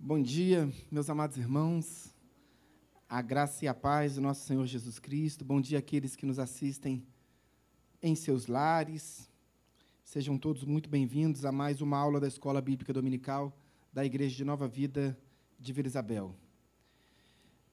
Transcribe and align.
Bom 0.00 0.22
dia, 0.22 0.72
meus 0.92 1.10
amados 1.10 1.36
irmãos. 1.36 2.14
A 3.08 3.20
graça 3.20 3.64
e 3.64 3.68
a 3.68 3.74
paz 3.74 4.14
do 4.14 4.20
nosso 4.20 4.46
Senhor 4.46 4.64
Jesus 4.64 5.00
Cristo. 5.00 5.44
Bom 5.44 5.60
dia 5.60 5.80
àqueles 5.80 6.14
que 6.14 6.24
nos 6.24 6.38
assistem 6.38 7.04
em 8.00 8.14
seus 8.14 8.46
lares. 8.46 9.28
Sejam 10.04 10.38
todos 10.38 10.62
muito 10.62 10.88
bem-vindos 10.88 11.44
a 11.44 11.50
mais 11.50 11.80
uma 11.80 11.98
aula 11.98 12.20
da 12.20 12.28
Escola 12.28 12.62
Bíblica 12.62 12.92
Dominical 12.92 13.52
da 13.92 14.04
Igreja 14.04 14.36
de 14.36 14.44
Nova 14.44 14.68
Vida 14.68 15.18
de 15.58 15.72
Vila 15.72 15.88
Isabel. 15.88 16.32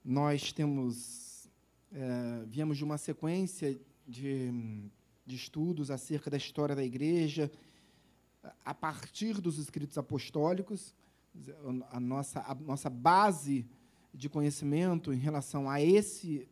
Nós 0.04 0.52
temos, 0.52 1.48
é, 1.94 2.44
viemos 2.48 2.76
de 2.76 2.84
uma 2.84 2.98
sequência 2.98 3.80
de, 4.08 4.90
de 5.24 5.36
estudos 5.36 5.92
acerca 5.92 6.32
da 6.32 6.38
história 6.38 6.76
da 6.76 6.84
igreja, 6.84 7.52
a 8.66 8.74
partir 8.74 9.40
dos 9.40 9.60
escritos 9.60 9.96
apostólicos, 9.96 10.96
a 11.92 12.00
nossa, 12.00 12.40
a 12.42 12.56
nossa 12.56 12.90
base 12.90 13.66
de 14.14 14.30
conhecimento 14.30 15.14
em 15.14 15.18
relação 15.18 15.70
a 15.70 15.82
esse, 15.82 16.48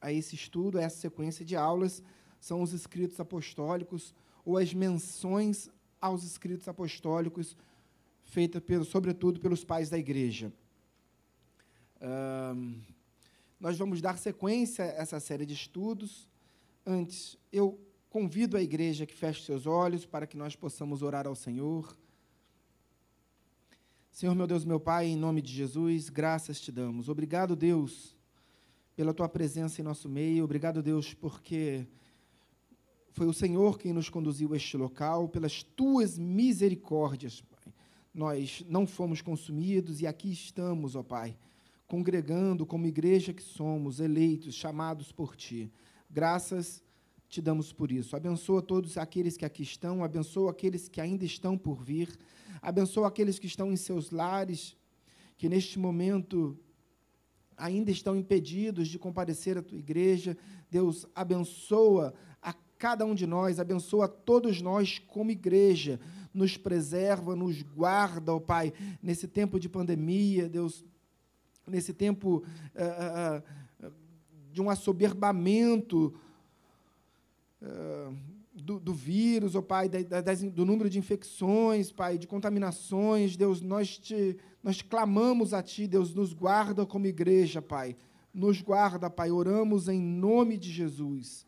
a 0.00 0.12
esse 0.12 0.34
estudo, 0.34 0.78
a 0.78 0.82
essa 0.82 0.96
sequência 0.96 1.44
de 1.44 1.56
aulas, 1.56 2.02
são 2.40 2.62
os 2.62 2.72
escritos 2.72 3.18
apostólicos 3.18 4.14
ou 4.44 4.56
as 4.56 4.72
menções 4.72 5.68
aos 6.00 6.22
escritos 6.22 6.68
apostólicos 6.68 7.56
feitas, 8.22 8.62
pelo, 8.62 8.84
sobretudo, 8.84 9.40
pelos 9.40 9.64
pais 9.64 9.90
da 9.90 9.98
igreja. 9.98 10.52
Nós 13.58 13.76
vamos 13.76 14.00
dar 14.00 14.16
sequência 14.18 14.84
a 14.84 14.88
essa 14.88 15.18
série 15.18 15.44
de 15.44 15.54
estudos. 15.54 16.28
Antes, 16.86 17.36
eu 17.52 17.78
convido 18.08 18.56
a 18.56 18.62
igreja 18.62 19.04
que 19.04 19.14
feche 19.14 19.44
seus 19.44 19.66
olhos 19.66 20.06
para 20.06 20.26
que 20.26 20.36
nós 20.36 20.54
possamos 20.54 21.02
orar 21.02 21.26
ao 21.26 21.34
Senhor. 21.34 21.96
Senhor, 24.18 24.34
meu 24.34 24.48
Deus, 24.48 24.64
meu 24.64 24.80
Pai, 24.80 25.06
em 25.06 25.16
nome 25.16 25.40
de 25.40 25.52
Jesus, 25.52 26.08
graças 26.08 26.60
te 26.60 26.72
damos. 26.72 27.08
Obrigado, 27.08 27.54
Deus, 27.54 28.16
pela 28.96 29.14
tua 29.14 29.28
presença 29.28 29.80
em 29.80 29.84
nosso 29.84 30.08
meio. 30.08 30.42
Obrigado, 30.42 30.82
Deus, 30.82 31.14
porque 31.14 31.86
foi 33.12 33.28
o 33.28 33.32
Senhor 33.32 33.78
quem 33.78 33.92
nos 33.92 34.08
conduziu 34.08 34.52
a 34.52 34.56
este 34.56 34.76
local, 34.76 35.28
pelas 35.28 35.62
tuas 35.62 36.18
misericórdias, 36.18 37.42
Pai. 37.42 37.72
Nós 38.12 38.64
não 38.68 38.88
fomos 38.88 39.22
consumidos 39.22 40.00
e 40.00 40.06
aqui 40.08 40.32
estamos, 40.32 40.96
ó 40.96 41.04
Pai, 41.04 41.38
congregando 41.86 42.66
como 42.66 42.88
igreja 42.88 43.32
que 43.32 43.40
somos, 43.40 44.00
eleitos, 44.00 44.56
chamados 44.56 45.12
por 45.12 45.36
ti. 45.36 45.70
Graças 46.10 46.82
te 47.28 47.42
damos 47.42 47.72
por 47.72 47.92
isso. 47.92 48.16
Abençoa 48.16 48.62
todos 48.62 48.96
aqueles 48.96 49.36
que 49.36 49.44
aqui 49.44 49.62
estão, 49.62 50.02
abençoa 50.02 50.50
aqueles 50.50 50.88
que 50.88 51.00
ainda 51.00 51.24
estão 51.24 51.58
por 51.58 51.84
vir. 51.84 52.18
Abençoa 52.62 53.08
aqueles 53.08 53.38
que 53.38 53.46
estão 53.46 53.70
em 53.70 53.76
seus 53.76 54.10
lares, 54.10 54.76
que 55.36 55.48
neste 55.48 55.78
momento 55.78 56.58
ainda 57.56 57.90
estão 57.90 58.16
impedidos 58.16 58.88
de 58.88 58.98
comparecer 58.98 59.58
à 59.58 59.62
tua 59.62 59.78
igreja. 59.78 60.36
Deus, 60.70 61.06
abençoa 61.14 62.14
a 62.40 62.54
cada 62.78 63.04
um 63.04 63.14
de 63.14 63.26
nós, 63.26 63.60
abençoa 63.60 64.08
todos 64.08 64.62
nós 64.62 64.98
como 64.98 65.30
igreja. 65.30 66.00
Nos 66.32 66.56
preserva, 66.56 67.36
nos 67.36 67.62
guarda, 67.62 68.32
ó 68.32 68.36
oh 68.36 68.40
Pai, 68.40 68.72
nesse 69.02 69.28
tempo 69.28 69.58
de 69.58 69.68
pandemia, 69.68 70.48
Deus, 70.48 70.84
nesse 71.66 71.92
tempo 71.92 72.44
uh, 72.74 73.86
uh, 73.86 73.92
de 74.50 74.62
um 74.62 74.70
assoberbamento. 74.70 76.14
Do, 78.54 78.80
do 78.80 78.92
vírus, 78.92 79.54
ó 79.54 79.60
oh, 79.60 79.62
Pai, 79.62 79.88
da, 79.88 80.20
das, 80.20 80.42
do 80.42 80.64
número 80.64 80.90
de 80.90 80.98
infecções, 80.98 81.92
Pai, 81.92 82.18
de 82.18 82.26
contaminações, 82.26 83.36
Deus, 83.36 83.60
nós 83.60 83.96
te, 83.98 84.36
nós 84.62 84.78
te 84.78 84.84
clamamos 84.84 85.54
a 85.54 85.62
Ti, 85.62 85.86
Deus, 85.86 86.14
nos 86.14 86.32
guarda 86.32 86.84
como 86.84 87.06
igreja, 87.06 87.62
Pai. 87.62 87.96
Nos 88.34 88.60
guarda, 88.60 89.08
Pai, 89.08 89.30
oramos 89.30 89.88
em 89.88 90.00
nome 90.00 90.56
de 90.56 90.70
Jesus. 90.70 91.46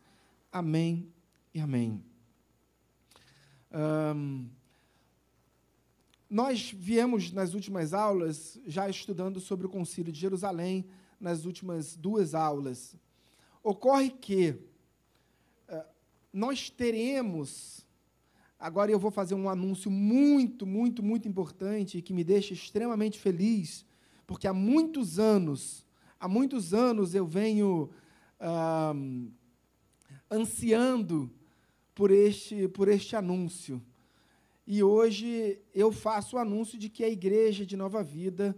Amém 0.51 1.11
e 1.53 1.59
amém. 1.59 2.03
Nós 6.29 6.71
viemos 6.71 7.31
nas 7.31 7.53
últimas 7.53 7.93
aulas 7.93 8.59
já 8.65 8.89
estudando 8.89 9.39
sobre 9.39 9.65
o 9.65 9.69
Concílio 9.69 10.11
de 10.11 10.19
Jerusalém, 10.19 10.85
nas 11.19 11.45
últimas 11.45 11.95
duas 11.95 12.33
aulas. 12.33 12.95
Ocorre 13.63 14.09
que 14.09 14.55
nós 16.31 16.69
teremos. 16.69 17.85
Agora 18.59 18.91
eu 18.91 18.99
vou 18.99 19.11
fazer 19.11 19.35
um 19.35 19.49
anúncio 19.49 19.89
muito, 19.89 20.65
muito, 20.65 21.01
muito 21.01 21.27
importante 21.27 22.01
que 22.01 22.13
me 22.13 22.23
deixa 22.23 22.53
extremamente 22.53 23.19
feliz, 23.19 23.85
porque 24.27 24.47
há 24.47 24.53
muitos 24.53 25.17
anos, 25.17 25.85
há 26.19 26.27
muitos 26.27 26.73
anos 26.73 27.15
eu 27.15 27.25
venho 27.25 27.89
ah, 28.39 28.93
ansiando 30.29 31.29
por 31.93 32.11
este, 32.11 32.67
por 32.67 32.87
este 32.87 33.15
anúncio. 33.15 33.81
E 34.65 34.81
hoje 34.81 35.59
eu 35.73 35.91
faço 35.91 36.35
o 36.35 36.39
anúncio 36.39 36.77
de 36.77 36.87
que 36.87 37.03
a 37.03 37.09
Igreja 37.09 37.65
de 37.65 37.75
Nova 37.75 38.03
Vida, 38.03 38.57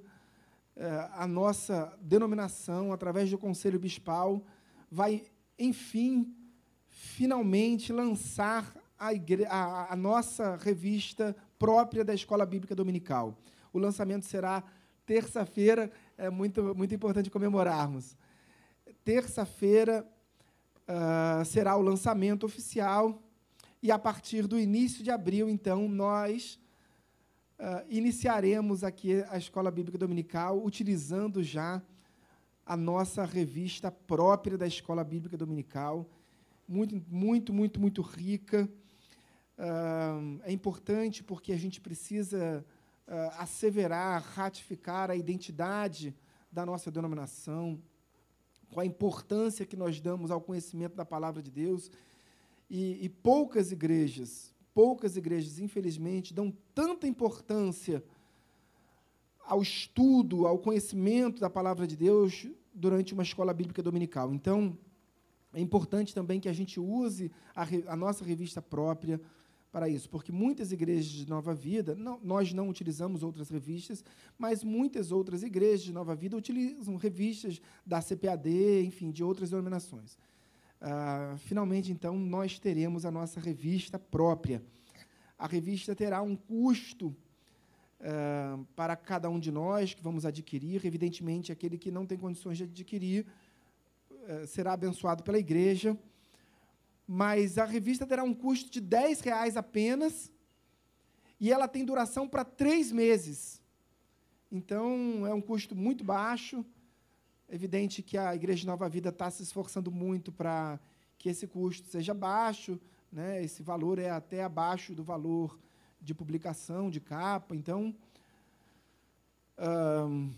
eh, 0.75 1.09
a 1.13 1.25
nossa 1.25 1.97
denominação, 2.01 2.93
através 2.93 3.31
do 3.31 3.37
Conselho 3.37 3.79
Bispal, 3.79 4.45
vai, 4.91 5.23
enfim, 5.57 6.31
finalmente 6.93 7.91
lançar 7.91 8.71
a, 8.97 9.11
igre... 9.13 9.45
a, 9.45 9.91
a 9.91 9.95
nossa 9.95 10.55
revista 10.57 11.35
própria 11.57 12.05
da 12.05 12.13
Escola 12.13 12.45
Bíblica 12.45 12.75
Dominical. 12.75 13.35
O 13.73 13.79
lançamento 13.79 14.25
será 14.25 14.63
terça-feira, 15.05 15.91
é 16.15 16.29
muito, 16.29 16.75
muito 16.75 16.93
importante 16.93 17.31
comemorarmos. 17.31 18.15
Terça-feira 19.03 20.07
uh, 20.87 21.43
será 21.43 21.75
o 21.75 21.81
lançamento 21.81 22.45
oficial, 22.45 23.21
e 23.81 23.91
a 23.91 23.97
partir 23.97 24.47
do 24.47 24.57
início 24.57 25.03
de 25.03 25.09
abril, 25.11 25.49
então, 25.49 25.89
nós 25.89 26.59
uh, 27.59 27.83
iniciaremos 27.89 28.83
aqui 28.83 29.23
a 29.29 29.37
Escola 29.37 29.71
Bíblica 29.71 29.97
Dominical, 29.97 30.63
utilizando 30.63 31.43
já 31.43 31.81
a 32.65 32.77
nossa 32.77 33.25
revista 33.25 33.91
própria 33.91 34.57
da 34.57 34.67
Escola 34.67 35.03
Bíblica 35.03 35.35
Dominical 35.35 36.07
muito, 36.67 37.01
muito, 37.07 37.53
muito, 37.53 37.79
muito 37.79 38.01
rica. 38.01 38.69
É 40.43 40.51
importante 40.51 41.23
porque 41.23 41.53
a 41.53 41.57
gente 41.57 41.79
precisa 41.79 42.65
uh, 43.07 43.13
asseverar, 43.37 44.21
ratificar 44.21 45.11
a 45.11 45.15
identidade 45.15 46.15
da 46.51 46.65
nossa 46.65 46.91
denominação, 46.91 47.81
com 48.71 48.79
a 48.79 48.85
importância 48.85 49.65
que 49.65 49.75
nós 49.75 49.99
damos 49.99 50.31
ao 50.31 50.41
conhecimento 50.41 50.95
da 50.95 51.05
palavra 51.05 51.41
de 51.41 51.51
Deus. 51.51 51.91
E, 52.69 53.05
e 53.05 53.09
poucas 53.09 53.71
igrejas, 53.71 54.53
poucas 54.73 55.15
igrejas, 55.15 55.59
infelizmente, 55.59 56.33
dão 56.33 56.51
tanta 56.73 57.07
importância 57.07 58.03
ao 59.45 59.61
estudo, 59.61 60.47
ao 60.47 60.57
conhecimento 60.57 61.39
da 61.39 61.49
palavra 61.49 61.85
de 61.85 61.95
Deus 61.95 62.47
durante 62.73 63.13
uma 63.13 63.23
escola 63.23 63.53
bíblica 63.53 63.83
dominical. 63.83 64.33
Então, 64.33 64.75
é 65.53 65.61
importante 65.61 66.13
também 66.13 66.39
que 66.39 66.49
a 66.49 66.53
gente 66.53 66.79
use 66.79 67.31
a, 67.55 67.65
a, 67.93 67.95
nossa 67.95 68.25
revista 68.25 68.61
própria 68.61 69.21
para 69.71 69.87
isso, 69.89 70.09
porque 70.09 70.31
muitas 70.31 70.71
igrejas 70.71 71.11
de 71.11 71.27
Nova 71.27 71.53
Vida, 71.53 71.95
não, 71.95 72.19
nós 72.23 72.53
não 72.53 72.69
utilizamos 72.69 73.23
outras 73.23 73.49
revistas, 73.49 74.03
mas 74.37 74.63
muitas 74.63 75.11
outras 75.11 75.41
igrejas 75.41 75.81
de 75.81 75.91
Nova 75.91 76.15
Vida 76.15 76.37
utilizam 76.37 76.95
revistas 76.95 77.61
da 77.85 78.01
CPAD, 78.01 78.83
enfim, 78.85 79.11
de 79.11 79.23
outras 79.23 79.49
denominações. 79.49 80.17
Ah, 80.79 81.35
finalmente, 81.37 81.91
então, 81.91 82.17
nós 82.17 82.59
teremos 82.59 83.05
a 83.05 83.11
nossa 83.11 83.39
revista 83.39 83.97
própria. 83.97 84.61
A 85.39 85.47
revista 85.47 85.95
terá 85.95 86.21
um 86.21 86.35
custo 86.35 87.15
ah, 87.99 88.59
para 88.75 88.95
cada 88.95 89.29
um 89.29 89.39
de 89.39 89.51
nós 89.51 89.93
que 89.93 90.03
vamos 90.03 90.25
adquirir, 90.25 90.85
evidentemente, 90.85 91.51
aquele 91.51 91.77
que 91.77 91.89
não 91.89 92.05
tem 92.05 92.17
condições 92.17 92.57
de 92.57 92.65
adquirir 92.65 93.25
será 94.47 94.73
abençoado 94.73 95.23
pela 95.23 95.37
igreja, 95.37 95.97
mas 97.07 97.57
a 97.57 97.65
revista 97.65 98.05
terá 98.05 98.23
um 98.23 98.33
custo 98.33 98.69
de 98.71 98.79
10 98.79 99.21
reais 99.21 99.57
apenas 99.57 100.31
e 101.39 101.51
ela 101.51 101.67
tem 101.67 101.83
duração 101.83 102.27
para 102.27 102.45
três 102.45 102.91
meses. 102.91 103.61
Então, 104.51 105.25
é 105.27 105.33
um 105.33 105.41
custo 105.41 105.75
muito 105.75 106.03
baixo. 106.03 106.65
É 107.49 107.55
evidente 107.55 108.01
que 108.01 108.17
a 108.17 108.33
Igreja 108.35 108.65
Nova 108.65 108.87
Vida 108.87 109.09
está 109.09 109.29
se 109.29 109.43
esforçando 109.43 109.91
muito 109.91 110.31
para 110.31 110.79
que 111.17 111.27
esse 111.27 111.47
custo 111.47 111.87
seja 111.87 112.13
baixo. 112.13 112.79
Né? 113.11 113.43
Esse 113.43 113.61
valor 113.61 113.99
é 113.99 114.09
até 114.09 114.43
abaixo 114.43 114.93
do 114.93 115.03
valor 115.03 115.59
de 115.99 116.13
publicação, 116.13 116.89
de 116.89 116.99
capa. 116.99 117.55
Então, 117.55 117.93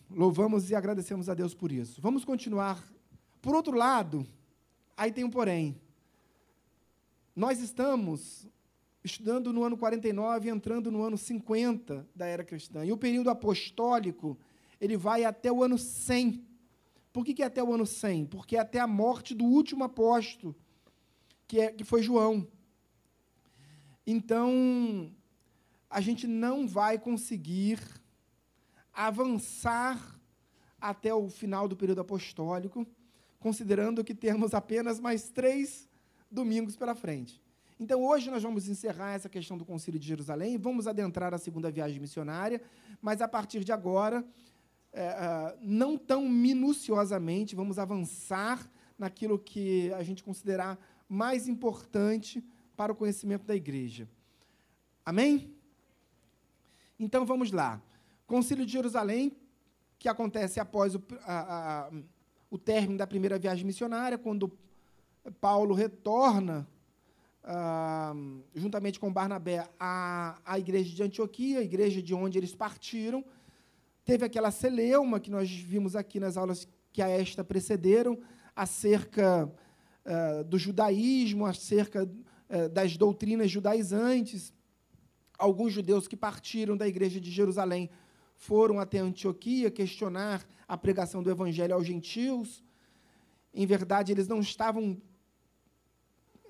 louvamos 0.09 0.71
e 0.71 0.75
agradecemos 0.75 1.29
a 1.29 1.33
Deus 1.33 1.53
por 1.53 1.71
isso. 1.71 2.01
Vamos 2.01 2.25
continuar 2.25 2.83
por 3.45 3.53
outro 3.53 3.77
lado, 3.77 4.25
aí 4.97 5.11
tem 5.11 5.23
um 5.23 5.29
porém. 5.29 5.79
Nós 7.35 7.59
estamos 7.59 8.47
estudando 9.03 9.53
no 9.53 9.63
ano 9.63 9.77
49 9.77 10.47
e 10.47 10.51
entrando 10.51 10.91
no 10.91 11.03
ano 11.03 11.15
50 11.15 12.07
da 12.15 12.25
era 12.25 12.43
cristã. 12.43 12.83
E 12.83 12.91
o 12.91 12.97
período 12.97 13.29
apostólico, 13.29 14.35
ele 14.81 14.97
vai 14.97 15.25
até 15.25 15.51
o 15.51 15.63
ano 15.63 15.77
100. 15.77 16.43
Por 17.13 17.23
que, 17.23 17.35
que 17.35 17.43
é 17.43 17.45
até 17.45 17.63
o 17.63 17.71
ano 17.71 17.85
100? 17.85 18.25
Porque 18.25 18.57
é 18.57 18.59
até 18.59 18.79
a 18.79 18.87
morte 18.87 19.35
do 19.35 19.45
último 19.45 19.83
apóstolo, 19.83 20.55
que, 21.47 21.59
é, 21.59 21.71
que 21.71 21.83
foi 21.83 22.01
João. 22.01 22.47
Então, 24.07 25.13
a 25.87 26.01
gente 26.01 26.25
não 26.25 26.67
vai 26.67 26.97
conseguir 26.97 27.79
avançar 28.91 30.19
até 30.81 31.13
o 31.13 31.29
final 31.29 31.67
do 31.67 31.75
período 31.75 32.01
apostólico, 32.01 32.87
considerando 33.39 34.03
que 34.03 34.13
temos 34.13 34.53
apenas 34.53 34.99
mais 34.99 35.29
três 35.29 35.87
domingos 36.29 36.75
pela 36.75 36.95
frente. 36.95 37.41
Então, 37.79 38.03
hoje 38.03 38.31
nós 38.31 38.41
vamos 38.41 38.69
encerrar 38.69 39.13
essa 39.13 39.27
questão 39.27 39.57
do 39.57 39.65
Concílio 39.65 39.99
de 39.99 40.07
Jerusalém, 40.07 40.57
vamos 40.57 40.87
adentrar 40.87 41.33
a 41.33 41.37
segunda 41.37 41.69
viagem 41.69 41.99
missionária, 41.99 42.61
mas 43.01 43.21
a 43.21 43.27
partir 43.27 43.63
de 43.63 43.71
agora, 43.71 44.25
é, 44.93 45.57
não 45.61 45.97
tão 45.97 46.27
minuciosamente, 46.29 47.55
vamos 47.55 47.77
avançar 47.77 48.69
naquilo 48.97 49.37
que 49.37 49.91
a 49.93 50.03
gente 50.03 50.23
considerar 50.23 50.79
mais 51.07 51.47
importante 51.47 52.43
para 52.75 52.91
o 52.91 52.95
conhecimento 52.95 53.45
da 53.45 53.55
igreja. 53.55 54.07
Amém? 55.05 55.53
Então 56.97 57.25
vamos 57.25 57.51
lá. 57.51 57.81
Concílio 58.25 58.65
de 58.65 58.71
Jerusalém, 58.71 59.35
que 59.99 60.09
acontece 60.09 60.59
após 60.59 60.95
o, 60.95 61.03
a, 61.23 61.87
a, 61.87 61.91
o 62.55 62.57
término 62.57 62.97
da 62.97 63.05
primeira 63.05 63.37
viagem 63.37 63.65
missionária, 63.65 64.17
quando 64.17 64.51
Paulo 65.41 65.75
retorna, 65.75 66.67
ah, 67.43 68.13
juntamente 68.55 68.99
com 68.99 69.11
Barnabé, 69.11 69.67
à, 69.79 70.39
igreja 70.57 70.95
de 70.95 71.03
Antioquia, 71.03 71.59
a 71.59 71.63
igreja 71.63 72.01
de 72.01 72.13
onde 72.13 72.37
eles 72.37 72.55
partiram. 72.55 73.23
Teve 74.05 74.25
aquela 74.25 74.51
celeuma 74.51 75.19
que 75.19 75.29
nós 75.29 75.49
vimos 75.49 75.95
aqui 75.95 76.19
nas 76.19 76.37
aulas 76.37 76.67
que 76.93 77.01
a 77.01 77.09
esta 77.09 77.43
precederam, 77.43 78.17
acerca 78.55 79.51
ah, 80.05 80.43
do 80.43 80.57
judaísmo, 80.57 81.45
acerca 81.45 82.09
ah, 82.49 82.67
das 82.69 82.95
doutrinas 82.95 83.51
judaizantes. 83.51 84.53
Alguns 85.37 85.73
judeus 85.73 86.07
que 86.07 86.15
partiram 86.15 86.77
da 86.77 86.87
igreja 86.87 87.19
de 87.19 87.29
Jerusalém 87.29 87.89
foram 88.35 88.79
até 88.79 88.99
Antioquia 88.99 89.71
questionar 89.71 90.45
a 90.67 90.77
pregação 90.77 91.23
do 91.23 91.31
evangelho 91.31 91.73
aos 91.73 91.85
gentios. 91.85 92.63
Em 93.53 93.65
verdade, 93.65 94.11
eles 94.11 94.27
não 94.27 94.39
estavam 94.39 95.01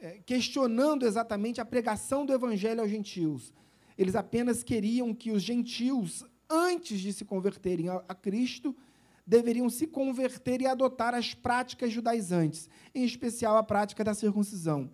é, 0.02 0.20
questionando 0.26 1.06
exatamente 1.06 1.62
a 1.62 1.66
pregação 1.66 2.26
do 2.26 2.34
evangelho 2.34 2.82
aos 2.82 2.90
gentios. 2.90 3.54
Eles 3.98 4.16
apenas 4.16 4.64
queriam 4.64 5.14
que 5.14 5.32
os 5.32 5.42
gentios, 5.42 6.26
antes 6.50 7.00
de 7.00 7.14
se 7.14 7.24
converterem 7.24 7.90
a, 7.90 8.04
a 8.08 8.16
Cristo, 8.16 8.76
deveriam 9.26 9.70
se 9.70 9.88
converter 9.88 10.62
e 10.62 10.68
adotar 10.68 11.14
as 11.16 11.34
práticas 11.34 11.92
judaizantes, 11.92 12.70
em 12.94 13.04
especial 13.04 13.58
a 13.58 13.64
prática 13.64 14.04
da 14.04 14.14
circuncisão. 14.14 14.92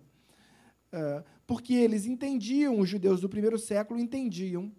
Uh, 0.92 1.24
porque 1.46 1.74
eles 1.74 2.06
entendiam, 2.06 2.78
os 2.78 2.88
judeus 2.88 3.20
do 3.20 3.28
primeiro 3.28 3.58
século 3.58 3.98
entendiam 3.98 4.72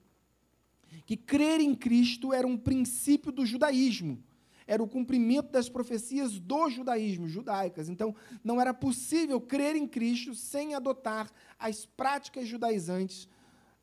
que 1.05 1.17
crer 1.17 1.59
em 1.59 1.75
Cristo 1.75 2.33
era 2.33 2.47
um 2.47 2.57
princípio 2.57 3.31
do 3.31 3.45
judaísmo, 3.45 4.23
era 4.65 4.81
o 4.81 4.87
cumprimento 4.87 5.51
das 5.51 5.69
profecias 5.69 6.39
do 6.39 6.69
judaísmo, 6.69 7.27
judaicas. 7.27 7.89
Então, 7.89 8.15
não 8.43 8.59
era 8.61 8.73
possível 8.73 9.39
crer 9.39 9.75
em 9.75 9.87
Cristo 9.87 10.33
sem 10.33 10.73
adotar 10.73 11.29
as 11.59 11.85
práticas 11.85 12.47
judaizantes 12.47 13.27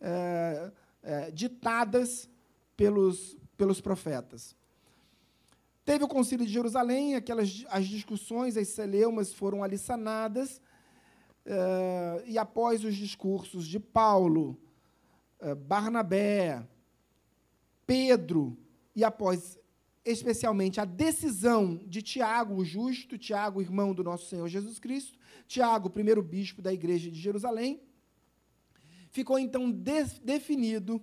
é, 0.00 0.72
é, 1.02 1.30
ditadas 1.30 2.28
pelos, 2.76 3.36
pelos 3.56 3.80
profetas. 3.80 4.56
Teve 5.84 6.04
o 6.04 6.08
concílio 6.08 6.46
de 6.46 6.52
Jerusalém, 6.52 7.14
aquelas 7.14 7.64
as 7.68 7.86
discussões, 7.86 8.56
as 8.56 8.68
celeumas 8.68 9.32
foram 9.32 9.62
ali 9.62 9.76
sanadas, 9.76 10.60
é, 11.44 12.22
e 12.26 12.38
após 12.38 12.84
os 12.84 12.94
discursos 12.94 13.66
de 13.66 13.80
Paulo, 13.80 14.58
Barnabé, 15.66 16.62
Pedro, 17.90 18.56
e 18.94 19.02
após 19.02 19.58
especialmente 20.04 20.80
a 20.80 20.84
decisão 20.84 21.74
de 21.88 22.00
Tiago, 22.00 22.54
o 22.54 22.64
justo, 22.64 23.18
Tiago, 23.18 23.60
irmão 23.60 23.92
do 23.92 24.04
nosso 24.04 24.26
Senhor 24.26 24.46
Jesus 24.46 24.78
Cristo, 24.78 25.18
Tiago, 25.48 25.90
primeiro 25.90 26.22
bispo 26.22 26.62
da 26.62 26.72
igreja 26.72 27.10
de 27.10 27.18
Jerusalém, 27.18 27.82
ficou 29.10 29.40
então 29.40 29.68
de 29.68 30.04
definido 30.22 31.02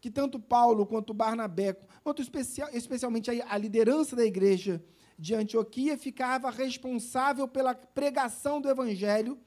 que 0.00 0.10
tanto 0.10 0.40
Paulo 0.40 0.86
quanto 0.86 1.12
Barnabé, 1.12 1.76
quanto 2.02 2.22
especial, 2.22 2.70
especialmente 2.72 3.30
a, 3.30 3.52
a 3.52 3.58
liderança 3.58 4.16
da 4.16 4.24
igreja 4.24 4.82
de 5.18 5.34
Antioquia, 5.34 5.98
ficava 5.98 6.48
responsável 6.50 7.46
pela 7.46 7.74
pregação 7.74 8.62
do 8.62 8.70
evangelho 8.70 9.38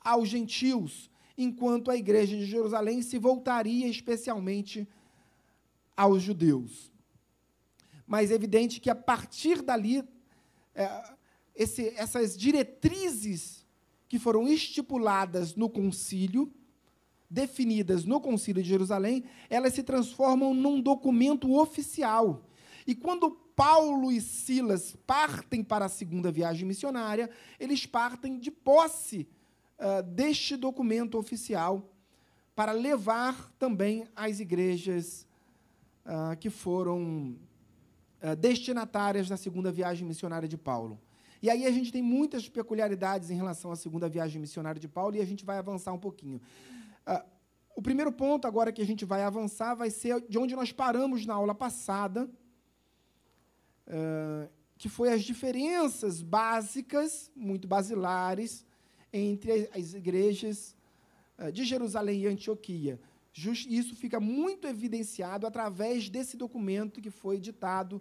aos 0.00 0.28
gentios, 0.28 1.10
enquanto 1.36 1.90
a 1.90 1.96
igreja 1.96 2.36
de 2.36 2.44
Jerusalém 2.44 3.02
se 3.02 3.18
voltaria 3.18 3.88
especialmente 3.88 4.88
aos 5.96 6.22
judeus. 6.22 6.90
Mas 8.06 8.30
é 8.30 8.34
evidente 8.34 8.80
que 8.80 8.90
a 8.90 8.94
partir 8.94 9.62
dali, 9.62 10.04
é, 10.74 11.14
esse, 11.54 11.88
essas 11.96 12.36
diretrizes 12.36 13.66
que 14.08 14.18
foram 14.18 14.46
estipuladas 14.46 15.54
no 15.54 15.70
concílio, 15.70 16.52
definidas 17.30 18.04
no 18.04 18.20
concílio 18.20 18.62
de 18.62 18.68
Jerusalém, 18.68 19.24
elas 19.48 19.72
se 19.72 19.82
transformam 19.82 20.52
num 20.52 20.80
documento 20.80 21.58
oficial. 21.58 22.46
E 22.86 22.94
quando 22.94 23.30
Paulo 23.30 24.12
e 24.12 24.20
Silas 24.20 24.96
partem 25.06 25.62
para 25.64 25.86
a 25.86 25.88
segunda 25.88 26.30
viagem 26.30 26.66
missionária, 26.66 27.30
eles 27.58 27.86
partem 27.86 28.38
de 28.38 28.50
posse 28.50 29.26
uh, 29.78 30.02
deste 30.02 30.56
documento 30.56 31.16
oficial 31.16 31.90
para 32.54 32.72
levar 32.72 33.50
também 33.58 34.06
às 34.14 34.40
igrejas 34.40 35.26
uh, 36.04 36.36
que 36.36 36.50
foram 36.50 37.36
uh, 38.22 38.36
destinatárias 38.36 39.28
da 39.28 39.36
segunda 39.36 39.70
viagem 39.70 40.06
missionária 40.06 40.48
de 40.48 40.56
Paulo. 40.56 41.00
E 41.42 41.50
aí 41.50 41.66
a 41.66 41.70
gente 41.72 41.90
tem 41.90 42.02
muitas 42.02 42.48
peculiaridades 42.48 43.30
em 43.30 43.34
relação 43.34 43.72
à 43.72 43.76
segunda 43.76 44.08
viagem 44.08 44.40
missionária 44.40 44.80
de 44.80 44.88
Paulo 44.88 45.16
e 45.16 45.20
a 45.20 45.24
gente 45.24 45.44
vai 45.44 45.58
avançar 45.58 45.92
um 45.92 45.98
pouquinho. 45.98 46.40
Uh, 47.06 47.24
o 47.74 47.82
primeiro 47.82 48.12
ponto 48.12 48.46
agora 48.46 48.70
que 48.70 48.82
a 48.82 48.86
gente 48.86 49.04
vai 49.04 49.22
avançar 49.22 49.74
vai 49.74 49.90
ser 49.90 50.20
de 50.28 50.38
onde 50.38 50.54
nós 50.54 50.72
paramos 50.72 51.26
na 51.26 51.34
aula 51.34 51.54
passada, 51.54 52.30
uh, 53.86 54.48
que 54.78 54.88
foi 54.88 55.12
as 55.12 55.22
diferenças 55.22 56.22
básicas, 56.22 57.30
muito 57.34 57.66
basilares, 57.66 58.64
entre 59.12 59.68
as 59.74 59.94
igrejas 59.94 60.74
de 61.52 61.64
Jerusalém 61.64 62.20
e 62.20 62.26
Antioquia. 62.26 63.00
Isso 63.34 63.96
fica 63.96 64.20
muito 64.20 64.66
evidenciado 64.66 65.46
através 65.46 66.08
desse 66.08 66.36
documento 66.36 67.00
que 67.00 67.10
foi 67.10 67.38
ditado, 67.38 68.00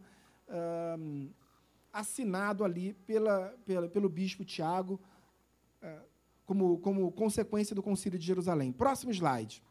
assinado 1.92 2.64
ali 2.64 2.94
pela, 3.06 3.56
pela, 3.66 3.90
pelo 3.90 4.10
bispo 4.10 4.46
Tiago, 4.46 5.00
uh, 5.82 6.02
como, 6.46 6.78
como 6.80 7.12
consequência 7.12 7.76
do 7.76 7.84
Concílio 7.84 8.20
de 8.20 8.26
Jerusalém. 8.26 8.72
Próximo 8.72 9.12
slide. 9.12 9.64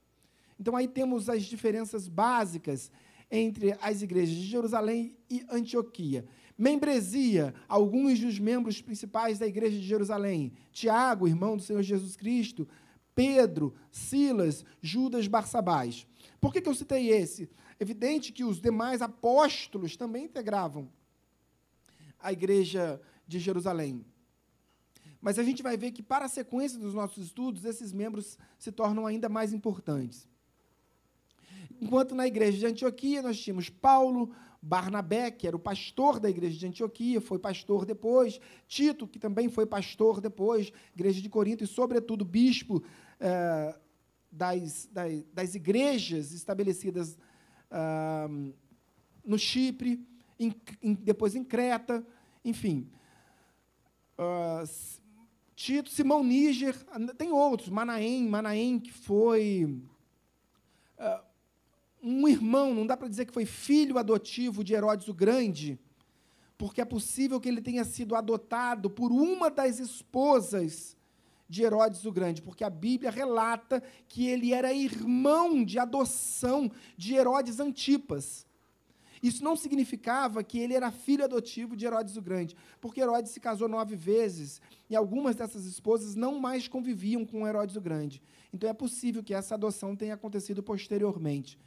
Então, 0.59 0.77
aí 0.77 0.87
temos 0.87 1.29
as 1.29 1.45
diferenças 1.45 2.09
básicas 2.09 2.91
entre 3.31 3.77
as 3.81 4.03
igrejas 4.03 4.35
de 4.35 4.47
Jerusalém 4.47 5.17
e 5.31 5.45
Antioquia. 5.51 6.27
Membresia, 6.59 7.55
alguns 7.69 8.19
dos 8.21 8.39
membros 8.39 8.83
principais 8.83 9.39
da 9.39 9.47
igreja 9.47 9.79
de 9.79 9.87
Jerusalém. 9.87 10.53
Tiago, 10.73 11.29
irmão 11.29 11.57
do 11.57 11.63
Senhor 11.63 11.83
Jesus 11.83 12.17
Cristo, 12.17 12.69
Pedro, 13.15 13.75
Silas, 13.91 14.65
Judas, 14.81 15.27
Barsabás. 15.27 16.07
Por 16.41 16.53
que, 16.53 16.61
que 16.61 16.69
eu 16.69 16.75
citei 16.75 17.11
esse? 17.11 17.51
Evidente 17.79 18.33
que 18.33 18.45
os 18.45 18.61
demais 18.61 19.03
apóstolos 19.03 19.97
também 19.97 20.25
integravam 20.25 20.91
a 22.19 22.33
igreja 22.33 23.01
de 23.27 23.39
Jerusalém. 23.39 24.05
Mas 25.21 25.39
a 25.39 25.43
gente 25.43 25.63
vai 25.63 25.77
ver 25.77 25.93
que, 25.93 26.03
para 26.03 26.25
a 26.25 26.29
sequência 26.29 26.79
dos 26.79 26.95
nossos 26.95 27.27
estudos, 27.27 27.65
esses 27.65 27.93
membros 27.93 28.39
se 28.59 28.73
tornam 28.73 29.07
ainda 29.07 29.29
mais 29.29 29.53
importantes. 29.53 30.27
Enquanto 31.81 32.15
na 32.15 32.27
igreja 32.27 32.59
de 32.59 32.67
Antioquia 32.67 33.23
nós 33.23 33.39
tínhamos 33.39 33.69
Paulo, 33.69 34.35
Barnabé, 34.63 35.31
que 35.31 35.47
era 35.47 35.57
o 35.57 35.61
pastor 35.61 36.21
da 36.21 36.29
igreja 36.29 36.59
de 36.59 36.67
Antioquia, 36.67 37.21
foi 37.21 37.39
pastor 37.39 37.85
depois, 37.87 38.41
Tito, 38.69 39.07
que 39.07 39.19
também 39.19 39.49
foi 39.49 39.65
pastor 39.65 40.21
depois, 40.21 40.73
igreja 40.95 41.21
de 41.21 41.29
Corinto, 41.29 41.65
e, 41.65 41.67
sobretudo, 41.67 42.25
bispo 42.25 42.83
eh, 43.19 43.75
das, 44.31 44.89
das, 44.93 45.25
das, 45.33 45.55
igrejas 45.55 46.33
estabelecidas 46.33 47.19
ah, 47.71 48.29
no 49.25 49.39
Chipre, 49.39 50.07
em, 50.39 50.55
em, 50.83 50.95
depois 50.95 51.35
em 51.35 51.45
Creta, 51.45 52.07
enfim. 52.45 52.89
Uh, 54.19 54.69
Tito, 55.55 55.91
Simão 55.91 56.25
Níger, 56.25 56.75
tem 57.17 57.33
outros, 57.33 57.69
Manaém, 57.69 58.27
Manaém, 58.27 58.79
que 58.79 58.93
foi. 58.93 59.83
Uh, 60.99 61.30
um 62.03 62.27
irmão, 62.27 62.75
não 62.75 62.87
dá 62.87 62.97
para 62.97 63.09
dizer 63.09 63.27
que 63.27 63.33
foi 63.33 63.45
filho 63.45 63.99
adotivo 63.99 64.65
de 64.65 64.75
Herodes 64.75 65.09
o 65.09 65.15
Grande, 65.15 65.79
porque 66.57 66.81
é 66.81 66.85
possível 66.85 67.41
que 67.41 67.49
ele 67.49 67.61
tenha 67.61 67.85
sido 67.85 68.15
adotado 68.15 68.91
por 68.91 69.13
uma 69.13 69.51
das 69.51 69.79
esposas 69.79 70.97
de 71.49 71.63
Herodes 71.63 72.05
o 72.05 72.13
Grande, 72.13 72.43
porque 72.43 72.63
a 72.63 72.71
Bíblia 72.71 73.11
relata 73.11 73.83
que 74.09 74.27
ele 74.27 74.53
era 74.53 74.73
irmão 74.73 75.65
de 75.65 75.79
adoção 75.79 76.71
de 76.97 77.15
Herodes 77.15 77.59
Antipas. 77.59 78.47
Isso 79.23 79.45
não 79.45 79.55
significava 79.55 80.43
que 80.43 80.59
ele 80.59 80.75
era 80.75 80.91
filho 80.91 81.25
adotivo 81.25 81.77
de 81.77 81.85
Herodes 81.85 82.17
o 82.17 82.23
Grande, 82.23 82.57
porque 82.81 83.01
Herodes 83.01 83.33
se 83.33 83.41
casou 83.41 83.69
nove 83.69 83.95
vezes 83.95 84.61
e 84.89 84.97
algumas 84.97 85.37
dessas 85.37 85.67
esposas 85.67 86.15
não 86.15 86.39
mais 86.39 86.69
conviviam 86.69 87.27
com 87.27 87.47
Herodes 87.47 87.77
o 87.77 87.81
Grande. 87.81 88.23
Então 88.53 88.71
é 88.71 88.73
possível 88.73 89.23
que 89.23 89.35
essa 89.35 89.55
adoção 89.55 89.95
tenha 89.95 90.15
acontecido 90.15 90.63
posteriormente. 90.63 91.59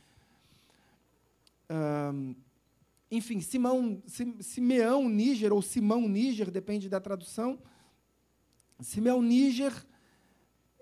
Enfim, 3.12 3.40
Simão, 3.42 4.02
Simeão 4.42 5.08
Níger, 5.08 5.54
ou 5.54 5.62
Simão 5.62 6.08
Níger, 6.08 6.50
depende 6.50 6.90
da 6.90 7.00
tradução, 7.00 7.60
Simeão 8.80 9.22
Níger, 9.22 9.74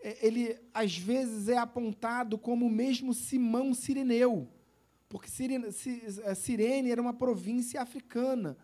é, 0.01 0.25
ele 0.25 0.57
às 0.73 0.97
vezes 0.97 1.47
é 1.47 1.57
apontado 1.57 2.37
como 2.37 2.65
o 2.65 2.69
mesmo 2.69 3.13
Simão 3.13 3.73
Sireneu, 3.73 4.47
porque 5.07 5.29
é, 6.23 6.35
Cirene 6.35 6.89
era 6.89 7.01
uma 7.01 7.13
província 7.13 7.81
africana. 7.81 8.57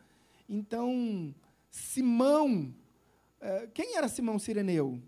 Então, 0.49 1.35
Simão, 1.69 2.73
é, 3.39 3.67
quem 3.73 3.97
era 3.97 4.07
Simão 4.07 4.39
Sireneu? 4.39 5.01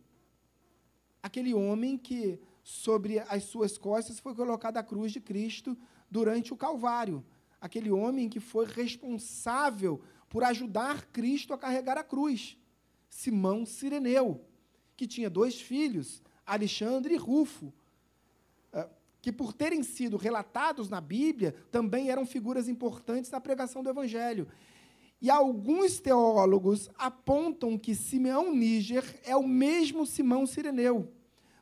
Aquele 1.24 1.54
homem 1.54 1.98
que, 1.98 2.40
sobre 2.64 3.20
as 3.20 3.46
suas 3.46 3.78
costas, 3.78 4.20
foi 4.20 4.36
colocado 4.36 4.78
a 4.78 4.84
cruz 4.84 5.12
de 5.12 5.20
Cristo 5.20 5.78
durante 6.10 6.54
o 6.54 6.58
Calvário. 6.58 7.24
Aquele 7.60 7.92
homem 7.92 8.30
que 8.30 8.40
foi 8.40 8.66
responsável 8.66 10.02
por 10.30 10.44
ajudar 10.44 11.06
Cristo 11.08 11.54
a 11.54 11.58
carregar 11.58 11.98
a 11.98 12.04
cruz. 12.04 12.58
Simão 13.10 13.66
Sireneu, 13.66 14.46
que 14.96 15.08
tinha 15.08 15.30
dois 15.30 15.60
filhos, 15.60 16.22
Alexandre 16.46 17.16
e 17.16 17.18
Rufo, 17.18 17.74
eh, 18.72 18.88
que, 19.22 19.32
por 19.32 19.52
terem 19.52 19.84
sido 19.84 20.16
relatados 20.16 20.90
na 20.90 21.02
Bíblia, 21.02 21.56
também 21.72 22.10
eram 22.10 22.26
figuras 22.26 22.68
importantes 22.68 23.32
na 23.32 23.42
pregação 23.42 23.84
do 23.84 23.90
Evangelho. 23.90 24.48
E 25.22 25.30
alguns 25.30 26.00
teólogos 26.00 26.90
apontam 26.98 27.78
que 27.78 27.94
Simeão 27.94 28.56
Níger 28.56 29.20
é 29.26 29.36
o 29.36 29.46
mesmo 29.46 30.06
Simão 30.06 30.46
Sireneu, 30.46 31.12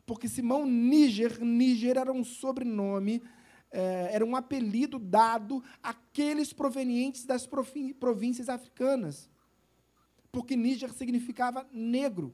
porque 0.06 0.28
Simão 0.28 0.66
Níger, 0.66 1.44
Níger 1.44 1.98
era 1.98 2.12
um 2.12 2.24
sobrenome, 2.24 3.24
eh, 3.72 4.10
era 4.12 4.26
um 4.26 4.36
apelido 4.36 5.00
dado 5.00 5.64
àqueles 5.82 6.54
provenientes 6.54 7.26
das 7.26 7.48
províncias 8.00 8.50
africanas 8.50 9.30
porque 10.38 10.56
Níger 10.56 10.94
significava 10.94 11.68
negro. 11.72 12.32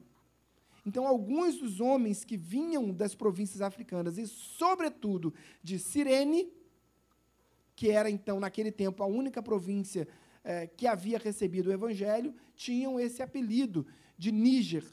Então, 0.85 1.07
alguns 1.07 1.57
dos 1.57 1.79
homens 1.79 2.25
que 2.25 2.35
vinham 2.35 2.93
das 2.93 3.15
províncias 3.15 3.61
africanas, 3.61 4.17
e 4.17 4.27
sobretudo 4.27 5.33
de 5.63 5.79
Cirene, 5.79 6.51
que 7.75 7.89
era 7.89 8.09
então, 8.09 8.41
naquele 8.41 8.71
tempo, 8.73 9.01
a 9.01 9.05
única 9.05 9.41
província 9.41 10.05
eh, 10.43 10.67
que 10.67 10.85
havia 10.85 11.17
recebido 11.17 11.69
o 11.69 11.71
evangelho, 11.71 12.35
tinham 12.55 12.99
esse 12.99 13.21
apelido 13.21 13.87
de 14.17 14.33
Níger. 14.33 14.83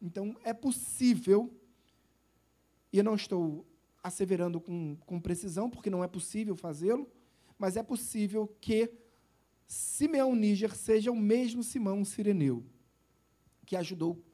Então, 0.00 0.36
é 0.44 0.54
possível, 0.54 1.52
e 2.92 2.98
eu 2.98 3.04
não 3.04 3.16
estou 3.16 3.66
asseverando 4.06 4.60
com, 4.60 4.96
com 5.04 5.20
precisão, 5.20 5.68
porque 5.68 5.90
não 5.90 6.04
é 6.04 6.06
possível 6.06 6.54
fazê-lo, 6.54 7.10
mas 7.58 7.76
é 7.76 7.82
possível 7.82 8.46
que 8.60 8.88
Simeão 9.66 10.32
Níger 10.32 10.76
seja 10.76 11.10
o 11.10 11.16
mesmo 11.16 11.60
Simão 11.64 12.04
Sireneu, 12.04 12.64
que 13.64 13.74
ajudou 13.74 14.24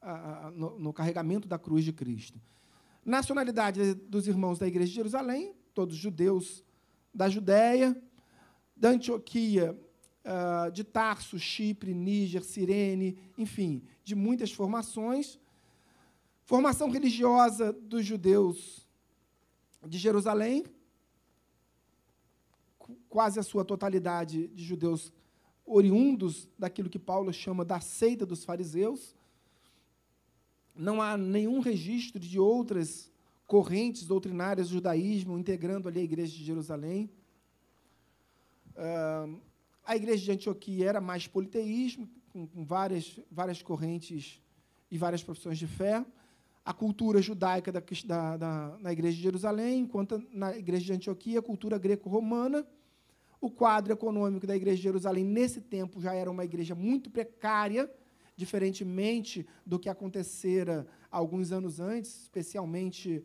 a, 0.00 0.46
a, 0.46 0.50
no, 0.52 0.78
no, 0.78 0.92
carregamento 0.92 1.48
da 1.48 1.58
cruz 1.58 1.84
de 1.84 1.92
Cristo. 1.92 2.40
Nacionalidade 3.04 3.94
dos 3.94 4.28
irmãos 4.28 4.56
da 4.56 4.68
Igreja 4.68 4.90
de 4.90 4.94
Jerusalém, 4.94 5.52
todos 5.74 5.96
judeus 5.96 6.64
da 7.12 7.28
Judéia, 7.28 8.00
da 8.76 8.90
Antioquia, 8.90 9.76
uh, 10.24 10.70
de 10.70 10.84
Tarso, 10.84 11.40
Chipre, 11.40 11.92
Níger, 11.92 12.44
Cirene, 12.44 13.18
enfim, 13.36 13.82
de 14.04 14.14
muitas 14.14 14.52
formações. 14.52 15.40
Formação 16.44 16.88
religiosa 16.88 17.72
dos 17.72 18.06
judeus 18.06 18.87
de 19.86 19.98
Jerusalém, 19.98 20.64
quase 23.08 23.38
a 23.38 23.42
sua 23.42 23.64
totalidade 23.64 24.48
de 24.48 24.64
judeus 24.64 25.12
oriundos 25.64 26.48
daquilo 26.58 26.88
que 26.88 26.98
Paulo 26.98 27.32
chama 27.32 27.64
da 27.64 27.80
seita 27.80 28.24
dos 28.24 28.44
fariseus. 28.44 29.14
Não 30.74 31.02
há 31.02 31.16
nenhum 31.16 31.60
registro 31.60 32.18
de 32.20 32.38
outras 32.38 33.10
correntes 33.46 34.06
doutrinárias 34.06 34.68
do 34.68 34.74
judaísmo 34.74 35.38
integrando 35.38 35.88
ali 35.88 36.00
a 36.00 36.04
igreja 36.04 36.36
de 36.36 36.44
Jerusalém. 36.44 37.10
Uh, 38.74 39.40
a 39.84 39.96
igreja 39.96 40.24
de 40.24 40.32
Antioquia 40.32 40.88
era 40.88 41.00
mais 41.00 41.26
politeísmo, 41.26 42.08
com, 42.30 42.46
com, 42.46 42.64
várias, 42.64 43.18
várias 43.30 43.62
correntes 43.62 44.40
e 44.90 44.98
várias 44.98 45.22
profissões 45.22 45.58
de 45.58 45.66
fé. 45.66 46.04
A 46.68 46.74
cultura 46.74 47.22
judaica 47.22 47.72
da, 47.72 47.82
da, 48.04 48.36
da, 48.36 48.76
na 48.78 48.92
igreja 48.92 49.16
de 49.16 49.22
Jerusalém, 49.22 49.80
enquanto 49.80 50.22
na 50.30 50.54
igreja 50.54 50.84
de 50.84 50.92
Antioquia, 50.92 51.38
a 51.38 51.42
cultura 51.42 51.78
greco-romana. 51.78 52.66
O 53.40 53.50
quadro 53.50 53.90
econômico 53.90 54.46
da 54.46 54.54
igreja 54.54 54.76
de 54.76 54.82
Jerusalém, 54.82 55.24
nesse 55.24 55.62
tempo, 55.62 55.98
já 55.98 56.12
era 56.12 56.30
uma 56.30 56.44
igreja 56.44 56.74
muito 56.74 57.08
precária, 57.08 57.90
diferentemente 58.36 59.46
do 59.64 59.78
que 59.78 59.88
acontecera 59.88 60.86
alguns 61.10 61.52
anos 61.52 61.80
antes, 61.80 62.24
especialmente 62.24 63.24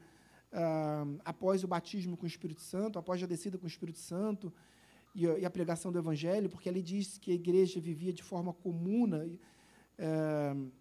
uh, 0.53 1.19
após 1.25 1.65
o 1.65 1.67
batismo 1.67 2.15
com 2.15 2.23
o 2.23 2.27
Espírito 2.27 2.61
Santo, 2.61 2.97
após 2.97 3.21
a 3.21 3.27
descida 3.27 3.57
com 3.57 3.65
o 3.65 3.67
Espírito 3.67 3.99
Santo 3.99 4.53
e, 5.13 5.25
e 5.25 5.45
a 5.45 5.49
pregação 5.49 5.91
do 5.91 5.99
Evangelho, 5.99 6.49
porque 6.49 6.69
ali 6.69 6.81
diz 6.81 7.17
que 7.17 7.31
a 7.31 7.35
igreja 7.35 7.81
vivia 7.81 8.13
de 8.13 8.23
forma 8.23 8.53
comuna, 8.53 9.27
uh, 9.99 10.71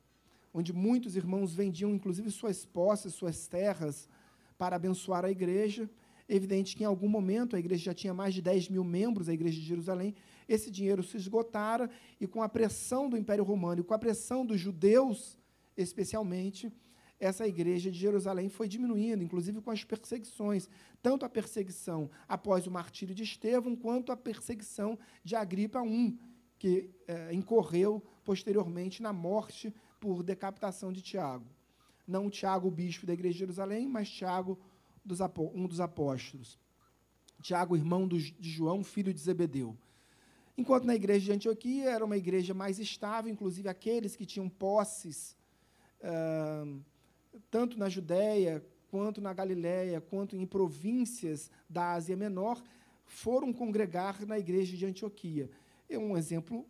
onde 0.52 0.72
muitos 0.72 1.16
irmãos 1.16 1.54
vendiam, 1.54 1.94
inclusive, 1.94 2.30
suas 2.30 2.64
posses, 2.64 3.14
suas 3.14 3.46
terras, 3.46 4.08
para 4.58 4.76
abençoar 4.76 5.24
a 5.24 5.30
igreja. 5.30 5.88
Evidente 6.28 6.76
que 6.76 6.82
em 6.82 6.86
algum 6.86 7.08
momento 7.08 7.56
a 7.56 7.58
igreja 7.58 7.84
já 7.84 7.94
tinha 7.94 8.14
mais 8.14 8.34
de 8.34 8.40
10 8.40 8.68
mil 8.68 8.84
membros, 8.84 9.28
a 9.28 9.34
igreja 9.34 9.60
de 9.60 9.66
Jerusalém, 9.66 10.14
esse 10.48 10.70
dinheiro 10.70 11.02
se 11.02 11.16
esgotara, 11.16 11.90
e 12.20 12.26
com 12.26 12.42
a 12.42 12.48
pressão 12.48 13.08
do 13.08 13.16
Império 13.16 13.44
Romano 13.44 13.80
e 13.80 13.84
com 13.84 13.94
a 13.94 13.98
pressão 13.98 14.44
dos 14.44 14.60
judeus, 14.60 15.38
especialmente, 15.76 16.72
essa 17.18 17.46
igreja 17.46 17.88
de 17.90 17.98
Jerusalém 17.98 18.48
foi 18.48 18.66
diminuindo, 18.66 19.22
inclusive 19.22 19.60
com 19.60 19.70
as 19.70 19.84
perseguições, 19.84 20.68
tanto 21.00 21.24
a 21.24 21.28
perseguição 21.28 22.10
após 22.26 22.66
o 22.66 22.70
martírio 22.70 23.14
de 23.14 23.22
Estevão, 23.22 23.76
quanto 23.76 24.10
a 24.10 24.16
perseguição 24.16 24.98
de 25.22 25.36
Agripa 25.36 25.86
I, 25.86 26.18
que 26.58 26.90
é, 27.06 27.32
incorreu 27.32 28.02
posteriormente 28.24 29.02
na 29.02 29.12
morte 29.12 29.72
por 30.02 30.24
decapitação 30.24 30.92
de 30.92 31.00
Tiago. 31.00 31.46
Não 32.04 32.28
Tiago, 32.28 32.66
o 32.66 32.72
bispo 32.72 33.06
da 33.06 33.12
igreja 33.12 33.34
de 33.34 33.38
Jerusalém, 33.38 33.86
mas 33.86 34.10
Tiago, 34.10 34.58
um 35.54 35.68
dos 35.68 35.80
apóstolos. 35.80 36.58
Tiago, 37.40 37.76
irmão 37.76 38.08
de 38.08 38.34
João, 38.40 38.82
filho 38.82 39.14
de 39.14 39.20
Zebedeu. 39.20 39.78
Enquanto 40.58 40.84
na 40.86 40.96
igreja 40.96 41.26
de 41.26 41.32
Antioquia 41.32 41.88
era 41.88 42.04
uma 42.04 42.16
igreja 42.16 42.52
mais 42.52 42.80
estável, 42.80 43.30
inclusive 43.30 43.68
aqueles 43.68 44.16
que 44.16 44.26
tinham 44.26 44.48
posses, 44.48 45.36
uh, 46.00 46.80
tanto 47.48 47.78
na 47.78 47.88
Judéia, 47.88 48.60
quanto 48.90 49.20
na 49.20 49.32
Galiléia, 49.32 50.00
quanto 50.00 50.34
em 50.34 50.44
províncias 50.44 51.48
da 51.70 51.92
Ásia 51.92 52.16
Menor, 52.16 52.60
foram 53.06 53.52
congregar 53.52 54.26
na 54.26 54.36
igreja 54.36 54.76
de 54.76 54.84
Antioquia. 54.84 55.48
E 55.88 55.96
um 55.96 56.16
exemplo 56.16 56.66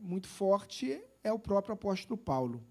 muito 0.00 0.28
forte 0.28 1.00
é 1.22 1.32
o 1.32 1.38
próprio 1.38 1.74
apóstolo 1.74 2.16
Paulo. 2.16 2.62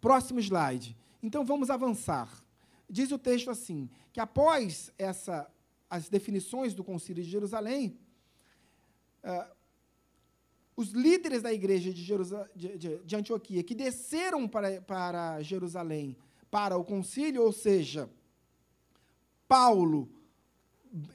Próximo 0.00 0.40
slide. 0.40 0.96
Então 1.22 1.44
vamos 1.44 1.70
avançar. 1.70 2.42
Diz 2.88 3.10
o 3.12 3.18
texto 3.18 3.50
assim: 3.50 3.90
que 4.12 4.20
após 4.20 4.92
essa, 4.98 5.50
as 5.88 6.08
definições 6.08 6.74
do 6.74 6.82
Concílio 6.82 7.22
de 7.22 7.30
Jerusalém, 7.30 7.98
uh, 9.24 9.54
os 10.76 10.90
líderes 10.90 11.42
da 11.42 11.52
igreja 11.52 11.92
de, 11.92 12.04
de, 12.56 12.78
de, 12.78 12.98
de 13.04 13.16
Antioquia 13.16 13.62
que 13.62 13.74
desceram 13.74 14.48
para, 14.48 14.80
para 14.80 15.42
Jerusalém 15.42 16.16
para 16.50 16.76
o 16.76 16.84
concílio, 16.84 17.42
ou 17.42 17.52
seja, 17.52 18.10
Paulo, 19.46 20.08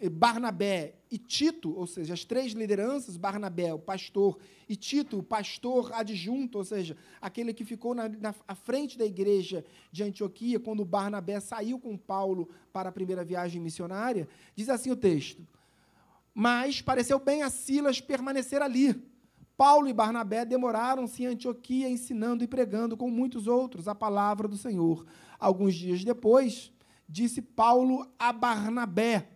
Barnabé 0.10 0.96
e 1.12 1.18
Tito, 1.18 1.78
ou 1.78 1.86
seja, 1.86 2.14
as 2.14 2.24
três 2.24 2.54
lideranças, 2.54 3.18
Barnabé, 3.18 3.74
o 3.74 3.80
pastor, 3.80 4.40
e 4.70 4.76
Tito, 4.76 5.20
o 5.20 5.24
pastor 5.24 5.92
adjunto, 5.94 6.58
ou 6.58 6.64
seja, 6.64 6.96
aquele 7.22 7.54
que 7.54 7.66
ficou 7.66 7.94
na, 7.94 8.08
na 8.08 8.34
à 8.48 8.56
frente 8.56 8.98
da 8.98 9.06
igreja 9.06 9.66
de 9.92 10.02
Antioquia, 10.04 10.60
quando 10.60 10.86
Barnabé 10.86 11.42
saiu 11.42 11.78
com 11.78 11.98
Paulo 11.98 12.50
para 12.72 12.88
a 12.88 12.92
primeira 12.92 13.24
viagem 13.26 13.62
missionária, 13.62 14.30
diz 14.56 14.70
assim 14.70 14.92
o 14.92 14.96
texto: 14.96 15.46
Mas 16.34 16.82
pareceu 16.82 17.20
bem 17.20 17.44
a 17.44 17.50
Silas 17.50 18.00
permanecer 18.00 18.62
ali. 18.62 18.96
Paulo 19.58 19.88
e 19.88 19.94
Barnabé 19.94 20.46
demoraram-se 20.46 21.24
em 21.24 21.28
Antioquia 21.28 21.90
ensinando 21.90 22.44
e 22.44 22.48
pregando 22.48 22.96
com 22.96 23.10
muitos 23.10 23.48
outros 23.48 23.88
a 23.88 23.96
palavra 23.96 24.48
do 24.48 24.58
Senhor. 24.58 25.06
Alguns 25.38 25.76
dias 25.76 26.04
depois, 26.04 26.72
disse 27.08 27.42
Paulo 27.42 28.08
a 28.18 28.32
Barnabé: 28.32 29.35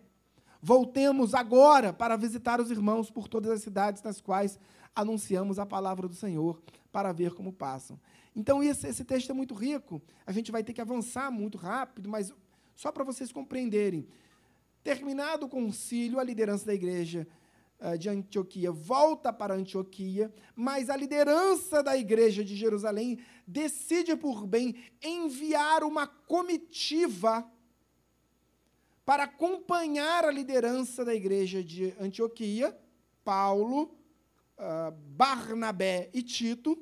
Voltemos 0.62 1.34
agora 1.34 1.92
para 1.92 2.16
visitar 2.16 2.60
os 2.60 2.70
irmãos 2.70 3.10
por 3.10 3.28
todas 3.28 3.50
as 3.50 3.62
cidades 3.62 4.02
nas 4.02 4.20
quais 4.20 4.58
anunciamos 4.94 5.58
a 5.58 5.64
palavra 5.64 6.06
do 6.06 6.14
Senhor, 6.14 6.60
para 6.92 7.12
ver 7.12 7.32
como 7.34 7.52
passam. 7.52 7.98
Então, 8.34 8.62
esse, 8.62 8.86
esse 8.86 9.04
texto 9.04 9.30
é 9.30 9.32
muito 9.32 9.54
rico. 9.54 10.02
A 10.26 10.32
gente 10.32 10.52
vai 10.52 10.62
ter 10.62 10.72
que 10.72 10.80
avançar 10.80 11.30
muito 11.30 11.56
rápido, 11.56 12.08
mas 12.08 12.32
só 12.74 12.92
para 12.92 13.04
vocês 13.04 13.32
compreenderem. 13.32 14.06
Terminado 14.82 15.46
o 15.46 15.48
concílio, 15.48 16.18
a 16.18 16.24
liderança 16.24 16.66
da 16.66 16.74
igreja 16.74 17.26
uh, 17.80 17.98
de 17.98 18.08
Antioquia 18.08 18.70
volta 18.70 19.32
para 19.32 19.54
Antioquia, 19.54 20.32
mas 20.54 20.88
a 20.90 20.96
liderança 20.96 21.82
da 21.82 21.96
igreja 21.96 22.44
de 22.44 22.56
Jerusalém 22.56 23.18
decide 23.46 24.16
por 24.16 24.46
bem 24.46 24.74
enviar 25.02 25.84
uma 25.84 26.06
comitiva 26.06 27.46
para 29.10 29.24
acompanhar 29.24 30.24
a 30.24 30.30
liderança 30.30 31.04
da 31.04 31.12
igreja 31.12 31.64
de 31.64 31.92
Antioquia, 31.98 32.78
Paulo, 33.24 33.92
uh, 34.56 34.92
Barnabé 35.16 36.08
e 36.14 36.22
Tito, 36.22 36.78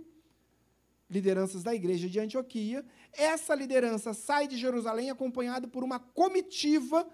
lideranças 1.08 1.62
da 1.62 1.74
igreja 1.74 2.06
de 2.06 2.20
Antioquia. 2.20 2.84
Essa 3.14 3.54
liderança 3.54 4.12
sai 4.12 4.46
de 4.46 4.58
Jerusalém 4.58 5.08
acompanhada 5.08 5.66
por 5.66 5.82
uma 5.82 5.98
comitiva 5.98 7.08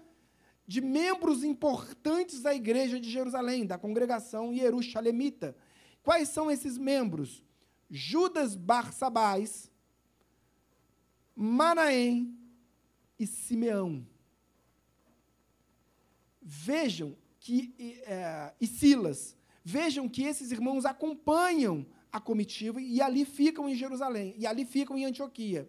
de 0.67 0.81
membros 0.81 1.45
importantes 1.45 2.41
da 2.41 2.53
igreja 2.53 2.99
de 2.99 3.09
Jerusalém, 3.09 3.65
da 3.65 3.77
congregação 3.77 4.53
Jerusalemita. 4.53 5.55
Quais 6.03 6.27
são 6.27 6.51
esses 6.51 6.77
membros? 6.77 7.41
Judas 7.89 8.53
Barsabás, 8.53 9.71
Manaém 11.33 12.37
e 13.17 13.25
Simeão. 13.25 14.05
Vejam 16.47 17.17
que, 17.39 17.73
é, 18.05 18.53
e 18.61 18.67
Silas, 18.67 19.35
vejam 19.63 20.07
que 20.07 20.21
esses 20.21 20.51
irmãos 20.51 20.85
acompanham 20.85 21.83
a 22.11 22.19
comitiva 22.19 22.79
e 22.79 23.01
ali 23.01 23.25
ficam 23.25 23.67
em 23.67 23.75
Jerusalém, 23.75 24.35
e 24.37 24.45
ali 24.45 24.63
ficam 24.63 24.95
em 24.95 25.05
Antioquia. 25.05 25.67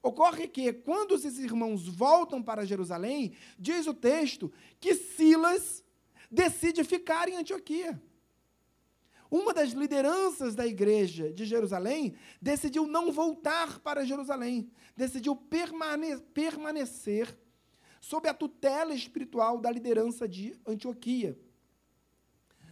Ocorre 0.00 0.46
que, 0.46 0.72
quando 0.72 1.16
esses 1.16 1.40
irmãos 1.40 1.88
voltam 1.88 2.40
para 2.40 2.64
Jerusalém, 2.64 3.32
diz 3.58 3.88
o 3.88 3.92
texto 3.92 4.50
que 4.78 4.94
Silas 4.94 5.84
decide 6.30 6.84
ficar 6.84 7.28
em 7.28 7.36
Antioquia. 7.36 8.00
Uma 9.28 9.52
das 9.52 9.70
lideranças 9.70 10.54
da 10.54 10.66
igreja 10.66 11.32
de 11.32 11.44
Jerusalém 11.44 12.14
decidiu 12.40 12.86
não 12.86 13.12
voltar 13.12 13.80
para 13.80 14.04
Jerusalém, 14.04 14.70
decidiu 14.96 15.34
permane 15.34 16.16
permanecer 16.32 17.36
sob 18.00 18.28
a 18.28 18.34
tutela 18.34 18.94
espiritual 18.94 19.58
da 19.58 19.70
liderança 19.70 20.26
de 20.26 20.58
Antioquia. 20.66 21.38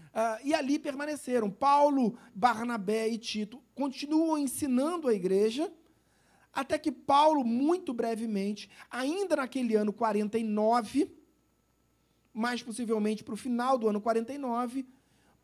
Uh, 0.09 0.41
e 0.43 0.55
ali 0.55 0.79
permaneceram. 0.79 1.51
Paulo, 1.51 2.19
Barnabé 2.35 3.09
e 3.09 3.19
Tito 3.19 3.63
continuam 3.75 4.39
ensinando 4.39 5.07
a 5.07 5.15
igreja, 5.15 5.73
até 6.53 6.79
que 6.79 6.91
Paulo, 6.91 7.45
muito 7.45 7.93
brevemente, 7.93 8.69
ainda 8.91 9.37
naquele 9.37 9.77
ano 9.77 9.93
49, 9.93 11.15
mais 12.33 12.63
possivelmente 12.63 13.23
para 13.23 13.35
o 13.35 13.37
final 13.37 13.77
do 13.79 13.87
ano 13.87 14.01
49, 14.01 14.87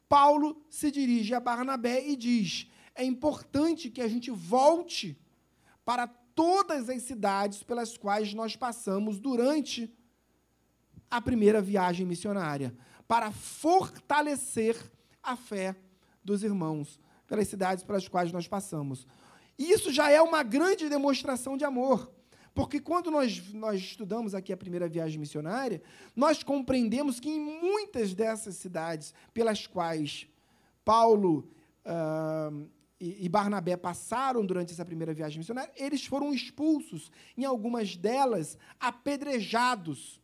Paulo 0.09 0.65
se 0.71 0.91
dirige 0.91 1.35
a 1.35 1.41
Barnabé 1.41 2.09
e 2.09 2.17
diz: 2.17 2.69
é 2.95 3.05
importante 3.05 3.91
que 3.91 4.01
a 4.01 4.09
gente 4.09 4.31
volte 4.31 5.17
para 5.85 6.09
todas 6.35 6.89
as 6.89 7.03
cidades 7.03 7.63
pelas 7.63 7.97
quais 7.97 8.35
nós 8.35 8.57
passamos 8.57 9.19
durante 9.19 9.93
a 11.11 11.21
primeira 11.21 11.63
viagem 11.63 12.07
missionária, 12.07 12.75
para 13.07 13.31
fortalecer 13.31 14.77
a 15.23 15.37
fé 15.37 15.77
dos 16.23 16.43
irmãos 16.43 16.99
pelas 17.27 17.49
cidades 17.49 17.85
pelas 17.85 18.09
quais 18.09 18.33
nós 18.33 18.47
passamos. 18.49 19.07
E 19.59 19.71
isso 19.71 19.93
já 19.93 20.11
é 20.11 20.21
uma 20.21 20.43
grande 20.43 20.89
demonstração 20.89 21.57
de 21.57 21.65
amor. 21.65 22.11
Porque 22.55 22.79
quando 22.79 23.11
nós, 23.11 23.53
nós 23.53 23.81
estudamos 23.81 24.35
aqui 24.35 24.53
a 24.53 24.57
primeira 24.57 24.89
viagem 24.89 25.19
missionária, 25.19 25.83
nós 26.15 26.43
compreendemos 26.43 27.19
que 27.19 27.29
em 27.29 27.41
muitas 27.41 28.15
dessas 28.15 28.55
cidades 28.57 29.13
pelas 29.33 29.67
quais 29.67 30.29
Paulo 30.85 31.51
uh, 31.85 32.69
e, 33.05 33.29
Barnabé 33.29 33.77
passaram 33.77 34.45
durante 34.47 34.73
essa 34.73 34.85
primeira 34.85 35.13
viagem 35.13 35.39
missionária, 35.39 35.73
eles 35.77 36.07
foram 36.07 36.33
expulsos, 36.33 37.11
em 37.37 37.45
algumas 37.45 37.97
delas, 37.97 38.57
apedrejados. 38.81 40.23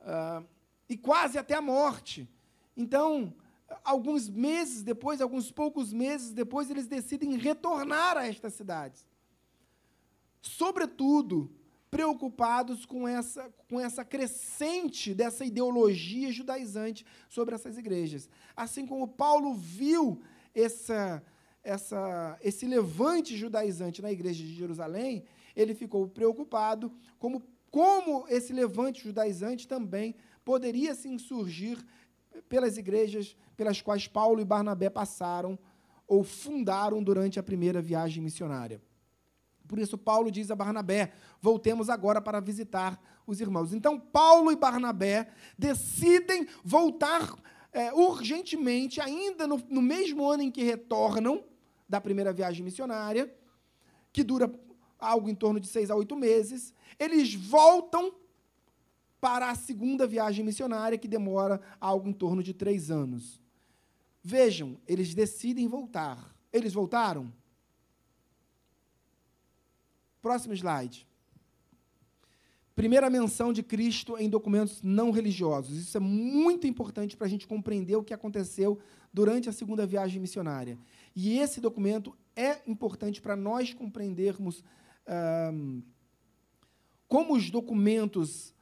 Uh, 0.00 0.46
e 0.88 0.96
quase 0.96 1.38
até 1.38 1.54
a 1.54 1.62
morte. 1.62 2.28
Então, 2.76 3.34
alguns 3.82 4.28
meses 4.28 4.82
depois, 4.82 5.20
alguns 5.20 5.50
poucos 5.50 5.92
meses 5.92 6.32
depois, 6.32 6.70
eles 6.70 6.86
decidem 6.86 7.36
retornar 7.36 8.16
a 8.16 8.26
estas 8.26 8.54
cidades. 8.54 9.06
Sobretudo, 10.40 11.50
preocupados 11.90 12.86
com 12.86 13.06
essa, 13.06 13.52
com 13.68 13.78
essa 13.78 14.02
crescente 14.04 15.14
dessa 15.14 15.44
ideologia 15.44 16.32
judaizante 16.32 17.04
sobre 17.28 17.54
essas 17.54 17.76
igrejas. 17.76 18.30
Assim 18.56 18.86
como 18.86 19.06
Paulo 19.06 19.54
viu 19.54 20.22
essa, 20.54 21.22
essa, 21.62 22.38
esse 22.42 22.66
levante 22.66 23.36
judaizante 23.36 24.02
na 24.02 24.12
igreja 24.12 24.42
de 24.42 24.54
Jerusalém, 24.54 25.24
ele 25.54 25.74
ficou 25.74 26.08
preocupado 26.08 26.92
como, 27.18 27.42
como 27.70 28.26
esse 28.28 28.52
levante 28.52 29.04
judaizante 29.04 29.68
também 29.68 30.14
poderia 30.44 30.94
se 30.94 31.08
insurgir 31.08 31.78
pelas 32.48 32.76
igrejas 32.76 33.36
pelas 33.56 33.80
quais 33.80 34.08
Paulo 34.08 34.40
e 34.40 34.44
Barnabé 34.44 34.90
passaram 34.90 35.58
ou 36.06 36.24
fundaram 36.24 37.02
durante 37.02 37.38
a 37.38 37.42
primeira 37.42 37.80
viagem 37.80 38.22
missionária. 38.22 38.82
Por 39.68 39.78
isso, 39.78 39.96
Paulo 39.96 40.30
diz 40.30 40.50
a 40.50 40.56
Barnabé: 40.56 41.12
voltemos 41.40 41.88
agora 41.88 42.20
para 42.20 42.40
visitar 42.40 43.00
os 43.26 43.40
irmãos. 43.40 43.72
Então, 43.72 43.98
Paulo 43.98 44.50
e 44.50 44.56
Barnabé 44.56 45.28
decidem 45.56 46.46
voltar 46.64 47.34
é, 47.72 47.92
urgentemente, 47.92 49.00
ainda 49.00 49.46
no, 49.46 49.56
no 49.68 49.80
mesmo 49.80 50.28
ano 50.28 50.42
em 50.42 50.50
que 50.50 50.62
retornam 50.62 51.44
da 51.88 52.00
primeira 52.00 52.32
viagem 52.32 52.62
missionária, 52.62 53.34
que 54.12 54.22
dura 54.22 54.52
algo 54.98 55.28
em 55.28 55.34
torno 55.34 55.58
de 55.58 55.66
seis 55.66 55.90
a 55.90 55.96
oito 55.96 56.14
meses, 56.14 56.74
eles 56.98 57.34
voltam 57.34 58.14
para 59.20 59.50
a 59.50 59.54
segunda 59.54 60.06
viagem 60.06 60.44
missionária, 60.44 60.98
que 60.98 61.08
demora 61.08 61.60
algo 61.80 62.08
em 62.08 62.12
torno 62.12 62.42
de 62.42 62.52
três 62.52 62.90
anos. 62.90 63.40
Vejam, 64.22 64.78
eles 64.86 65.14
decidem 65.14 65.66
voltar. 65.66 66.36
Eles 66.52 66.72
voltaram? 66.72 67.32
Próximo 70.20 70.54
slide. 70.54 71.06
Primeira 72.74 73.10
menção 73.10 73.52
de 73.52 73.62
Cristo 73.62 74.16
em 74.18 74.30
documentos 74.30 74.82
não 74.82 75.10
religiosos. 75.10 75.78
Isso 75.78 75.96
é 75.96 76.00
muito 76.00 76.66
importante 76.66 77.16
para 77.16 77.26
a 77.26 77.30
gente 77.30 77.46
compreender 77.46 77.96
o 77.96 78.04
que 78.04 78.14
aconteceu 78.14 78.78
durante 79.12 79.48
a 79.48 79.52
segunda 79.52 79.86
viagem 79.86 80.20
missionária. 80.20 80.78
E 81.14 81.38
esse 81.38 81.60
documento 81.60 82.16
é 82.34 82.58
importante 82.66 83.20
para 83.20 83.36
nós 83.36 83.74
compreendermos 83.74 84.64
como 87.08 87.34
os 87.34 87.50
documentos, 87.50 88.54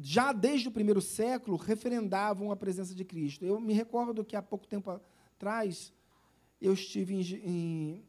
já 0.00 0.32
desde 0.32 0.68
o 0.68 0.72
primeiro 0.72 1.00
século, 1.00 1.56
referendavam 1.56 2.52
a 2.52 2.56
presença 2.56 2.94
de 2.94 3.04
Cristo. 3.04 3.44
Eu 3.44 3.58
me 3.60 3.72
recordo 3.72 4.24
que 4.24 4.36
há 4.36 4.42
pouco 4.42 4.66
tempo 4.66 4.90
atrás 5.36 5.92
eu 6.60 6.74
estive 6.74 7.14
em, 7.14 8.04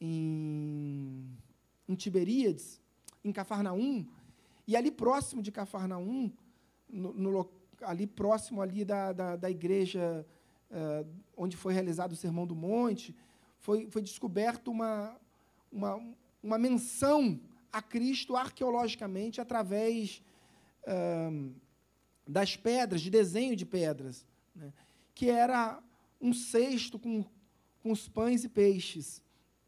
em, 0.00 1.38
em, 1.88 1.94
Tiberíades 1.94 2.80
em 3.24 3.32
Cafarnaum, 3.32 4.06
e 4.66 4.76
ali 4.76 4.90
próximo 4.90 5.42
de 5.42 5.50
Cafarnaum, 5.50 6.30
no, 6.88 7.12
no, 7.12 7.50
ali 7.82 8.06
próximo 8.06 8.60
ali 8.60 8.84
da, 8.84 9.12
da, 9.12 9.36
da 9.36 9.50
igreja 9.50 10.26
uh, 10.70 11.08
onde 11.36 11.56
foi 11.56 11.72
realizado 11.72 12.12
o 12.12 12.16
Sermão 12.16 12.46
do 12.46 12.54
Monte, 12.54 13.14
foi, 13.58 13.88
foi 13.90 14.02
descoberto 14.02 14.70
uma, 14.70 15.16
uma, 15.70 16.00
uma 16.42 16.58
menção 16.58 17.40
a 17.72 17.82
Cristo 17.82 18.36
arqueologicamente 18.36 19.40
através 19.40 20.22
hum, 21.30 21.52
das 22.26 22.56
pedras, 22.56 23.00
de 23.00 23.10
desenho 23.10 23.54
de 23.54 23.66
pedras, 23.66 24.26
né? 24.54 24.72
que 25.14 25.28
era 25.30 25.82
um 26.20 26.32
cesto 26.32 26.98
com, 26.98 27.24
com 27.82 27.92
os 27.92 28.08
pães 28.08 28.44
e 28.44 28.48
peixes. 28.48 29.22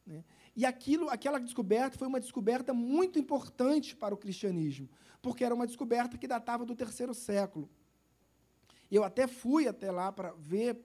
Né? 0.07 0.25
E 0.57 0.67
aquilo, 0.67 1.09
aquela 1.09 1.39
descoberta 1.39 1.97
foi 1.97 2.09
uma 2.09 2.21
descoberta 2.21 2.73
muito 2.75 3.19
importante 3.19 3.95
para 3.95 4.15
o 4.15 4.19
cristianismo, 4.19 4.89
porque 5.23 5.45
era 5.45 5.55
uma 5.55 5.67
descoberta 5.67 6.19
que 6.19 6.27
datava 6.27 6.65
do 6.65 6.75
terceiro 6.75 7.15
século. 7.15 7.69
Eu 8.91 9.05
até 9.05 9.27
fui 9.27 9.69
até 9.69 9.91
lá 9.91 10.11
para 10.11 10.33
ver 10.33 10.77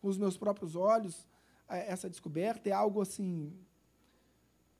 com 0.00 0.08
os 0.08 0.18
meus 0.18 0.36
próprios 0.36 0.74
olhos 0.74 1.26
eh, 1.68 1.92
essa 1.92 2.10
descoberta. 2.10 2.68
É 2.68 2.72
algo 2.72 3.00
assim 3.00 3.52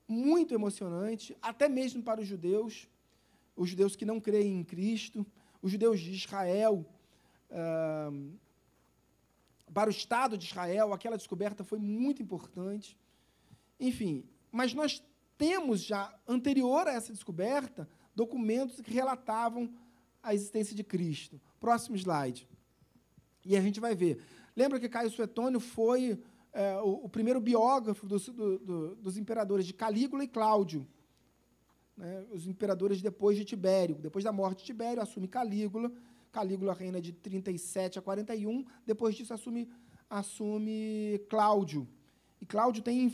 muito 0.07 0.53
emocionante, 0.53 1.35
até 1.41 1.67
mesmo 1.67 2.01
para 2.01 2.21
os 2.21 2.27
judeus, 2.27 2.87
os 3.55 3.69
judeus 3.69 3.95
que 3.95 4.05
não 4.05 4.19
creem 4.19 4.59
em 4.59 4.63
Cristo, 4.63 5.25
os 5.61 5.71
judeus 5.71 5.99
de 5.99 6.11
Israel. 6.11 6.85
Ah, 7.51 8.11
para 9.73 9.89
o 9.89 9.91
Estado 9.91 10.37
de 10.37 10.45
Israel, 10.45 10.93
aquela 10.93 11.17
descoberta 11.17 11.63
foi 11.63 11.77
muito 11.77 12.21
importante. 12.21 12.97
Enfim, 13.79 14.23
mas 14.51 14.73
nós 14.73 15.03
temos 15.37 15.83
já, 15.83 16.13
anterior 16.27 16.87
a 16.87 16.93
essa 16.93 17.13
descoberta, 17.13 17.87
documentos 18.15 18.81
que 18.81 18.91
relatavam 18.91 19.71
a 20.23 20.33
existência 20.33 20.75
de 20.75 20.83
Cristo. 20.83 21.39
Próximo 21.59 21.95
slide. 21.95 22.47
E 23.45 23.55
a 23.55 23.61
gente 23.61 23.79
vai 23.79 23.95
ver. 23.95 24.19
Lembra 24.55 24.79
que 24.79 24.89
Caio 24.89 25.09
Suetônio 25.09 25.59
foi 25.59 26.19
é, 26.51 26.77
o, 26.79 27.05
o, 27.05 27.09
primeiro 27.09 27.39
biógrafo 27.39 28.07
dos, 28.07 28.27
do, 28.27 28.57
do, 28.57 28.95
dos 28.95 29.17
imperadores 29.17 29.65
de 29.65 29.73
Calígula 29.73 30.23
e 30.23 30.27
Cláudio. 30.27 30.87
Né, 31.95 32.25
os 32.31 32.47
imperadores 32.47 33.01
depois 33.01 33.37
de 33.37 33.45
Tibério. 33.45 33.95
Depois 33.95 34.23
da 34.23 34.31
morte 34.31 34.59
de 34.59 34.65
Tibério, 34.65 35.01
assume 35.01 35.27
Calígula. 35.27 35.91
Calígula 36.31 36.73
reina 36.73 36.99
de 36.99 37.13
37 37.13 37.99
a 37.99 38.01
41. 38.01 38.65
Depois 38.85 39.15
disso, 39.15 39.33
assume, 39.33 39.69
assume 40.09 41.21
Cláudio. 41.29 41.87
E 42.41 42.45
Cláudio 42.45 42.83
tem 42.83 43.13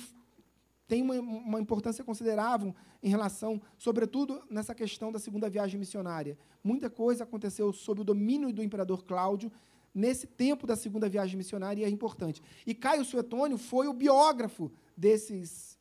tem 0.94 1.02
uma, 1.02 1.16
uma, 1.16 1.60
importância 1.60 2.04
considerável 2.04 2.76
em 3.02 3.10
relação, 3.10 3.60
sobretudo, 3.80 4.44
nessa 4.48 4.76
questão 4.76 5.12
da 5.12 5.18
segunda 5.18 5.50
viagem 5.50 5.80
missionária. 5.80 6.38
Muita 6.64 6.88
coisa 6.88 7.24
aconteceu 7.24 7.74
sob 7.74 8.02
o 8.02 8.04
domínio 8.04 8.54
do 8.54 8.62
imperador 8.62 9.04
Cláudio 9.04 9.52
nesse 9.92 10.28
tempo 10.28 10.68
da 10.68 10.76
segunda 10.76 11.10
viagem 11.10 11.36
missionária 11.36 11.82
e 11.82 11.84
é 11.84 11.90
importante. 11.90 12.44
E 12.64 12.76
Caio 12.76 13.04
Suetônio 13.04 13.58
foi 13.58 13.88
o 13.88 13.94
biógrafo 13.94 14.72
desses, 14.96 15.80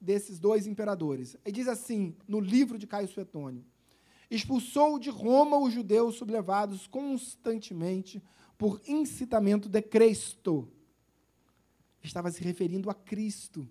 desses 0.00 0.38
dois 0.38 0.66
imperadores. 0.66 1.36
E 1.44 1.52
diz 1.52 1.68
assim, 1.68 2.16
no 2.26 2.40
livro 2.40 2.78
de 2.78 2.86
Caio 2.86 3.08
Suetônio, 3.08 3.62
expulsou 4.30 4.98
de 4.98 5.10
Roma 5.10 5.58
os 5.58 5.74
judeus 5.74 6.14
sublevados 6.14 6.86
constantemente 6.86 8.22
por 8.56 8.80
incitamento 8.88 9.68
de 9.68 9.82
Cristo. 9.82 10.66
Estava 12.02 12.30
se 12.30 12.42
referindo 12.42 12.88
a 12.88 12.94
Cristo 12.94 13.68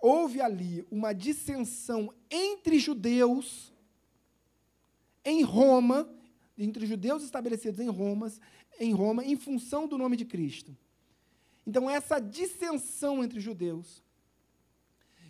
houve 0.00 0.40
ali 0.40 0.86
uma 0.90 1.12
dissensão 1.12 2.12
entre 2.30 2.78
judeus 2.78 3.72
em 5.24 5.42
Roma, 5.42 6.08
entre 6.56 6.86
judeus 6.86 7.22
estabelecidos 7.22 7.80
em 7.80 7.88
Roma, 7.88 8.32
em 8.80 8.92
Roma, 8.92 9.24
em 9.24 9.36
função 9.36 9.86
do 9.86 9.98
nome 9.98 10.16
de 10.16 10.24
Cristo. 10.24 10.76
Então 11.66 11.88
essa 11.90 12.18
dissensão 12.18 13.22
entre 13.22 13.40
judeus 13.40 14.02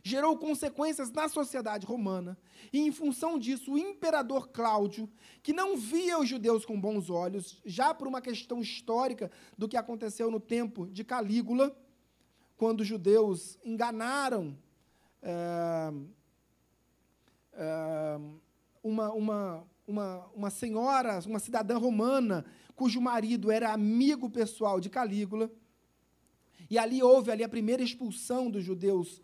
gerou 0.03 0.39
consequências 0.39 1.11
na 1.11 1.29
sociedade 1.29 1.85
romana, 1.85 2.39
e 2.73 2.81
em 2.81 2.93
função 2.93 3.39
disso, 3.39 3.73
o 3.73 3.79
imperador 3.79 4.49
Cláudio, 4.49 5.11
que 5.43 5.53
não 5.53 5.77
via 5.77 6.19
os 6.19 6.29
judeus 6.29 6.65
com 6.65 6.81
bons 6.81 7.11
olhos, 7.11 7.61
já 7.65 7.93
por 7.93 8.09
uma 8.09 8.21
questão 8.21 8.61
histórica 8.61 9.31
do 9.57 9.69
que 9.69 9.77
aconteceu 9.77 10.31
no 10.31 10.41
tempo 10.41 10.87
de 10.87 11.05
Calígula, 11.05 11.77
quando 12.59 12.81
os 12.81 12.87
judeus 12.89 13.57
enganaram 13.65 14.59
é, 15.23 15.93
é, 17.53 18.21
uma, 18.83 19.13
uma, 19.13 19.65
uma, 19.87 20.27
uma 20.35 20.51
senhora, 20.51 21.21
uma 21.25 21.39
cidadã 21.39 21.79
romana, 21.79 22.45
cujo 22.75 23.01
marido 23.01 23.51
era 23.51 23.73
amigo 23.73 24.29
pessoal 24.29 24.81
de 24.81 24.91
Calígula, 24.91 25.51
e 26.69 26.77
ali 26.77 27.01
houve 27.01 27.31
ali 27.31 27.45
a 27.45 27.49
primeira 27.49 27.83
expulsão 27.83 28.51
dos 28.51 28.65
judeus 28.65 29.23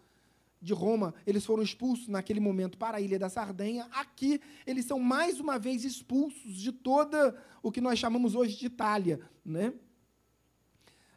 de 0.62 0.72
Roma, 0.72 1.12
eles 1.26 1.44
foram 1.44 1.62
expulsos 1.62 2.08
naquele 2.08 2.40
momento 2.40 2.78
para 2.78 2.96
a 2.96 3.00
ilha 3.00 3.18
da 3.18 3.28
Sardenha. 3.28 3.86
Aqui, 3.92 4.40
eles 4.64 4.86
são 4.86 4.98
mais 4.98 5.38
uma 5.38 5.58
vez 5.58 5.84
expulsos 5.84 6.56
de 6.56 6.72
toda 6.72 7.36
o 7.62 7.70
que 7.70 7.82
nós 7.82 7.98
chamamos 7.98 8.34
hoje 8.34 8.56
de 8.56 8.66
Itália. 8.66 9.20
Né? 9.44 9.74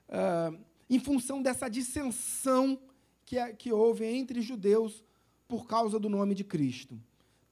Uh, 0.09 0.67
em 0.89 0.99
função 0.99 1.41
dessa 1.41 1.69
dissensão 1.69 2.79
que, 3.25 3.37
é, 3.37 3.51
que 3.53 3.71
houve 3.71 4.05
entre 4.05 4.41
judeus 4.41 5.03
por 5.47 5.67
causa 5.67 5.99
do 5.99 6.09
nome 6.09 6.33
de 6.33 6.43
Cristo. 6.43 6.99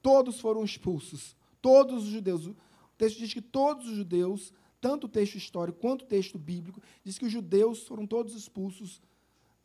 Todos 0.02 0.40
foram 0.40 0.64
expulsos, 0.64 1.36
todos 1.62 2.04
os 2.04 2.10
judeus. 2.10 2.48
O 2.48 2.56
texto 2.98 3.18
diz 3.18 3.34
que 3.34 3.42
todos 3.42 3.88
os 3.88 3.96
judeus, 3.96 4.54
tanto 4.80 5.06
o 5.06 5.10
texto 5.10 5.36
histórico 5.36 5.80
quanto 5.80 6.04
o 6.04 6.08
texto 6.08 6.38
bíblico, 6.38 6.82
diz 7.04 7.18
que 7.18 7.26
os 7.26 7.32
judeus 7.32 7.88
foram 7.88 8.06
todos 8.06 8.36
expulsos 8.36 9.02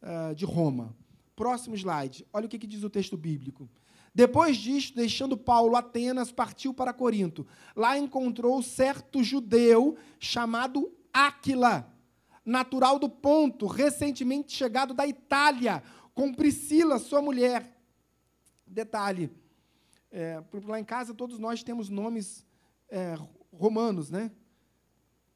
uh, 0.03 0.35
de 0.35 0.45
Roma. 0.45 0.97
Próximo 1.37 1.77
slide. 1.77 2.27
Olha 2.33 2.47
o 2.47 2.49
que, 2.49 2.59
que 2.59 2.67
diz 2.67 2.83
o 2.83 2.91
texto 2.91 3.17
bíblico. 3.17 3.69
Depois 4.13 4.57
disto, 4.57 4.97
deixando 4.97 5.37
Paulo 5.37 5.77
Atenas, 5.77 6.33
partiu 6.33 6.75
para 6.75 6.93
Corinto. 6.93 7.47
Lá 7.77 7.97
encontrou 7.97 8.61
certo 8.63 9.23
judeu 9.23 9.97
chamado 10.19 10.93
Áquila 11.13 11.89
natural 12.51 12.99
do 12.99 13.09
Ponto, 13.09 13.67
recentemente 13.67 14.53
chegado 14.53 14.93
da 14.93 15.07
Itália, 15.07 15.83
com 16.13 16.35
Priscila, 16.35 16.99
sua 16.99 17.23
mulher. 17.23 17.81
Detalhe, 18.67 19.31
é, 20.11 20.43
lá 20.67 20.79
em 20.79 20.85
casa 20.85 21.15
todos 21.15 21.39
nós 21.39 21.63
temos 21.63 21.89
nomes 21.89 22.45
é, 22.89 23.17
romanos, 23.53 24.11
né? 24.11 24.31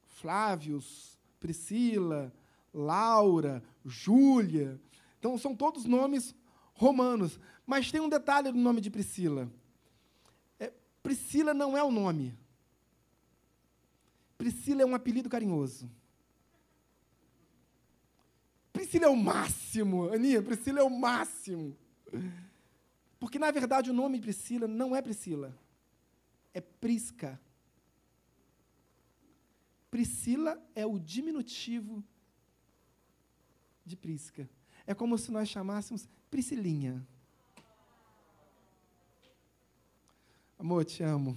Flávios, 0.09 1.17
Priscila, 1.39 2.33
Laura, 2.73 3.63
Júlia. 3.85 4.81
Então 5.19 5.39
são 5.39 5.55
todos 5.55 5.85
nomes 5.85 6.35
romanos. 6.75 7.39
Mas 7.65 7.91
tem 7.91 8.01
um 8.01 8.09
detalhe 8.09 8.51
no 8.51 8.61
nome 8.61 8.81
de 8.81 8.91
Priscila. 8.91 9.49
É, 10.59 10.73
Priscila 11.03 11.55
não 11.55 11.77
é 11.77 11.83
o 11.83 11.91
nome. 11.91 12.37
Priscila 14.37 14.83
é 14.83 14.87
um 14.87 14.95
apelido 14.95 15.31
carinhoso. 15.31 15.89
Priscila 18.95 19.07
é 19.07 19.11
o 19.11 19.17
máximo, 19.17 20.13
Aninha, 20.13 20.41
Priscila 20.41 20.79
é 20.79 20.83
o 20.85 20.89
máximo. 20.89 21.77
Porque, 23.19 23.41
na 23.41 23.51
verdade, 23.51 23.91
o 23.91 23.93
nome 23.93 24.21
Priscila 24.21 24.69
não 24.69 24.95
é 24.95 25.03
Priscila, 25.03 25.53
é 26.53 26.61
Prisca. 26.61 27.41
Priscila 29.91 30.63
é 30.77 30.87
o 30.87 30.97
diminutivo 30.97 32.05
de 33.85 33.97
Prisca. 33.97 34.49
É 34.87 34.95
como 34.95 35.19
se 35.19 35.33
nós 35.33 35.49
chamássemos 35.49 36.09
Priscilinha. 36.31 37.05
Amor, 40.57 40.85
te 40.85 41.03
amo. 41.03 41.37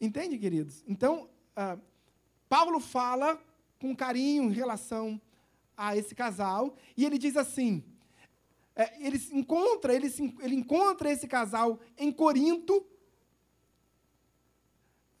Entende, 0.00 0.36
queridos? 0.38 0.82
Então, 0.88 1.30
uh, 1.56 1.80
Paulo 2.48 2.80
fala 2.80 3.40
com 3.80 3.94
carinho 3.94 4.44
em 4.44 4.52
relação 4.52 5.20
a 5.76 5.96
esse 5.96 6.14
casal, 6.14 6.74
e 6.96 7.04
ele 7.04 7.18
diz 7.18 7.36
assim: 7.36 7.84
é, 8.74 9.04
ele 9.04 9.20
encontra, 9.32 9.94
ele, 9.94 10.06
ele 10.40 10.54
encontra 10.54 11.10
esse 11.10 11.26
casal 11.26 11.80
em 11.96 12.12
Corinto, 12.12 12.78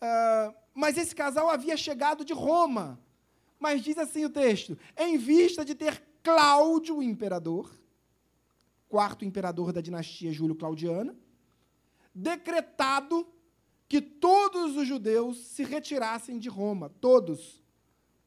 uh, 0.02 0.54
mas 0.74 0.96
esse 0.96 1.14
casal 1.14 1.50
havia 1.50 1.76
chegado 1.76 2.24
de 2.24 2.32
Roma. 2.32 3.00
Mas 3.58 3.82
diz 3.82 3.98
assim 3.98 4.24
o 4.24 4.30
texto: 4.30 4.78
em 4.96 5.18
vista 5.18 5.64
de 5.64 5.74
ter 5.74 6.00
Cláudio, 6.22 7.02
imperador, 7.02 7.70
quarto 8.88 9.24
imperador 9.24 9.72
da 9.72 9.80
dinastia 9.80 10.32
Júlio-Claudiana, 10.32 11.16
decretado 12.14 13.26
que 13.88 14.00
todos 14.00 14.76
os 14.76 14.86
judeus 14.86 15.38
se 15.38 15.64
retirassem 15.64 16.38
de 16.38 16.48
Roma, 16.48 16.90
todos. 17.00 17.57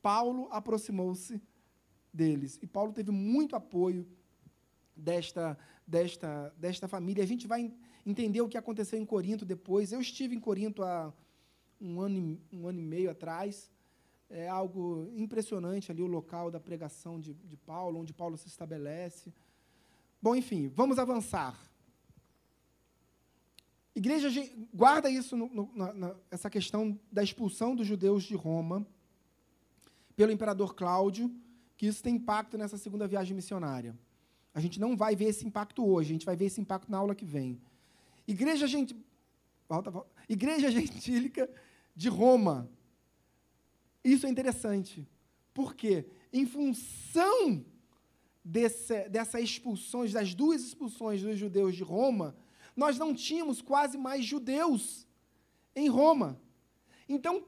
Paulo 0.02 0.48
aproximou-se 0.52 1.42
deles. 2.14 2.60
E 2.62 2.68
Paulo 2.68 2.92
teve 2.92 3.12
muito 3.12 3.56
apoio 3.56 4.08
desta, 4.96 5.58
desta, 5.86 6.54
desta 6.58 6.88
família. 6.88 7.24
A 7.24 7.28
gente 7.28 7.48
vai 7.48 7.74
entender 8.06 8.42
o 8.42 8.50
que 8.50 8.58
aconteceu 8.58 9.00
em 9.00 9.06
Corinto 9.06 9.46
depois. 9.46 9.92
Eu 9.92 10.02
estive 10.02 10.36
em 10.36 10.40
Corinto 10.40 10.84
há 10.84 11.14
um 11.80 12.02
ano, 12.02 12.42
um 12.52 12.68
ano 12.68 12.80
e 12.80 12.84
meio 12.84 13.12
atrás. 13.12 13.72
É 14.30 14.48
algo 14.48 15.12
impressionante 15.16 15.92
ali 15.92 16.02
o 16.02 16.08
local 16.08 16.50
da 16.50 16.60
pregação 16.60 17.20
de, 17.20 17.34
de 17.34 17.58
Paulo, 17.58 18.00
onde 18.00 18.14
Paulo 18.14 18.38
se 18.38 18.48
estabelece. 18.48 19.34
Bom, 20.22 20.36
enfim, 20.36 20.70
vamos 20.70 20.98
avançar. 20.98 21.60
Igreja, 23.94 24.30
guarda 24.74 25.10
isso, 25.10 25.36
no, 25.36 25.48
no, 25.48 25.94
na, 25.94 26.16
essa 26.30 26.50
questão 26.50 26.98
da 27.12 27.22
expulsão 27.22 27.76
dos 27.76 27.86
judeus 27.86 28.24
de 28.24 28.36
Roma 28.36 28.88
pelo 30.22 30.32
imperador 30.32 30.76
Cláudio, 30.76 31.36
que 31.76 31.88
isso 31.88 32.04
tem 32.04 32.14
impacto 32.18 32.56
nessa 32.56 32.78
segunda 32.78 33.08
viagem 33.08 33.36
missionária. 33.36 33.98
A 34.54 34.60
gente 34.60 34.80
não 34.80 34.96
vai 34.96 35.16
ver 35.16 35.26
esse 35.26 35.48
impacto 35.48 35.84
hoje, 35.84 36.12
a 36.12 36.14
gente 36.14 36.28
vai 36.28 36.36
ver 36.36 36.46
esse 36.46 36.62
impacto 36.62 36.92
na 36.92 37.00
aula 37.00 37.16
que 37.16 37.26
vem. 37.26 37.60
Igreja, 38.28 38.68
gente, 38.68 38.96
volta, 39.68 39.90
volta. 39.90 40.12
Igreja 40.30 40.70
Gentílica 40.70 41.50
de 41.96 42.08
Roma. 42.08 42.70
Isso 44.04 44.28
é 44.28 44.30
interessante. 44.30 45.08
Por 45.56 45.74
quê? 45.74 46.06
Em 46.32 46.46
função 46.46 47.66
desse, 48.46 49.10
dessa 49.10 49.42
expulsões, 49.42 50.14
das 50.14 50.36
duas 50.36 50.62
expulsões 50.62 51.24
dos 51.24 51.40
judeus 51.40 51.76
de 51.76 51.82
Roma, 51.82 52.36
nós 52.76 52.96
não 53.00 53.16
tínhamos 53.16 53.60
quase 53.60 53.98
mais 53.98 54.24
judeus 54.24 55.08
em 55.76 55.90
Roma. 55.90 56.40
Então, 57.10 57.44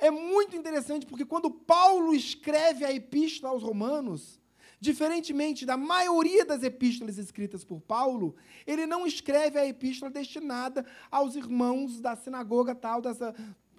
é 0.00 0.10
muito 0.10 0.56
interessante 0.56 1.04
porque 1.06 1.26
quando 1.26 1.50
Paulo 1.50 2.14
escreve 2.14 2.84
a 2.84 2.92
epístola 2.92 3.52
aos 3.52 3.62
Romanos, 3.62 4.40
diferentemente 4.80 5.66
da 5.66 5.76
maioria 5.76 6.44
das 6.44 6.62
epístolas 6.62 7.18
escritas 7.18 7.62
por 7.62 7.82
Paulo, 7.82 8.34
ele 8.66 8.86
não 8.86 9.06
escreve 9.06 9.58
a 9.58 9.66
epístola 9.66 10.10
destinada 10.10 10.86
aos 11.10 11.36
irmãos 11.36 12.00
da 12.00 12.16
sinagoga 12.16 12.74
tal, 12.74 13.02
das, 13.02 13.18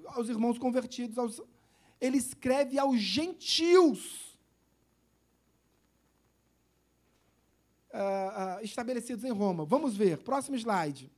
aos 0.06 0.30
irmãos 0.30 0.60
convertidos, 0.60 1.18
aos, 1.18 1.42
ele 2.00 2.18
escreve 2.18 2.78
aos 2.78 3.00
gentios. 3.00 4.30
Uh, 7.92 8.60
uh, 8.62 8.64
estabelecidos 8.64 9.26
em 9.26 9.32
Roma. 9.32 9.66
Vamos 9.66 9.98
ver, 9.98 10.20
próximo 10.20 10.56
slide. 10.56 11.12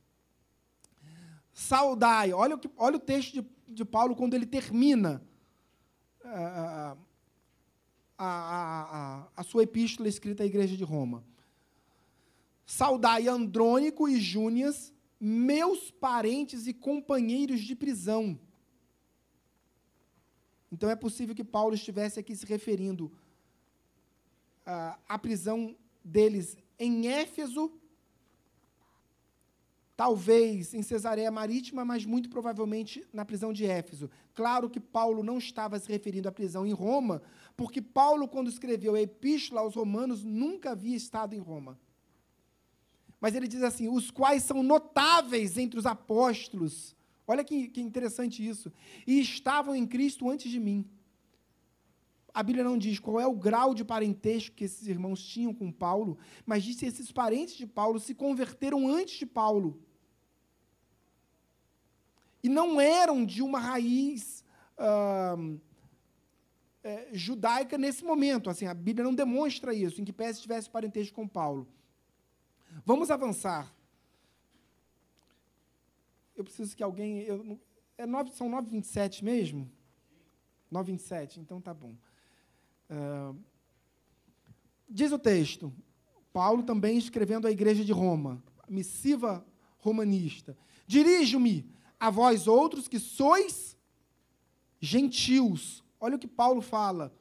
Saudai, 1.52 2.32
olha 2.32 2.56
o, 2.56 2.58
que, 2.58 2.68
olha 2.76 2.96
o 2.96 3.00
texto 3.00 3.34
de, 3.34 3.53
de 3.68 3.84
Paulo 3.84 4.14
quando 4.14 4.34
ele 4.34 4.46
termina 4.46 5.22
uh, 6.24 6.98
a, 8.16 8.26
a, 8.26 8.82
a, 9.18 9.28
a, 9.36 9.42
sua 9.42 9.62
epístola 9.62 10.08
escrita 10.08 10.42
à 10.42 10.46
igreja 10.46 10.76
de 10.76 10.84
Roma. 10.84 11.24
Saudai 12.66 13.28
Andrônico 13.28 14.08
e 14.08 14.20
Júnias, 14.20 14.92
meus 15.20 15.90
parentes 15.90 16.66
e 16.66 16.72
companheiros 16.72 17.60
de 17.60 17.74
prisão. 17.74 18.38
Então 20.72 20.90
é 20.90 20.96
possível 20.96 21.34
que 21.34 21.44
Paulo 21.44 21.74
estivesse 21.74 22.18
aqui 22.18 22.34
se 22.34 22.46
referindo 22.46 23.12
à 25.08 25.18
prisão 25.18 25.76
deles 26.02 26.56
em 26.78 27.06
Éfeso, 27.06 27.70
talvez 29.96 30.74
em 30.74 30.82
Cesareia 30.82 31.30
Marítima, 31.30 31.84
mas 31.84 32.04
muito 32.04 32.28
provavelmente 32.28 33.06
na 33.12 33.24
prisão 33.24 33.52
de 33.52 33.64
Éfeso. 33.64 34.10
Claro 34.34 34.68
que 34.68 34.80
Paulo 34.80 35.22
não 35.22 35.38
estava 35.38 35.78
se 35.78 35.90
referindo 35.90 36.28
à 36.28 36.32
prisão 36.32 36.66
em 36.66 36.72
Roma, 36.72 37.22
porque 37.56 37.80
Paulo, 37.80 38.26
quando 38.26 38.48
escreveu 38.48 38.94
a 38.94 39.00
Epístola 39.00 39.60
aos 39.60 39.74
Romanos, 39.74 40.24
nunca 40.24 40.72
havia 40.72 40.96
estado 40.96 41.34
em 41.34 41.38
Roma. 41.38 41.78
Mas 43.20 43.34
ele 43.34 43.48
diz 43.48 43.62
assim: 43.62 43.88
os 43.88 44.10
quais 44.10 44.42
são 44.42 44.62
notáveis 44.62 45.56
entre 45.56 45.78
os 45.78 45.86
apóstolos. 45.86 46.94
Olha 47.26 47.42
que, 47.42 47.68
que 47.68 47.80
interessante 47.80 48.46
isso. 48.46 48.70
E 49.06 49.18
estavam 49.20 49.74
em 49.74 49.86
Cristo 49.86 50.28
antes 50.28 50.50
de 50.50 50.60
mim. 50.60 50.84
A 52.34 52.42
Bíblia 52.42 52.64
não 52.64 52.76
diz 52.76 52.98
qual 52.98 53.20
é 53.20 53.26
o 53.28 53.32
grau 53.32 53.72
de 53.72 53.84
parentesco 53.84 54.56
que 54.56 54.64
esses 54.64 54.88
irmãos 54.88 55.22
tinham 55.24 55.54
com 55.54 55.70
Paulo, 55.70 56.18
mas 56.44 56.64
diz 56.64 56.76
que 56.76 56.84
esses 56.84 57.12
parentes 57.12 57.54
de 57.54 57.64
Paulo 57.64 58.00
se 58.00 58.12
converteram 58.12 58.88
antes 58.88 59.16
de 59.16 59.24
Paulo. 59.24 59.80
E 62.42 62.48
não 62.48 62.80
eram 62.80 63.24
de 63.24 63.40
uma 63.40 63.60
raiz 63.60 64.44
uh, 64.76 65.60
é, 66.82 67.08
judaica 67.12 67.78
nesse 67.78 68.04
momento. 68.04 68.50
Assim, 68.50 68.66
a 68.66 68.74
Bíblia 68.74 69.04
não 69.04 69.14
demonstra 69.14 69.72
isso, 69.72 70.00
em 70.00 70.04
que 70.04 70.12
pese 70.12 70.42
tivesse 70.42 70.68
parentesco 70.68 71.14
com 71.14 71.28
Paulo. 71.28 71.68
Vamos 72.84 73.12
avançar. 73.12 73.72
Eu 76.34 76.42
preciso 76.42 76.76
que 76.76 76.82
alguém. 76.82 77.20
Eu, 77.20 77.60
é 77.96 78.04
9, 78.04 78.32
são 78.32 78.50
9h27 78.50 79.22
mesmo? 79.22 79.70
9h27, 80.72 81.36
então 81.36 81.60
tá 81.60 81.72
bom. 81.72 81.94
Uh, 82.90 83.36
diz 84.88 85.12
o 85.12 85.18
texto, 85.18 85.72
Paulo 86.32 86.62
também 86.62 86.98
escrevendo 86.98 87.46
à 87.46 87.50
igreja 87.50 87.84
de 87.84 87.92
Roma, 87.92 88.42
missiva 88.68 89.44
romanista: 89.78 90.56
Dirijo-me 90.86 91.70
a 91.98 92.10
vós 92.10 92.46
outros 92.46 92.88
que 92.88 92.98
sois 92.98 93.76
gentios. 94.80 95.82
Olha 96.00 96.16
o 96.16 96.18
que 96.18 96.26
Paulo 96.26 96.60
fala. 96.60 97.12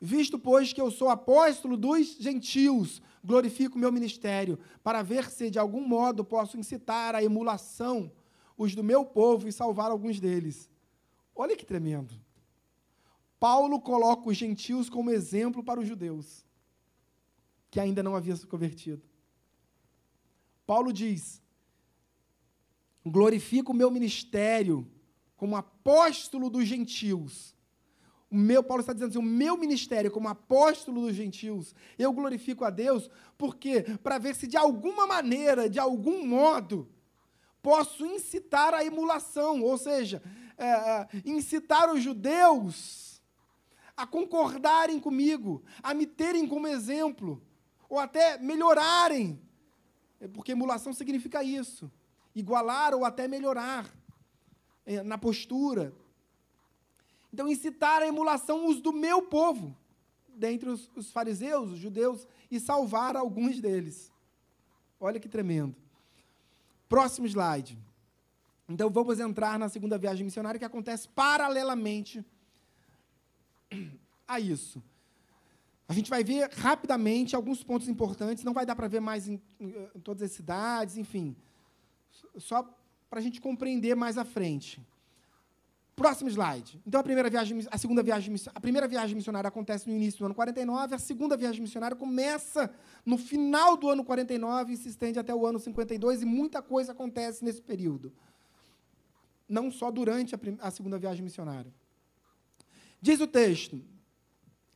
Visto, 0.00 0.38
pois, 0.38 0.72
que 0.72 0.80
eu 0.80 0.90
sou 0.90 1.08
apóstolo 1.08 1.76
dos 1.76 2.16
gentios, 2.18 3.00
glorifico 3.24 3.76
o 3.76 3.78
meu 3.78 3.92
ministério, 3.92 4.58
para 4.82 5.00
ver 5.00 5.30
se 5.30 5.48
de 5.48 5.58
algum 5.58 5.86
modo 5.86 6.24
posso 6.24 6.58
incitar 6.58 7.14
à 7.14 7.22
emulação 7.22 8.10
os 8.58 8.74
do 8.74 8.82
meu 8.82 9.04
povo 9.04 9.48
e 9.48 9.52
salvar 9.52 9.90
alguns 9.90 10.18
deles. 10.18 10.68
Olha 11.34 11.56
que 11.56 11.64
tremendo. 11.64 12.12
Paulo 13.42 13.80
coloca 13.80 14.28
os 14.28 14.36
gentios 14.36 14.88
como 14.88 15.10
exemplo 15.10 15.64
para 15.64 15.80
os 15.80 15.88
judeus, 15.88 16.46
que 17.72 17.80
ainda 17.80 18.00
não 18.00 18.14
haviam 18.14 18.36
se 18.36 18.46
convertido. 18.46 19.02
Paulo 20.64 20.92
diz: 20.92 21.42
glorifico 23.04 23.72
o 23.72 23.74
meu 23.74 23.90
ministério 23.90 24.88
como 25.36 25.56
apóstolo 25.56 26.48
dos 26.48 26.68
gentios. 26.68 27.52
O 28.30 28.36
meu, 28.36 28.62
Paulo 28.62 28.82
está 28.82 28.92
dizendo 28.92 29.10
assim, 29.10 29.18
o 29.18 29.22
meu 29.22 29.56
ministério 29.56 30.12
como 30.12 30.28
apóstolo 30.28 31.00
dos 31.00 31.16
gentios, 31.16 31.74
eu 31.98 32.12
glorifico 32.12 32.64
a 32.64 32.70
Deus, 32.70 33.10
porque 33.36 33.82
para 34.04 34.18
ver 34.18 34.36
se 34.36 34.46
de 34.46 34.56
alguma 34.56 35.04
maneira, 35.04 35.68
de 35.68 35.80
algum 35.80 36.24
modo, 36.24 36.88
posso 37.60 38.06
incitar 38.06 38.72
a 38.72 38.84
emulação, 38.84 39.62
ou 39.62 39.76
seja, 39.76 40.22
é, 40.56 40.64
é 40.68 41.08
incitar 41.24 41.92
os 41.92 42.00
judeus 42.00 43.11
a 44.02 44.06
concordarem 44.06 44.98
comigo, 44.98 45.62
a 45.80 45.94
me 45.94 46.06
terem 46.06 46.44
como 46.48 46.66
exemplo, 46.66 47.40
ou 47.88 48.00
até 48.00 48.36
melhorarem, 48.36 49.40
é, 50.20 50.26
porque 50.26 50.50
emulação 50.50 50.92
significa 50.92 51.40
isso, 51.44 51.88
igualar 52.34 52.94
ou 52.94 53.04
até 53.04 53.28
melhorar 53.28 53.88
é, 54.84 55.04
na 55.04 55.16
postura. 55.16 55.94
Então, 57.32 57.46
incitar 57.46 58.02
a 58.02 58.08
emulação 58.08 58.66
os 58.66 58.80
do 58.80 58.92
meu 58.92 59.22
povo, 59.22 59.76
dentre 60.34 60.68
os, 60.68 60.90
os 60.96 61.12
fariseus, 61.12 61.70
os 61.70 61.78
judeus, 61.78 62.26
e 62.50 62.58
salvar 62.58 63.16
alguns 63.16 63.60
deles. 63.60 64.10
Olha 64.98 65.20
que 65.20 65.28
tremendo. 65.28 65.76
Próximo 66.88 67.28
slide. 67.28 67.78
Então, 68.68 68.90
vamos 68.90 69.20
entrar 69.20 69.60
na 69.60 69.68
segunda 69.68 69.96
viagem 69.96 70.24
missionária, 70.24 70.58
que 70.58 70.64
acontece 70.64 71.08
paralelamente 71.08 72.24
a 74.26 74.40
isso. 74.40 74.82
A 75.88 75.92
gente 75.92 76.08
vai 76.08 76.24
ver 76.24 76.48
rapidamente 76.54 77.36
alguns 77.36 77.62
pontos 77.62 77.88
importantes, 77.88 78.44
não 78.44 78.54
vai 78.54 78.64
dar 78.64 78.74
para 78.74 78.88
ver 78.88 79.00
mais 79.00 79.28
em, 79.28 79.40
em, 79.60 79.72
todas 80.02 80.22
as 80.22 80.32
cidades, 80.32 80.96
enfim. 80.96 81.36
Só 82.38 82.62
para 83.10 83.18
a 83.18 83.22
gente 83.22 83.40
compreender 83.40 83.94
mais 83.94 84.16
à 84.16 84.24
frente. 84.24 84.80
Próximo 85.94 86.30
slide. 86.30 86.80
Então 86.86 86.98
a 86.98 87.04
primeira 87.04 87.28
viagem, 87.28 87.66
a 87.70 87.76
segunda 87.76 88.02
viagem, 88.02 88.34
a 88.54 88.60
primeira 88.60 88.88
viagem 88.88 89.14
missionária 89.14 89.48
acontece 89.48 89.86
no 89.86 89.94
início 89.94 90.20
do 90.20 90.24
ano 90.24 90.34
49, 90.34 90.94
a 90.94 90.98
segunda 90.98 91.36
viagem 91.36 91.60
missionária 91.60 91.94
começa 91.94 92.74
no 93.04 93.18
final 93.18 93.76
do 93.76 93.90
ano 93.90 94.02
49 94.02 94.72
e 94.72 94.76
se 94.78 94.88
estende 94.88 95.18
até 95.18 95.34
o 95.34 95.46
ano 95.46 95.58
52 95.58 96.22
e 96.22 96.24
muita 96.24 96.62
coisa 96.62 96.92
acontece 96.92 97.44
nesse 97.44 97.60
período. 97.60 98.10
Não 99.46 99.70
só 99.70 99.90
durante 99.90 100.34
a, 100.34 100.38
a 100.62 100.70
segunda 100.70 100.98
viagem 100.98 101.22
missionária. 101.22 101.70
Diz 103.02 103.20
o 103.20 103.26
texto, 103.26 103.82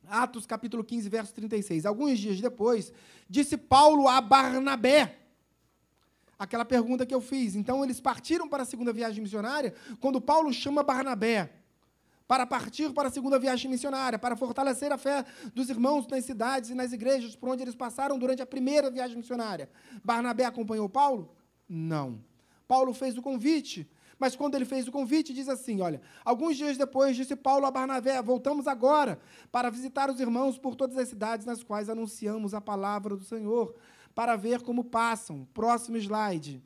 Atos 0.05 0.45
capítulo 0.45 0.83
15, 0.83 1.07
verso 1.07 1.33
36. 1.33 1.85
Alguns 1.85 2.19
dias 2.19 2.41
depois, 2.41 2.91
disse 3.29 3.55
Paulo 3.55 4.05
a 4.09 4.19
Barnabé, 4.19 5.17
aquela 6.37 6.65
pergunta 6.65 7.05
que 7.05 7.15
eu 7.15 7.21
fiz. 7.21 7.55
Então, 7.55 7.85
eles 7.85 8.01
partiram 8.01 8.49
para 8.49 8.63
a 8.63 8.65
segunda 8.65 8.91
viagem 8.91 9.23
missionária, 9.23 9.73
quando 10.01 10.19
Paulo 10.19 10.51
chama 10.51 10.83
Barnabé 10.83 11.53
para 12.27 12.45
partir 12.45 12.91
para 12.91 13.07
a 13.07 13.11
segunda 13.11 13.39
viagem 13.39 13.71
missionária, 13.71 14.19
para 14.19 14.35
fortalecer 14.35 14.91
a 14.91 14.97
fé 14.97 15.23
dos 15.55 15.69
irmãos 15.69 16.05
nas 16.07 16.25
cidades 16.25 16.69
e 16.69 16.75
nas 16.75 16.91
igrejas 16.91 17.33
por 17.33 17.47
onde 17.47 17.61
eles 17.61 17.75
passaram 17.75 18.19
durante 18.19 18.41
a 18.41 18.45
primeira 18.45 18.91
viagem 18.91 19.15
missionária. 19.15 19.69
Barnabé 20.03 20.43
acompanhou 20.43 20.89
Paulo? 20.89 21.33
Não. 21.69 22.21
Paulo 22.67 22.93
fez 22.93 23.17
o 23.17 23.21
convite, 23.21 23.89
mas 24.19 24.35
quando 24.35 24.55
ele 24.55 24.65
fez 24.65 24.87
o 24.87 24.91
convite, 24.91 25.33
diz 25.33 25.47
assim: 25.47 25.81
Olha, 25.81 26.01
alguns 26.25 26.57
dias 26.57 26.77
depois 26.77 27.15
disse 27.15 27.35
Paulo 27.35 27.65
a 27.65 27.71
Barnabé: 27.71 28.21
Voltamos 28.21 28.67
agora 28.67 29.19
para 29.51 29.69
visitar 29.69 30.09
os 30.09 30.19
irmãos 30.19 30.57
por 30.57 30.75
todas 30.75 30.97
as 30.97 31.07
cidades 31.07 31.45
nas 31.45 31.63
quais 31.63 31.89
anunciamos 31.89 32.53
a 32.53 32.61
palavra 32.61 33.15
do 33.15 33.23
Senhor, 33.23 33.75
para 34.15 34.35
ver 34.35 34.61
como 34.61 34.83
passam. 34.83 35.47
Próximo 35.53 35.97
slide. 35.97 36.63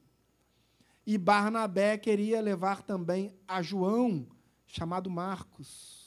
E 1.06 1.18
Barnabé 1.18 1.98
queria 1.98 2.40
levar 2.40 2.84
também 2.84 3.36
a 3.48 3.62
João, 3.62 4.28
chamado 4.66 5.10
Marcos. 5.10 6.00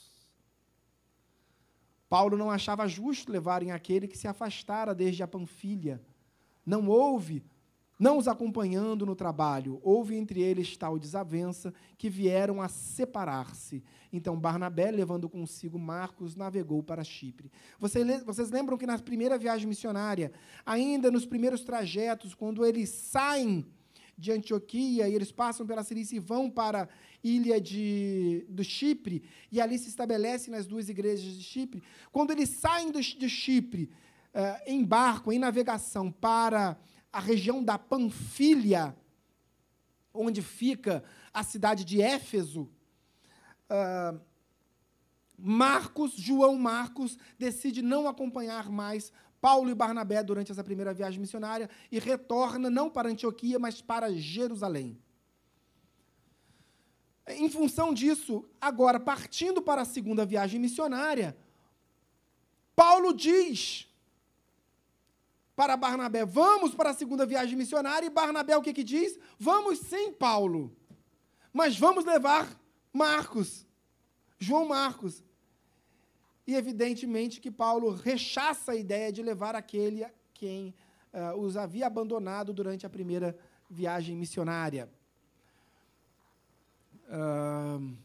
Paulo 2.09 2.37
não 2.37 2.49
achava 2.49 2.87
justo 2.87 3.31
levarem 3.31 3.71
aquele 3.71 4.07
que 4.07 4.17
se 4.17 4.27
afastara 4.27 4.95
desde 4.95 5.21
a 5.21 5.27
Panfilha. 5.27 6.01
Não 6.65 6.87
houve 6.87 7.43
não 7.97 8.17
os 8.17 8.27
acompanhando 8.27 9.05
no 9.05 9.15
trabalho. 9.15 9.79
Houve 9.83 10.15
entre 10.15 10.41
eles 10.41 10.75
tal 10.77 10.99
desavença 10.99 11.73
que 11.97 12.09
vieram 12.09 12.61
a 12.61 12.67
separar-se. 12.67 13.83
Então 14.11 14.39
Barnabé, 14.39 14.91
levando 14.91 15.29
consigo 15.29 15.79
Marcos, 15.79 16.35
navegou 16.35 16.83
para 16.83 17.03
Chipre. 17.03 17.51
Vocês 17.79 18.49
lembram 18.49 18.77
que 18.77 18.85
na 18.85 18.99
primeira 18.99 19.37
viagem 19.37 19.67
missionária, 19.67 20.31
ainda 20.65 21.09
nos 21.09 21.25
primeiros 21.25 21.63
trajetos, 21.63 22.33
quando 22.33 22.65
eles 22.65 22.89
saem 22.89 23.65
de 24.17 24.31
Antioquia 24.31 25.09
e 25.09 25.13
eles 25.13 25.31
passam 25.31 25.65
pela 25.65 25.83
Cilícia 25.83 26.15
e 26.15 26.19
vão 26.19 26.49
para 26.49 26.83
a 26.83 26.87
ilha 27.23 27.59
de, 27.59 28.45
do 28.49 28.63
Chipre, 28.63 29.23
e 29.51 29.59
ali 29.59 29.77
se 29.77 29.89
estabelecem 29.89 30.53
nas 30.53 30.65
duas 30.65 30.87
igrejas 30.89 31.37
de 31.37 31.43
Chipre, 31.43 31.83
quando 32.11 32.31
eles 32.31 32.49
saem 32.49 32.91
de 32.91 33.29
Chipre, 33.29 33.89
uh, 34.33 34.61
em 34.65 34.83
barco, 34.83 35.31
em 35.31 35.39
navegação, 35.39 36.11
para 36.11 36.77
a 37.15 37.19
região 37.21 37.63
da 37.63 37.79
Panfilha, 37.79 38.93
onde 40.13 40.41
fica 40.41 41.01
a 41.33 41.43
cidade 41.43 41.85
de 41.85 42.01
Éfeso, 42.01 42.69
uh, 43.69 44.19
Marcos, 45.37 46.11
João 46.11 46.57
Marcos, 46.57 47.17
decide 47.39 47.81
não 47.81 48.05
acompanhar 48.05 48.69
mais 48.69 49.13
Paulo 49.39 49.69
e 49.69 49.73
Barnabé 49.73 50.21
durante 50.21 50.51
essa 50.51 50.61
primeira 50.61 50.93
viagem 50.93 51.21
missionária 51.21 51.69
e 51.89 51.99
retorna 51.99 52.69
não 52.69 52.89
para 52.89 53.07
Antioquia, 53.07 53.57
mas 53.57 53.81
para 53.81 54.13
Jerusalém. 54.13 54.99
Em 57.29 57.49
função 57.49 57.93
disso, 57.93 58.43
agora 58.59 58.99
partindo 58.99 59.61
para 59.61 59.83
a 59.83 59.85
segunda 59.85 60.25
viagem 60.25 60.59
missionária, 60.59 61.37
Paulo 62.75 63.13
diz 63.13 63.87
para 65.55 65.77
Barnabé: 65.77 66.25
Vamos 66.25 66.75
para 66.75 66.89
a 66.89 66.93
segunda 66.93 67.25
viagem 67.25 67.55
missionária. 67.55 68.05
E 68.05 68.09
Barnabé 68.09 68.55
o 68.57 68.61
que, 68.61 68.73
que 68.73 68.83
diz? 68.83 69.17
Vamos 69.39 69.79
sim, 69.79 70.11
Paulo. 70.11 70.75
Mas 71.53 71.77
vamos 71.77 72.03
levar 72.03 72.47
Marcos, 72.91 73.65
João 74.37 74.67
Marcos. 74.67 75.23
E 76.45 76.53
evidentemente 76.53 77.39
que 77.39 77.49
Paulo 77.49 77.89
rechaça 77.89 78.73
a 78.73 78.75
ideia 78.75 79.11
de 79.11 79.23
levar 79.23 79.55
aquele 79.55 80.03
a 80.03 80.11
quem 80.33 80.75
uh, 81.13 81.39
os 81.39 81.57
havia 81.57 81.87
abandonado 81.87 82.53
durante 82.53 82.85
a 82.85 82.89
primeira 82.89 83.37
viagem 83.69 84.15
missionária. 84.15 84.89
Uh, 87.07 87.95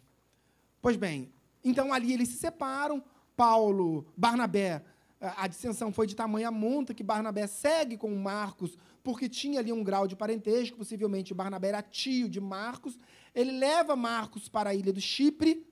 pois 0.80 0.96
bem, 0.96 1.32
então 1.62 1.92
ali 1.92 2.12
eles 2.12 2.28
se 2.28 2.38
separam. 2.38 3.02
Paulo, 3.36 4.06
Barnabé 4.16 4.84
a 5.20 5.46
dissensão 5.46 5.92
foi 5.92 6.06
de 6.06 6.16
tamanha 6.16 6.50
monta 6.50 6.94
que 6.94 7.02
Barnabé 7.02 7.46
segue 7.46 7.98
com 7.98 8.14
Marcos, 8.16 8.76
porque 9.02 9.28
tinha 9.28 9.60
ali 9.60 9.70
um 9.70 9.84
grau 9.84 10.06
de 10.06 10.16
parentesco, 10.16 10.78
possivelmente 10.78 11.34
Barnabé 11.34 11.68
era 11.68 11.82
tio 11.82 12.28
de 12.28 12.40
Marcos. 12.40 12.98
Ele 13.34 13.52
leva 13.52 13.94
Marcos 13.94 14.48
para 14.48 14.70
a 14.70 14.74
ilha 14.74 14.92
do 14.92 15.00
Chipre, 15.00 15.66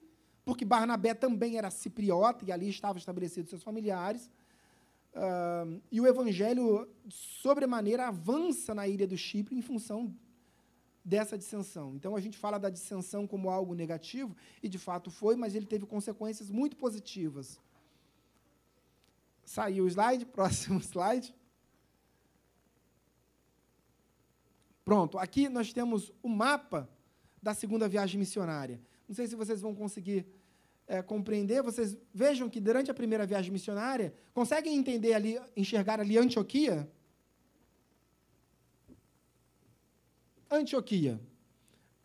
porque 0.45 0.65
Barnabé 0.65 1.15
também 1.15 1.57
era 1.57 1.71
cipriota 1.71 2.45
e 2.45 2.53
ali 2.53 2.69
estavam 2.69 2.99
estabelecidos 2.99 3.49
seus 3.49 3.63
familiares. 3.63 4.31
Uh, 5.15 5.81
e 5.91 6.01
o 6.01 6.07
evangelho, 6.07 6.87
sobremaneira, 7.09 8.09
avança 8.09 8.75
na 8.75 8.87
ilha 8.87 9.07
do 9.07 9.17
Chipre 9.17 9.57
em 9.57 9.63
função 9.63 10.15
dessa 11.03 11.39
dissensão. 11.39 11.95
Então 11.95 12.15
a 12.15 12.21
gente 12.21 12.37
fala 12.37 12.59
da 12.59 12.69
dissensão 12.69 13.27
como 13.27 13.49
algo 13.49 13.75
negativo, 13.75 14.37
e 14.63 14.69
de 14.69 14.79
fato 14.79 15.11
foi, 15.11 15.37
mas 15.37 15.55
ele 15.55 15.65
teve 15.65 15.87
consequências 15.87 16.51
muito 16.51 16.77
positivas. 16.77 17.59
Saiu 19.49 19.85
o 19.85 19.89
slide, 19.89 20.27
próximo 20.37 20.79
slide. 20.81 21.35
Pronto, 24.85 25.19
aqui 25.19 25.49
nós 25.49 25.73
temos 25.73 26.13
o 26.23 26.29
mapa 26.29 26.87
da 27.43 27.55
segunda 27.55 27.89
viagem 27.89 28.19
missionária. 28.19 28.79
Não 29.09 29.15
sei 29.15 29.27
se 29.27 29.35
vocês 29.35 29.63
vão 29.63 29.75
conseguir 29.75 30.27
é, 30.87 31.01
compreender. 31.01 31.63
Vocês 31.63 31.97
vejam 32.13 32.51
que 32.51 32.61
durante 32.61 32.91
a 32.91 32.95
primeira 32.95 33.25
viagem 33.25 33.51
missionária, 33.51 34.13
conseguem 34.35 34.77
entender 34.77 35.15
ali, 35.15 35.41
enxergar 35.57 35.99
ali 35.99 36.19
Antioquia? 36.19 36.87
Antioquia, 40.51 41.19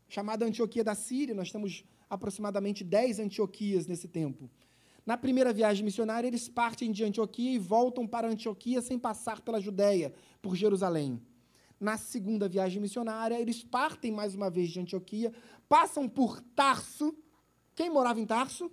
chamada 0.08 0.46
Antioquia 0.46 0.84
da 0.84 0.96
Síria, 0.96 1.36
nós 1.36 1.52
temos 1.52 1.84
aproximadamente 2.10 2.86
10 2.86 3.20
Antioquias 3.20 3.86
nesse 3.86 4.08
tempo. 4.08 4.50
Na 5.06 5.18
primeira 5.18 5.52
viagem 5.52 5.84
missionária, 5.84 6.28
eles 6.28 6.48
partem 6.48 6.92
de 6.92 7.04
Antioquia 7.04 7.52
e 7.52 7.58
voltam 7.58 8.08
para 8.08 8.28
Antioquia 8.28 8.82
sem 8.82 8.98
passar 8.98 9.42
pela 9.42 9.60
Judéia, 9.60 10.14
por 10.42 10.56
Jerusalém. 10.56 11.22
Na 11.80 11.98
segunda 11.98 12.48
viagem 12.48 12.82
missionária, 12.82 13.40
eles 13.40 13.64
partem 13.64 14.12
mais 14.12 14.34
uma 14.34 14.50
vez 14.50 14.70
de 14.70 14.80
Antioquia, 14.80 15.34
passam 15.68 16.08
por 16.08 16.40
Tarso. 16.56 17.14
Quem 17.76 17.90
morava 17.90 18.22
em 18.22 18.26
Tarso? 18.26 18.72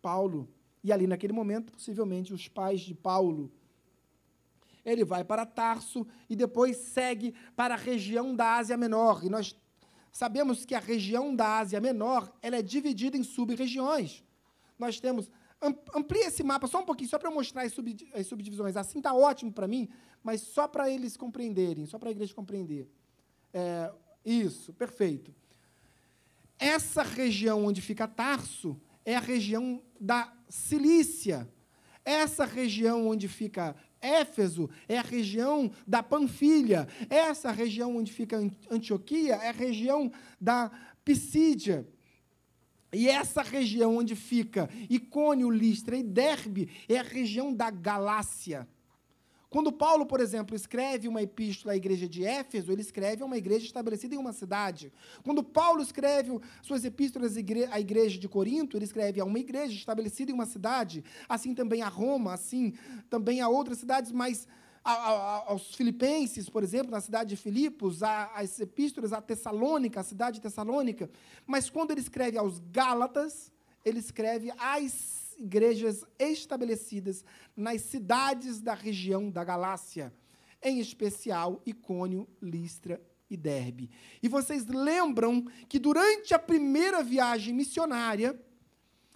Paulo. 0.00 0.48
E 0.82 0.90
ali, 0.90 1.06
naquele 1.06 1.32
momento, 1.32 1.70
possivelmente, 1.70 2.34
os 2.34 2.48
pais 2.48 2.80
de 2.80 2.94
Paulo. 2.94 3.52
Ele 4.84 5.04
vai 5.04 5.22
para 5.22 5.46
Tarso 5.46 6.04
e 6.28 6.34
depois 6.34 6.76
segue 6.76 7.32
para 7.54 7.74
a 7.74 7.78
região 7.78 8.34
da 8.34 8.56
Ásia 8.56 8.76
Menor. 8.76 9.24
E 9.24 9.28
nós 9.28 9.56
sabemos 10.12 10.64
que 10.64 10.74
a 10.74 10.78
região 10.78 11.34
da 11.34 11.58
Ásia 11.58 11.80
Menor 11.80 12.30
ela 12.42 12.56
é 12.56 12.62
dividida 12.62 13.16
em 13.16 13.24
sub-regiões. 13.24 14.22
Nós 14.78 15.00
temos. 15.00 15.30
Amplia 15.94 16.26
esse 16.26 16.42
mapa 16.42 16.66
só 16.66 16.80
um 16.80 16.84
pouquinho, 16.84 17.08
só 17.08 17.18
para 17.18 17.30
mostrar 17.30 17.62
as, 17.62 17.72
sub, 17.72 17.96
as 18.14 18.26
subdivisões. 18.26 18.76
Assim 18.76 18.98
está 18.98 19.14
ótimo 19.14 19.52
para 19.52 19.68
mim, 19.68 19.88
mas 20.22 20.40
só 20.40 20.66
para 20.66 20.90
eles 20.90 21.16
compreenderem, 21.16 21.86
só 21.86 21.98
para 22.00 22.08
a 22.08 22.12
igreja 22.12 22.34
compreender. 22.34 22.90
É, 23.54 23.92
isso, 24.24 24.72
perfeito. 24.72 25.32
Essa 26.58 27.02
região 27.02 27.64
onde 27.64 27.80
fica 27.80 28.08
Tarso 28.08 28.80
é 29.04 29.16
a 29.16 29.20
região 29.20 29.82
da 30.00 30.32
Cilícia. 30.48 31.48
Essa 32.04 32.44
região 32.44 33.06
onde 33.06 33.28
fica 33.28 33.76
Éfeso 34.02 34.68
é 34.88 34.98
a 34.98 35.02
região 35.02 35.70
da 35.86 36.02
Panfilha. 36.02 36.88
Essa 37.08 37.52
região 37.52 37.96
onde 37.96 38.12
fica 38.12 38.38
Antioquia 38.70 39.36
é 39.36 39.48
a 39.48 39.52
região 39.52 40.10
da 40.40 40.70
Pisídia. 41.04 41.86
E 42.92 43.08
essa 43.08 43.40
região 43.40 43.96
onde 43.96 44.14
fica 44.14 44.68
Icônio, 44.90 45.48
Listra 45.48 45.96
e 45.96 46.02
Derbe 46.02 46.68
é 46.88 46.98
a 46.98 47.02
região 47.02 47.54
da 47.54 47.70
Galácia. 47.70 48.68
Quando 49.52 49.70
Paulo, 49.70 50.06
por 50.06 50.18
exemplo, 50.18 50.56
escreve 50.56 51.06
uma 51.06 51.20
epístola 51.20 51.74
à 51.74 51.76
igreja 51.76 52.08
de 52.08 52.24
Éfeso, 52.24 52.72
ele 52.72 52.80
escreve 52.80 53.22
a 53.22 53.26
uma 53.26 53.36
igreja 53.36 53.66
estabelecida 53.66 54.14
em 54.14 54.18
uma 54.18 54.32
cidade. 54.32 54.90
Quando 55.22 55.44
Paulo 55.44 55.82
escreve 55.82 56.40
suas 56.62 56.86
epístolas 56.86 57.36
à 57.70 57.78
igreja 57.78 58.18
de 58.18 58.26
Corinto, 58.30 58.78
ele 58.78 58.86
escreve 58.86 59.20
a 59.20 59.26
uma 59.26 59.38
igreja 59.38 59.74
estabelecida 59.74 60.30
em 60.30 60.34
uma 60.34 60.46
cidade, 60.46 61.04
assim 61.28 61.54
também 61.54 61.82
a 61.82 61.88
Roma, 61.88 62.32
assim 62.32 62.72
também 63.10 63.42
a 63.42 63.48
outras 63.50 63.76
cidades, 63.76 64.10
mas 64.10 64.48
aos 64.82 65.74
filipenses, 65.74 66.48
por 66.48 66.62
exemplo, 66.62 66.90
na 66.90 67.02
cidade 67.02 67.28
de 67.28 67.36
Filipos, 67.36 68.02
as 68.02 68.58
epístolas 68.58 69.12
à 69.12 69.20
Tessalônica, 69.20 70.00
a 70.00 70.02
cidade 70.02 70.36
de 70.36 70.40
Tessalônica. 70.40 71.10
Mas 71.46 71.68
quando 71.68 71.90
ele 71.90 72.00
escreve 72.00 72.38
aos 72.38 72.58
Gálatas, 72.58 73.52
ele 73.84 73.98
escreve 73.98 74.50
às 74.58 75.21
igrejas 75.38 76.04
estabelecidas 76.18 77.24
nas 77.56 77.82
cidades 77.82 78.60
da 78.60 78.74
região 78.74 79.30
da 79.30 79.44
Galácia, 79.44 80.12
em 80.62 80.78
especial 80.78 81.60
Icônio, 81.66 82.28
Listra 82.40 83.00
e 83.28 83.36
Derbe. 83.36 83.90
E 84.22 84.28
vocês 84.28 84.66
lembram 84.66 85.44
que 85.68 85.78
durante 85.78 86.34
a 86.34 86.38
primeira 86.38 87.02
viagem 87.02 87.54
missionária 87.54 88.38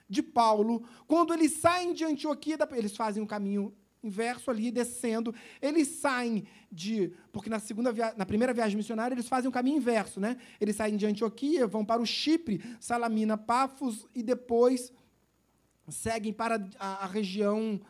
de 0.09 0.23
Paulo, 0.23 0.85
quando 1.07 1.35
eles 1.35 1.53
saem 1.53 1.93
de 1.93 2.05
Antioquia, 2.05 2.57
eles 2.73 2.97
fazem 2.97 3.23
um 3.23 3.27
caminho 3.27 3.75
inverso 4.03 4.51
ali, 4.51 4.71
descendo, 4.71 5.35
eles 5.61 5.89
saem 5.89 6.45
de, 6.71 7.12
porque 7.33 7.51
na 7.51 7.59
segunda 7.59 7.93
via, 7.93 8.14
na 8.17 8.25
primeira 8.25 8.55
viagem 8.55 8.77
missionária 8.77 9.14
eles 9.14 9.29
fazem 9.29 9.49
um 9.49 9.53
caminho 9.53 9.79
inverso, 9.79 10.21
né? 10.21 10.37
Eles 10.61 10.77
saem 10.77 10.97
de 10.97 11.07
Antioquia, 11.07 11.67
vão 11.67 11.85
para 11.85 12.01
o 12.01 12.07
Chipre, 12.07 12.62
Salamina, 12.81 13.37
Pafos 13.37 14.07
e 14.14 14.23
depois 14.23 14.93
seguem 15.89 16.32
para 16.32 16.66
a, 16.78 17.05
a 17.05 17.07
região 17.07 17.80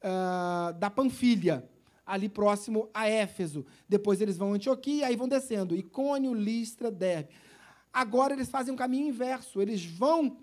uh, 0.00 0.72
da 0.78 0.90
Panfilha, 0.90 1.68
ali 2.06 2.28
próximo 2.28 2.88
a 2.92 3.08
Éfeso. 3.08 3.64
Depois 3.88 4.20
eles 4.20 4.36
vão 4.36 4.52
a 4.52 4.56
Antioquia, 4.56 5.06
aí 5.06 5.16
vão 5.16 5.28
descendo, 5.28 5.76
Icônio, 5.76 6.34
Listra, 6.34 6.90
Derbe. 6.90 7.30
Agora 7.92 8.34
eles 8.34 8.50
fazem 8.50 8.74
um 8.74 8.76
caminho 8.76 9.08
inverso, 9.08 9.62
eles 9.62 9.84
vão 9.84 10.36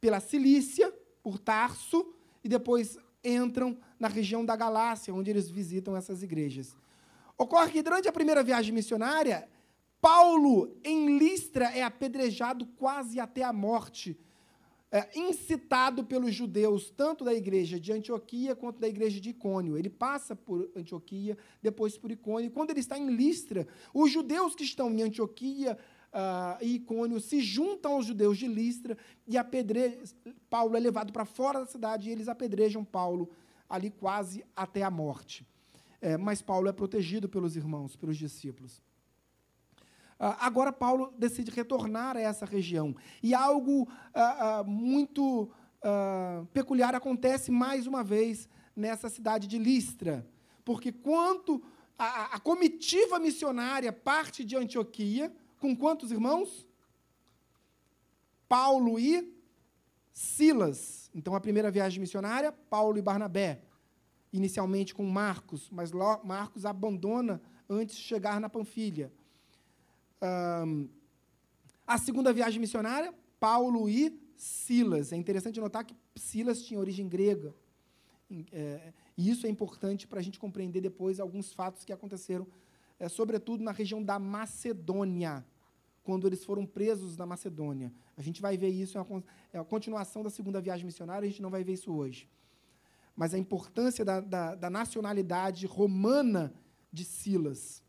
pela 0.00 0.20
Cilícia, 0.20 0.92
por 1.22 1.38
Tarso, 1.38 2.12
e 2.42 2.48
depois 2.48 2.98
entram 3.24 3.76
na 3.98 4.08
região 4.08 4.44
da 4.44 4.54
Galácia, 4.54 5.14
onde 5.14 5.30
eles 5.30 5.48
visitam 5.48 5.96
essas 5.96 6.22
igrejas. 6.22 6.76
Ocorre 7.38 7.70
que 7.72 7.82
durante 7.82 8.08
a 8.08 8.12
primeira 8.12 8.42
viagem 8.42 8.72
missionária, 8.72 9.48
Paulo, 10.00 10.76
em 10.84 11.18
Listra, 11.18 11.66
é 11.66 11.82
apedrejado 11.82 12.66
quase 12.76 13.18
até 13.18 13.42
a 13.42 13.52
morte, 13.52 14.18
é, 14.90 15.18
incitado 15.18 16.04
pelos 16.04 16.34
judeus, 16.34 16.90
tanto 16.90 17.24
da 17.24 17.34
igreja 17.34 17.78
de 17.78 17.92
Antioquia 17.92 18.54
quanto 18.54 18.78
da 18.78 18.88
igreja 18.88 19.20
de 19.20 19.30
Icônio. 19.30 19.76
Ele 19.76 19.90
passa 19.90 20.36
por 20.36 20.70
Antioquia, 20.76 21.36
depois 21.62 21.98
por 21.98 22.10
Icônio. 22.10 22.48
E 22.48 22.50
quando 22.50 22.70
ele 22.70 22.80
está 22.80 22.96
em 22.96 23.10
Listra, 23.10 23.66
os 23.92 24.10
judeus 24.10 24.54
que 24.54 24.62
estão 24.62 24.90
em 24.90 25.02
Antioquia 25.02 25.76
uh, 26.12 26.64
e 26.64 26.76
Icônio 26.76 27.20
se 27.20 27.40
juntam 27.40 27.94
aos 27.94 28.06
judeus 28.06 28.38
de 28.38 28.46
Listra 28.46 28.96
e 29.26 29.36
apedrejam. 29.36 30.02
Paulo 30.48 30.76
é 30.76 30.80
levado 30.80 31.12
para 31.12 31.24
fora 31.24 31.60
da 31.60 31.66
cidade 31.66 32.08
e 32.08 32.12
eles 32.12 32.28
apedrejam 32.28 32.84
Paulo 32.84 33.28
ali 33.68 33.90
quase 33.90 34.44
até 34.54 34.82
a 34.82 34.90
morte. 34.90 35.44
É, 36.00 36.16
mas 36.16 36.40
Paulo 36.40 36.68
é 36.68 36.72
protegido 36.72 37.28
pelos 37.28 37.56
irmãos, 37.56 37.96
pelos 37.96 38.16
discípulos. 38.16 38.80
Uh, 40.18 40.32
agora 40.40 40.72
Paulo 40.72 41.12
decide 41.18 41.50
retornar 41.50 42.16
a 42.16 42.20
essa 42.20 42.46
região. 42.46 42.96
E 43.22 43.34
algo 43.34 43.82
uh, 43.82 44.62
uh, 44.62 44.64
muito 44.68 45.50
peculiar 46.52 46.96
acontece 46.96 47.48
mais 47.52 47.86
uma 47.86 48.02
vez 48.02 48.48
nessa 48.74 49.08
cidade 49.08 49.46
de 49.46 49.56
Listra. 49.56 50.26
Porque 50.64 50.90
quanto 50.90 51.62
a, 51.96 52.34
a 52.34 52.40
comitiva 52.40 53.20
missionária 53.20 53.92
parte 53.92 54.42
de 54.42 54.56
Antioquia, 54.56 55.32
com 55.60 55.76
quantos 55.76 56.10
irmãos? 56.10 56.66
Paulo 58.48 58.98
e 58.98 59.32
Silas. 60.12 61.08
Então, 61.14 61.34
a 61.36 61.40
primeira 61.40 61.70
viagem 61.70 62.00
missionária, 62.00 62.50
Paulo 62.50 62.98
e 62.98 63.02
Barnabé. 63.02 63.62
Inicialmente 64.32 64.94
com 64.94 65.04
Marcos, 65.04 65.70
mas 65.70 65.92
Marcos 66.24 66.66
abandona 66.66 67.40
antes 67.68 67.96
de 67.96 68.02
chegar 68.02 68.40
na 68.40 68.48
Panfilha. 68.48 69.12
Um, 70.22 70.88
a 71.86 71.98
segunda 71.98 72.32
viagem 72.32 72.60
missionária, 72.60 73.14
Paulo 73.38 73.88
e 73.88 74.18
Silas. 74.36 75.12
É 75.12 75.16
interessante 75.16 75.60
notar 75.60 75.84
que 75.84 75.94
Silas 76.14 76.62
tinha 76.62 76.80
origem 76.80 77.08
grega. 77.08 77.54
É, 78.50 78.92
e 79.16 79.30
isso 79.30 79.46
é 79.46 79.50
importante 79.50 80.06
para 80.06 80.18
a 80.18 80.22
gente 80.22 80.38
compreender 80.38 80.80
depois 80.80 81.20
alguns 81.20 81.52
fatos 81.52 81.84
que 81.84 81.92
aconteceram, 81.92 82.46
é, 82.98 83.08
sobretudo 83.08 83.62
na 83.62 83.70
região 83.70 84.02
da 84.02 84.18
Macedônia, 84.18 85.46
quando 86.02 86.26
eles 86.26 86.44
foram 86.44 86.66
presos 86.66 87.16
na 87.16 87.24
Macedônia. 87.24 87.92
A 88.16 88.22
gente 88.22 88.40
vai 88.40 88.56
ver 88.56 88.68
isso, 88.68 88.98
é 88.98 89.22
é 89.52 89.58
a 89.58 89.64
continuação 89.64 90.22
da 90.22 90.30
segunda 90.30 90.60
viagem 90.60 90.86
missionária, 90.86 91.26
a 91.26 91.30
gente 91.30 91.42
não 91.42 91.50
vai 91.50 91.62
ver 91.62 91.74
isso 91.74 91.92
hoje. 91.92 92.28
Mas 93.14 93.32
a 93.32 93.38
importância 93.38 94.04
da, 94.04 94.20
da, 94.20 94.54
da 94.54 94.70
nacionalidade 94.70 95.66
romana 95.66 96.52
de 96.92 97.04
Silas 97.04 97.85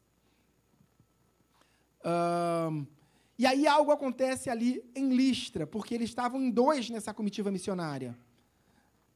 e 3.38 3.46
aí 3.46 3.68
algo 3.68 3.92
acontece 3.92 4.50
ali 4.50 4.84
em 4.96 5.10
Listra, 5.10 5.68
porque 5.68 5.94
eles 5.94 6.10
estavam 6.10 6.42
em 6.42 6.50
dois 6.50 6.90
nessa 6.90 7.14
comitiva 7.14 7.52
missionária. 7.52 8.18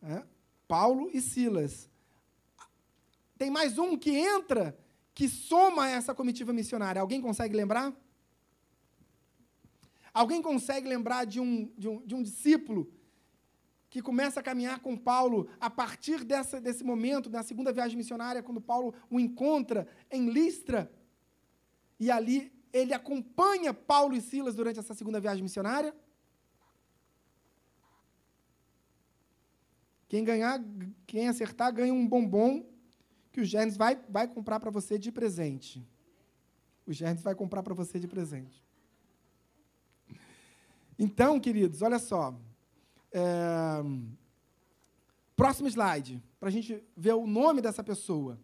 É? 0.02 0.24
Paulo 0.68 1.10
e 1.14 1.22
Silas. 1.22 1.90
Tem 3.38 3.50
mais 3.50 3.78
um 3.78 3.98
que 3.98 4.12
entra, 4.12 4.78
que 5.14 5.28
soma 5.28 5.90
essa 5.90 6.14
comitiva 6.14 6.54
missionária. 6.54 7.02
Alguém 7.02 7.22
consegue 7.22 7.56
lembrar? 7.56 7.94
Alguém 10.14 10.42
consegue 10.42 10.88
lembrar 10.88 11.26
de 11.26 11.40
um, 11.40 11.72
de 11.78 11.88
um, 11.88 12.06
de 12.06 12.14
um 12.16 12.22
discípulo 12.22 12.92
que 13.90 14.02
começa 14.02 14.40
a 14.40 14.44
caminhar 14.44 14.80
com 14.80 14.96
Paulo 14.96 15.50
a 15.60 15.70
partir 15.70 16.24
dessa, 16.24 16.62
desse 16.62 16.84
momento, 16.84 17.30
na 17.30 17.44
segunda 17.44 17.74
viagem 17.74 17.98
missionária, 17.98 18.44
quando 18.44 18.62
Paulo 18.62 18.94
o 19.10 19.20
encontra 19.20 19.88
em 20.10 20.30
Listra, 20.30 20.92
e 22.00 22.10
ali 22.10 22.52
ele 22.74 22.94
acompanha 22.94 23.74
Paulo 23.74 24.16
e 24.16 24.22
Silas 24.22 24.56
durante 24.56 24.80
essa 24.80 24.94
segunda 24.94 25.20
viagem 25.20 25.44
missionária? 25.44 25.96
Quem 30.08 30.24
ganhar, 30.24 30.62
quem 31.08 31.28
acertar, 31.28 31.74
ganha 31.74 31.94
um 31.94 32.06
bombom 32.06 32.66
que 33.32 33.40
o 33.40 33.46
Gênesis 33.46 33.78
vai, 33.78 33.98
vai 34.10 34.28
comprar 34.28 34.60
para 34.60 34.70
você 34.70 35.00
de 35.00 35.12
presente. 35.12 35.86
O 36.86 36.92
Gênesis 36.92 37.24
vai 37.24 37.34
comprar 37.34 37.64
para 37.64 37.74
você 37.74 37.98
de 37.98 38.08
presente. 38.08 38.62
Então, 41.00 41.40
queridos, 41.40 41.82
olha 41.82 41.98
só. 41.98 42.36
É... 43.12 43.24
Próximo 45.36 45.68
slide, 45.68 46.22
para 46.40 46.50
a 46.50 46.52
gente 46.52 46.84
ver 46.96 47.14
o 47.14 47.26
nome 47.26 47.62
dessa 47.62 47.84
pessoa. 47.84 48.40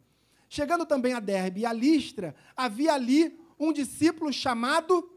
Chegando 0.49 0.85
também 0.85 1.13
a 1.13 1.19
Derbe 1.19 1.61
e 1.61 1.65
a 1.65 1.73
Listra, 1.73 2.33
havia 2.55 2.93
ali 2.93 3.37
um 3.59 3.73
discípulo 3.73 4.31
chamado 4.31 5.09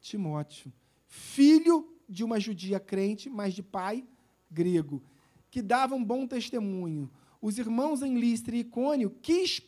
Timóteo, 0.00 0.72
filho 1.06 1.92
de 2.08 2.22
uma 2.22 2.38
judia 2.38 2.78
crente, 2.78 3.30
mas 3.30 3.54
de 3.54 3.62
pai 3.62 4.06
grego, 4.50 5.02
que 5.50 5.62
dava 5.62 5.94
um 5.94 6.04
bom 6.04 6.26
testemunho. 6.26 7.10
Os 7.40 7.58
irmãos 7.58 8.02
em 8.02 8.18
Listra 8.18 8.56
e 8.56 8.60
Icônio 8.60 9.10
quis 9.22 9.62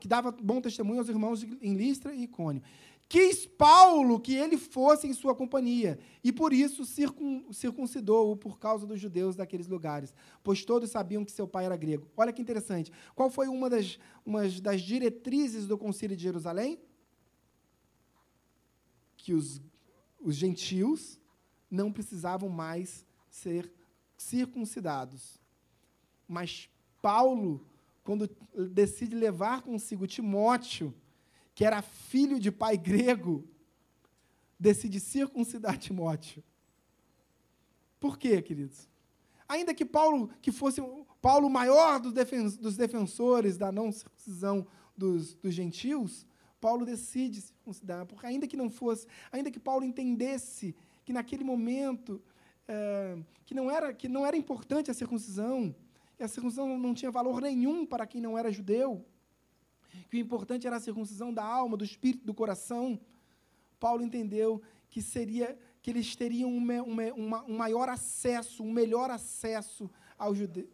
que 0.00 0.08
dava 0.08 0.32
bom 0.32 0.60
testemunho 0.60 0.98
aos 0.98 1.08
irmãos 1.08 1.44
em 1.62 1.74
Listra 1.74 2.14
e 2.14 2.24
Icônio. 2.24 2.62
Quis 3.08 3.46
Paulo 3.46 4.18
que 4.18 4.34
ele 4.34 4.56
fosse 4.56 5.06
em 5.06 5.12
sua 5.12 5.34
companhia, 5.34 5.98
e 6.24 6.32
por 6.32 6.52
isso 6.52 6.84
circun, 6.84 7.52
circuncidou-o 7.52 8.36
por 8.36 8.58
causa 8.58 8.84
dos 8.84 9.00
judeus 9.00 9.36
daqueles 9.36 9.68
lugares, 9.68 10.12
pois 10.42 10.64
todos 10.64 10.90
sabiam 10.90 11.24
que 11.24 11.30
seu 11.30 11.46
pai 11.46 11.66
era 11.66 11.76
grego. 11.76 12.10
Olha 12.16 12.32
que 12.32 12.42
interessante. 12.42 12.90
Qual 13.14 13.30
foi 13.30 13.46
uma 13.46 13.70
das, 13.70 13.98
das 14.60 14.82
diretrizes 14.82 15.68
do 15.68 15.78
concílio 15.78 16.16
de 16.16 16.22
Jerusalém? 16.24 16.80
Que 19.16 19.32
os, 19.32 19.62
os 20.20 20.34
gentios 20.34 21.20
não 21.70 21.92
precisavam 21.92 22.48
mais 22.48 23.06
ser 23.30 23.72
circuncidados. 24.16 25.40
Mas 26.26 26.68
Paulo, 27.00 27.64
quando 28.02 28.28
decide 28.72 29.14
levar 29.14 29.62
consigo 29.62 30.08
Timóteo, 30.08 30.92
que 31.56 31.64
era 31.64 31.80
filho 31.80 32.38
de 32.38 32.52
pai 32.52 32.76
grego, 32.76 33.42
decide 34.60 35.00
circuncidar 35.00 35.78
Timóteo. 35.78 36.44
Por 37.98 38.18
quê, 38.18 38.42
queridos? 38.42 38.86
Ainda 39.48 39.72
que 39.72 39.84
Paulo, 39.84 40.28
que 40.42 40.52
fosse 40.52 40.82
Paulo 41.22 41.48
maior 41.48 41.98
dos, 41.98 42.12
defensores 42.76 43.56
da 43.56 43.72
não 43.72 43.90
circuncisão 43.90 44.66
dos, 44.94 45.34
dos 45.36 45.54
gentios, 45.54 46.26
Paulo 46.60 46.84
decide 46.84 47.40
circuncidar, 47.40 48.04
porque 48.04 48.26
ainda 48.26 48.46
que 48.46 48.56
não 48.56 48.68
fosse, 48.68 49.06
ainda 49.32 49.50
que 49.50 49.58
Paulo 49.58 49.82
entendesse 49.82 50.76
que 51.06 51.12
naquele 51.12 51.42
momento 51.42 52.20
é, 52.68 53.16
que 53.46 53.54
não 53.54 53.70
era 53.70 53.94
que 53.94 54.10
não 54.10 54.26
era 54.26 54.36
importante 54.36 54.90
a 54.90 54.94
circuncisão, 54.94 55.74
e 56.18 56.22
a 56.22 56.28
circuncisão 56.28 56.78
não 56.78 56.92
tinha 56.92 57.10
valor 57.10 57.40
nenhum 57.40 57.86
para 57.86 58.06
quem 58.06 58.20
não 58.20 58.36
era 58.36 58.52
judeu, 58.52 59.06
que 60.10 60.16
o 60.16 60.20
importante 60.20 60.66
era 60.66 60.76
a 60.76 60.80
circuncisão 60.80 61.32
da 61.32 61.44
alma, 61.44 61.76
do 61.76 61.84
espírito, 61.84 62.24
do 62.24 62.34
coração. 62.34 62.98
Paulo 63.78 64.02
entendeu 64.02 64.62
que 64.90 65.02
seria 65.02 65.58
que 65.82 65.90
eles 65.90 66.16
teriam 66.16 66.50
um, 66.50 67.12
uma, 67.14 67.44
um 67.44 67.56
maior 67.56 67.88
acesso, 67.88 68.62
um 68.62 68.72
melhor 68.72 69.10
acesso 69.10 69.90
ao 70.18 70.34
judeu, 70.34 70.68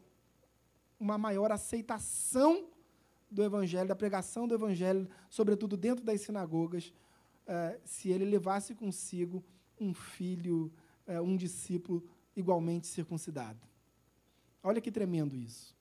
uma 0.98 1.18
maior 1.18 1.52
aceitação 1.52 2.68
do 3.30 3.42
evangelho, 3.42 3.88
da 3.88 3.96
pregação 3.96 4.46
do 4.46 4.54
evangelho, 4.54 5.08
sobretudo 5.28 5.76
dentro 5.76 6.04
das 6.04 6.20
sinagogas, 6.20 6.92
uh, 7.46 7.80
se 7.84 8.10
ele 8.10 8.24
levasse 8.24 8.74
consigo 8.74 9.44
um 9.80 9.92
filho, 9.92 10.72
uh, 11.06 11.22
um 11.22 11.36
discípulo 11.36 12.02
igualmente 12.36 12.86
circuncidado. 12.86 13.60
Olha 14.62 14.80
que 14.80 14.92
tremendo 14.92 15.34
isso. 15.34 15.74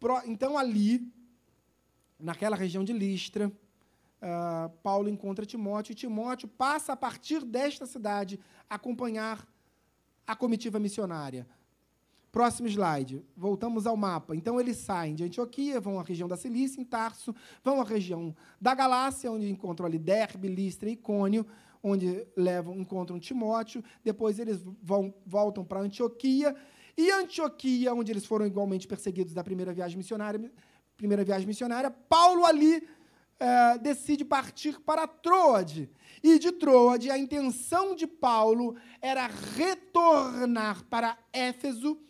Pro, 0.00 0.22
então 0.24 0.56
ali 0.56 1.12
naquela 2.22 2.56
região 2.56 2.84
de 2.84 2.92
Listra, 2.92 3.48
uh, 3.48 4.70
Paulo 4.82 5.08
encontra 5.08 5.44
Timóteo, 5.44 5.92
e 5.92 5.96
Timóteo 5.96 6.48
passa, 6.48 6.92
a 6.92 6.96
partir 6.96 7.44
desta 7.44 7.84
cidade, 7.84 8.38
acompanhar 8.70 9.46
a 10.26 10.36
comitiva 10.36 10.78
missionária. 10.78 11.46
Próximo 12.30 12.66
slide. 12.66 13.22
Voltamos 13.36 13.86
ao 13.86 13.94
mapa. 13.94 14.34
Então, 14.34 14.58
eles 14.58 14.78
saem 14.78 15.14
de 15.14 15.24
Antioquia, 15.24 15.80
vão 15.80 16.00
à 16.00 16.02
região 16.02 16.26
da 16.26 16.36
Cilícia, 16.36 16.80
em 16.80 16.84
Tarso, 16.84 17.34
vão 17.62 17.80
à 17.80 17.84
região 17.84 18.34
da 18.58 18.74
Galácia, 18.74 19.30
onde 19.30 19.50
encontram 19.50 19.84
ali 19.84 19.98
Derbe, 19.98 20.48
Listra 20.48 20.88
e 20.88 20.92
Icônio, 20.92 21.44
onde 21.82 22.26
levam, 22.34 22.78
encontram 22.80 23.18
Timóteo. 23.18 23.84
Depois, 24.02 24.38
eles 24.38 24.64
vão, 24.82 25.12
voltam 25.26 25.62
para 25.62 25.80
Antioquia. 25.80 26.56
E 26.96 27.10
Antioquia, 27.10 27.92
onde 27.92 28.10
eles 28.10 28.24
foram 28.24 28.46
igualmente 28.46 28.88
perseguidos 28.88 29.34
da 29.34 29.44
primeira 29.44 29.72
viagem 29.72 29.98
missionária, 29.98 30.50
primeira 31.02 31.24
viagem 31.24 31.48
missionária, 31.48 31.90
Paulo 31.90 32.46
ali 32.46 32.88
é, 33.40 33.76
decide 33.78 34.24
partir 34.24 34.78
para 34.78 35.04
Troade. 35.04 35.90
E 36.22 36.38
de 36.38 36.52
Troade, 36.52 37.10
a 37.10 37.18
intenção 37.18 37.96
de 37.96 38.06
Paulo 38.06 38.76
era 39.00 39.26
retornar 39.26 40.84
para 40.84 41.18
Éfeso 41.32 42.00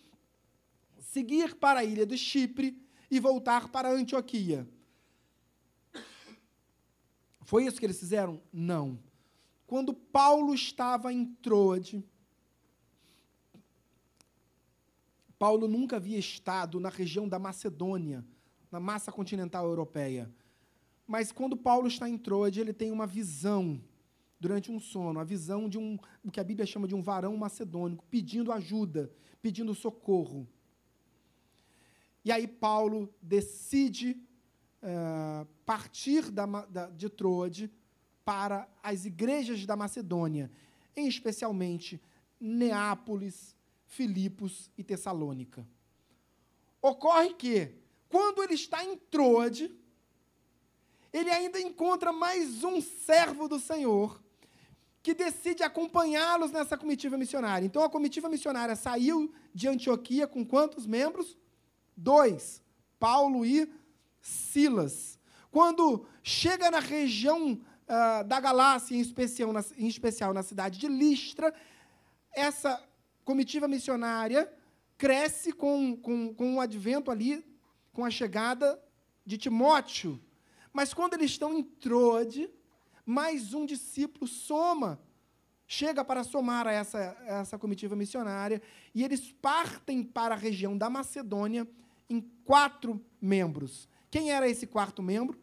seguir 0.99 1.55
para 1.55 1.81
a 1.81 1.85
ilha 1.85 2.05
do 2.05 2.19
Chipre 2.19 2.79
e 3.11 3.19
voltar 3.19 3.69
para 3.69 3.91
Antioquia. 3.91 4.69
Foi 7.41 7.65
isso 7.65 7.79
que 7.79 7.87
eles 7.87 7.99
fizeram? 7.99 8.43
Não. 8.53 8.99
Quando 9.67 9.95
Paulo 9.95 10.55
estava 10.55 11.11
em 11.11 11.25
Troade, 11.25 12.05
Paulo 15.39 15.67
nunca 15.67 15.97
havia 15.97 16.19
estado 16.19 16.79
na 16.79 16.91
região 16.91 17.27
da 17.27 17.39
Macedônia, 17.39 18.23
na 18.73 18.81
massa 18.81 19.13
continental 19.13 19.67
europeia. 19.67 20.29
Mas 21.07 21.31
quando 21.31 21.57
Paulo 21.57 21.87
está 21.87 22.09
em 22.09 22.17
Troade, 22.17 22.59
ele 22.59 22.73
tem 22.73 22.91
uma 22.91 23.07
visão 23.07 23.81
durante 24.41 24.73
um 24.73 24.81
sono, 24.81 25.21
a 25.21 25.25
visão 25.25 25.69
de 25.69 25.79
um, 25.79 25.99
o 26.25 26.31
que 26.31 26.41
a 26.41 26.45
Bíblia 26.45 26.67
chama 26.67 26.89
de 26.89 26.95
um 26.95 27.03
varão 27.03 27.37
macedônico, 27.37 28.05
pedindo 28.11 28.51
ajuda, 28.51 29.13
pedindo 29.41 29.75
socorro. 29.75 30.49
E 32.25 32.33
aí 32.33 32.49
Paulo 32.49 33.13
decide 33.21 34.17
uh, 34.83 35.47
partir 35.65 36.31
da, 36.31 36.47
da, 36.47 36.89
de 36.89 37.09
Troade 37.09 37.71
para 38.25 38.69
as 38.83 39.05
igrejas 39.05 39.67
da 39.67 39.77
Macedônia, 39.77 40.51
em 40.97 41.07
especialmente 41.07 42.01
Neápolis, 42.41 43.55
Filipos 43.87 44.71
e 44.79 44.83
Tessalônica. 44.83 45.67
Ocorre 46.81 47.35
que, 47.35 47.82
quando 48.13 48.43
ele 48.43 48.53
está 48.53 48.85
em 48.85 48.95
Troade, 48.95 49.75
ele 51.11 51.31
ainda 51.31 51.59
encontra 51.59 52.13
mais 52.13 52.63
um 52.63 52.79
servo 52.79 53.49
do 53.49 53.59
Senhor 53.59 54.23
que 55.03 55.15
decide 55.15 55.63
acompanhá-los 55.63 56.53
nessa 56.53 56.77
comitiva 56.77 57.17
missionária. 57.17 57.65
Então, 57.65 57.83
a 57.83 57.89
comitiva 57.89 58.29
missionária 58.29 58.77
saiu 58.77 59.33
de 59.55 59.67
Antioquia 59.67 60.27
com 60.27 60.45
quantos 60.45 60.87
membros? 60.87 61.39
Dois: 61.97 62.63
Paulo 63.01 63.47
e 63.47 63.73
Silas. 64.21 65.19
Quando 65.51 66.07
chega 66.23 66.71
na 66.71 66.81
região 66.81 67.55
uh, 67.55 68.25
da 68.25 68.39
Galácia, 68.41 68.95
em 68.95 69.01
especial, 69.01 69.55
na, 69.55 69.65
em 69.79 69.89
especial 69.89 70.35
na 70.35 70.43
cidade 70.43 70.79
de 70.79 70.87
Listra, 70.87 71.53
essa 72.31 72.79
comitiva 73.25 73.67
missionária 73.67 74.53
cresce 74.99 75.51
com, 75.51 75.97
com, 75.97 76.35
com 76.35 76.57
o 76.57 76.61
advento 76.61 77.11
ali, 77.11 77.52
com 77.93 78.05
a 78.05 78.11
chegada 78.11 78.83
de 79.25 79.37
Timóteo. 79.37 80.21
Mas 80.73 80.95
quando 80.95 81.15
eles 81.15 81.33
estão 81.33 81.53
em 81.57 81.63
Troade, 81.63 82.49
mais 83.05 83.53
um 83.53 83.67
discípulo 83.67 84.27
soma, 84.27 85.01
chega 85.67 86.05
para 86.05 86.25
somar 86.25 86.67
a 86.67 86.73
essa, 86.73 86.99
essa 87.27 87.59
comitiva 87.59 87.95
missionária, 87.95 88.61
e 88.95 89.05
eles 89.05 89.33
partem 89.33 90.03
para 90.03 90.35
a 90.35 90.39
região 90.39 90.77
da 90.77 90.89
Macedônia 90.89 91.69
em 92.09 92.21
quatro 92.45 93.05
membros. 93.21 93.89
Quem 94.11 94.31
era 94.31 94.49
esse 94.49 94.67
quarto 94.67 95.03
membro? 95.03 95.41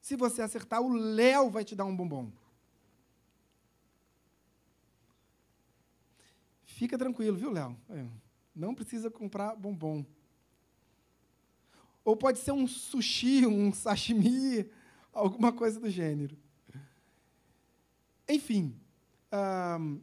Se 0.00 0.16
você 0.16 0.42
acertar, 0.42 0.80
o 0.80 0.92
Léo 0.92 1.50
vai 1.50 1.64
te 1.64 1.74
dar 1.74 1.84
um 1.84 1.96
bombom. 1.96 2.30
Fica 6.64 6.98
tranquilo, 6.98 7.36
viu, 7.36 7.50
Léo? 7.50 7.76
Não 8.56 8.74
precisa 8.74 9.10
comprar 9.10 9.54
bombom. 9.54 10.02
Ou 12.02 12.16
pode 12.16 12.38
ser 12.38 12.52
um 12.52 12.66
sushi, 12.66 13.46
um 13.46 13.70
sashimi, 13.70 14.70
alguma 15.12 15.52
coisa 15.52 15.78
do 15.78 15.90
gênero. 15.90 16.34
Enfim, 18.26 18.74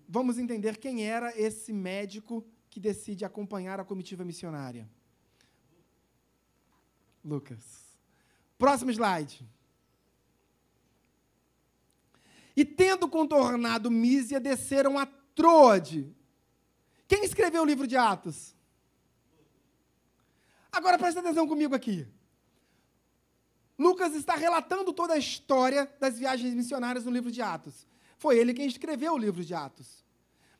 vamos 0.08 0.38
entender 0.38 0.78
quem 0.78 1.04
era 1.04 1.36
esse 1.38 1.74
médico 1.74 2.45
que 2.70 2.80
decide 2.80 3.26
acompanhar 3.26 3.80
a 3.80 3.84
comitiva 3.84 4.24
missionária. 4.24 4.88
Lucas. 7.26 7.97
Próximo 8.58 8.91
slide. 8.91 9.43
E 12.56 12.64
tendo 12.64 13.08
contornado 13.08 13.89
Mísia, 13.89 14.39
desceram 14.39 14.99
a 14.99 15.06
Troade, 15.06 16.14
quem 17.08 17.24
escreveu 17.24 17.62
o 17.62 17.66
livro 17.66 17.88
de 17.88 17.95
Atos? 17.97 18.56
Agora 20.72 20.97
presta 20.97 21.20
atenção 21.20 21.47
comigo 21.47 21.76
aqui. 21.76 22.08
Lucas 23.78 24.16
está 24.16 24.36
relatando 24.36 24.93
toda 24.93 25.14
a 25.14 25.18
história 25.18 25.91
das 25.99 26.18
viagens 26.18 26.54
missionárias 26.54 27.06
no 27.06 27.12
livro 27.12 27.32
de 27.32 27.41
Atos. 27.41 27.88
Foi 28.18 28.38
ele 28.38 28.54
quem 28.54 28.66
escreveu 28.66 29.14
o 29.14 29.18
livro 29.18 29.43
de 29.43 29.54
Atos. 29.54 30.04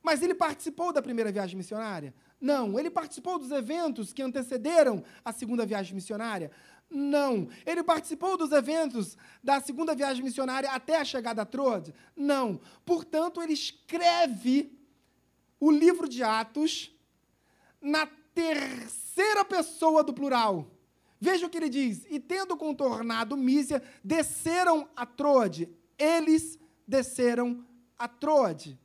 Mas 0.02 0.22
ele 0.22 0.36
participou 0.36 0.92
da 0.92 1.02
primeira 1.02 1.32
viagem 1.32 1.56
missionária? 1.56 2.14
Não. 2.40 2.78
Ele 2.78 2.90
participou 2.90 3.40
dos 3.40 3.52
eventos 3.52 4.12
que 4.12 4.22
antecederam 4.22 5.04
a 5.24 5.32
segunda 5.32 5.66
viagem 5.66 5.96
missionária? 5.96 6.52
Não. 6.90 7.48
Ele 7.66 7.82
participou 7.82 8.38
dos 8.38 8.52
eventos 8.52 9.18
da 9.42 9.62
segunda 9.62 9.96
viagem 9.96 10.24
missionária 10.24 10.70
até 10.70 10.98
a 10.98 11.06
chegada 11.06 11.42
a 11.42 11.46
Troade? 11.46 11.96
Não. 12.16 12.60
Portanto, 12.84 13.42
ele 13.42 13.54
escreve 13.54 14.78
o 15.66 15.72
livro 15.72 16.10
de 16.10 16.22
Atos 16.22 16.94
na 17.82 18.06
terceira 18.36 19.46
pessoa 19.46 20.04
do 20.04 20.14
plural. 20.14 20.68
Veja 21.22 21.46
o 21.46 21.50
que 21.50 21.56
ele 21.56 21.70
diz: 21.70 22.06
E 22.10 22.20
tendo 22.20 22.58
contornado 22.58 23.38
Mísia, 23.38 23.82
desceram 24.04 24.90
a 24.94 25.06
Troade. 25.06 25.70
Eles 25.98 26.60
desceram 26.86 27.66
a 27.98 28.10
Troade. 28.10 28.78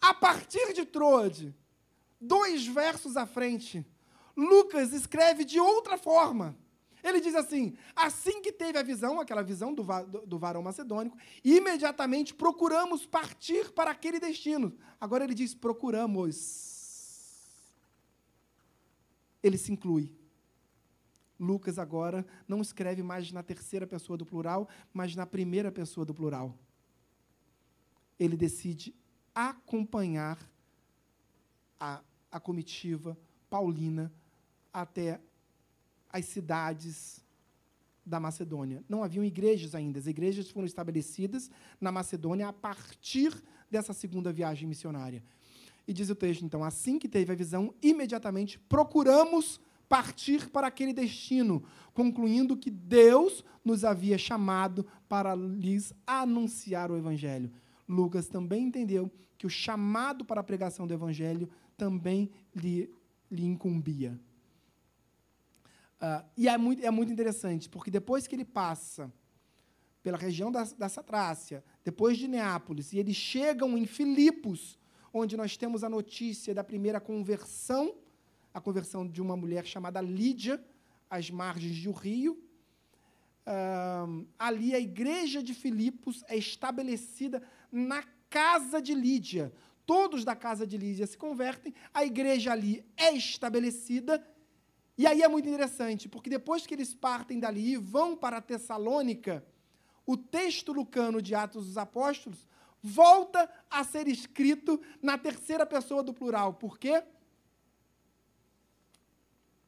A 0.00 0.14
partir 0.14 0.72
de 0.72 0.86
Troade, 0.86 1.54
dois 2.18 2.66
versos 2.66 3.14
à 3.14 3.26
frente, 3.26 3.84
Lucas 4.34 4.94
escreve 4.94 5.44
de 5.44 5.60
outra 5.60 5.98
forma. 5.98 6.56
Ele 7.06 7.20
diz 7.20 7.36
assim: 7.36 7.76
assim 7.94 8.42
que 8.42 8.50
teve 8.50 8.76
a 8.76 8.82
visão, 8.82 9.20
aquela 9.20 9.42
visão 9.42 9.72
do, 9.72 9.84
do, 9.84 10.26
do 10.26 10.38
varão 10.40 10.60
macedônico, 10.60 11.16
imediatamente 11.44 12.34
procuramos 12.34 13.06
partir 13.06 13.70
para 13.70 13.92
aquele 13.92 14.18
destino. 14.18 14.76
Agora 15.00 15.22
ele 15.22 15.32
diz: 15.32 15.54
procuramos. 15.54 16.64
Ele 19.40 19.56
se 19.56 19.70
inclui. 19.70 20.12
Lucas 21.38 21.78
agora 21.78 22.26
não 22.48 22.60
escreve 22.60 23.04
mais 23.04 23.30
na 23.30 23.42
terceira 23.42 23.86
pessoa 23.86 24.16
do 24.16 24.26
plural, 24.26 24.68
mas 24.92 25.14
na 25.14 25.24
primeira 25.24 25.70
pessoa 25.70 26.04
do 26.04 26.12
plural. 26.12 26.58
Ele 28.18 28.36
decide 28.36 28.92
acompanhar 29.32 30.38
a, 31.78 32.02
a 32.32 32.40
comitiva 32.40 33.16
paulina 33.48 34.12
até 34.72 35.20
as 36.10 36.24
cidades 36.26 37.24
da 38.04 38.20
Macedônia. 38.20 38.84
Não 38.88 39.02
haviam 39.02 39.24
igrejas 39.24 39.74
ainda. 39.74 39.98
As 39.98 40.06
igrejas 40.06 40.50
foram 40.50 40.66
estabelecidas 40.66 41.50
na 41.80 41.90
Macedônia 41.90 42.48
a 42.48 42.52
partir 42.52 43.34
dessa 43.70 43.92
segunda 43.92 44.32
viagem 44.32 44.68
missionária. 44.68 45.22
E 45.88 45.92
diz 45.92 46.08
o 46.10 46.14
texto, 46.14 46.44
então, 46.44 46.64
assim 46.64 46.98
que 46.98 47.08
teve 47.08 47.32
a 47.32 47.36
visão, 47.36 47.74
imediatamente 47.82 48.58
procuramos 48.58 49.60
partir 49.88 50.50
para 50.50 50.66
aquele 50.66 50.92
destino, 50.92 51.62
concluindo 51.94 52.56
que 52.56 52.70
Deus 52.70 53.44
nos 53.64 53.84
havia 53.84 54.18
chamado 54.18 54.86
para 55.08 55.34
lhes 55.34 55.92
anunciar 56.06 56.90
o 56.90 56.96
Evangelho. 56.96 57.52
Lucas 57.88 58.28
também 58.28 58.64
entendeu 58.64 59.10
que 59.38 59.46
o 59.46 59.50
chamado 59.50 60.24
para 60.24 60.40
a 60.40 60.44
pregação 60.44 60.86
do 60.86 60.94
Evangelho 60.94 61.48
também 61.76 62.30
lhe, 62.54 62.90
lhe 63.30 63.44
incumbia. 63.44 64.18
Uh, 66.00 66.24
e 66.36 66.48
é 66.48 66.58
muito, 66.58 66.84
é 66.84 66.90
muito 66.90 67.12
interessante, 67.12 67.68
porque 67.68 67.90
depois 67.90 68.26
que 68.26 68.34
ele 68.34 68.44
passa 68.44 69.10
pela 70.02 70.18
região 70.18 70.52
da, 70.52 70.62
da 70.62 70.88
Satrácia, 70.88 71.64
depois 71.82 72.18
de 72.18 72.28
Neápolis, 72.28 72.92
e 72.92 72.98
eles 72.98 73.16
chegam 73.16 73.76
em 73.76 73.86
Filipos, 73.86 74.78
onde 75.12 75.36
nós 75.36 75.56
temos 75.56 75.82
a 75.82 75.88
notícia 75.88 76.54
da 76.54 76.62
primeira 76.62 77.00
conversão, 77.00 77.94
a 78.52 78.60
conversão 78.60 79.06
de 79.06 79.20
uma 79.20 79.36
mulher 79.36 79.64
chamada 79.64 80.00
Lídia, 80.00 80.62
às 81.08 81.30
margens 81.30 81.82
do 81.82 81.92
rio. 81.92 82.34
Uh, 83.46 84.26
ali 84.38 84.74
a 84.74 84.80
igreja 84.80 85.42
de 85.42 85.54
Filipos 85.54 86.22
é 86.28 86.36
estabelecida 86.36 87.42
na 87.72 88.04
casa 88.28 88.82
de 88.82 88.94
Lídia. 88.94 89.52
Todos 89.86 90.24
da 90.24 90.36
casa 90.36 90.66
de 90.66 90.76
Lídia 90.76 91.06
se 91.06 91.16
convertem, 91.16 91.72
a 91.94 92.04
igreja 92.04 92.52
ali 92.52 92.84
é 92.96 93.12
estabelecida 93.12 94.24
e 94.98 95.06
aí 95.06 95.22
é 95.22 95.28
muito 95.28 95.48
interessante, 95.48 96.08
porque 96.08 96.30
depois 96.30 96.66
que 96.66 96.74
eles 96.74 96.94
partem 96.94 97.38
dali 97.38 97.72
e 97.72 97.76
vão 97.76 98.16
para 98.16 98.40
Tessalônica, 98.40 99.44
o 100.06 100.16
texto 100.16 100.72
lucano 100.72 101.20
de 101.20 101.34
Atos 101.34 101.66
dos 101.66 101.76
Apóstolos 101.76 102.46
volta 102.82 103.50
a 103.68 103.84
ser 103.84 104.08
escrito 104.08 104.80
na 105.02 105.18
terceira 105.18 105.66
pessoa 105.66 106.02
do 106.02 106.14
plural. 106.14 106.54
Por 106.54 106.78
quê? 106.78 107.02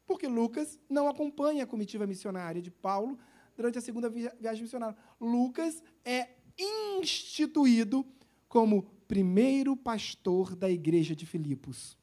Porque 0.07 0.27
Lucas 0.27 0.79
não 0.89 1.07
acompanha 1.07 1.63
a 1.63 1.67
comitiva 1.67 2.07
missionária 2.07 2.61
de 2.61 2.71
Paulo 2.71 3.19
durante 3.55 3.77
a 3.77 3.81
segunda 3.81 4.09
viagem 4.09 4.63
missionária. 4.63 4.97
Lucas 5.19 5.83
é 6.03 6.29
instituído 6.57 8.03
como 8.47 8.83
primeiro 9.07 9.75
pastor 9.75 10.55
da 10.55 10.69
igreja 10.69 11.15
de 11.15 11.25
Filipos. 11.25 11.98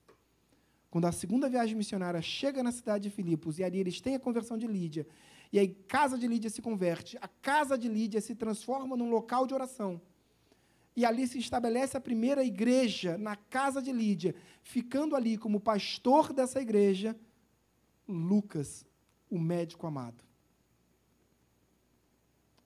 Quando 0.97 1.05
a 1.05 1.13
segunda 1.13 1.47
viagem 1.47 1.77
missionária 1.77 2.23
chega 2.23 2.63
na 2.63 2.73
cidade 2.73 3.03
de 3.03 3.11
Filipos, 3.11 3.59
e 3.59 3.63
ali 3.63 3.79
eles 3.79 4.01
têm 4.01 4.15
a 4.15 4.19
conversão 4.19 4.57
de 4.57 4.67
Lídia, 4.67 5.07
e 5.53 5.59
aí 5.59 5.69
casa 5.69 6.17
de 6.17 6.27
Lídia 6.27 6.49
se 6.49 6.63
converte, 6.63 7.19
a 7.21 7.29
casa 7.29 7.77
de 7.77 7.87
Lídia 7.87 8.19
se 8.19 8.35
transforma 8.35 8.97
num 8.97 9.11
local 9.11 9.47
de 9.47 9.53
oração. 9.53 10.01
E 10.97 11.05
ali 11.05 11.29
se 11.29 11.39
estabelece 11.39 11.99
a 11.99 12.01
primeira 12.01 12.43
igreja 12.43 13.19
na 13.19 13.37
casa 13.37 13.83
de 13.83 13.93
Lídia, 13.93 14.35
ficando 14.63 15.15
ali 15.15 15.37
como 15.37 15.61
pastor 15.61 16.33
dessa 16.33 16.63
igreja, 16.63 17.15
Lucas, 18.09 18.87
o 19.29 19.39
médico 19.39 19.87
amado. 19.87 20.25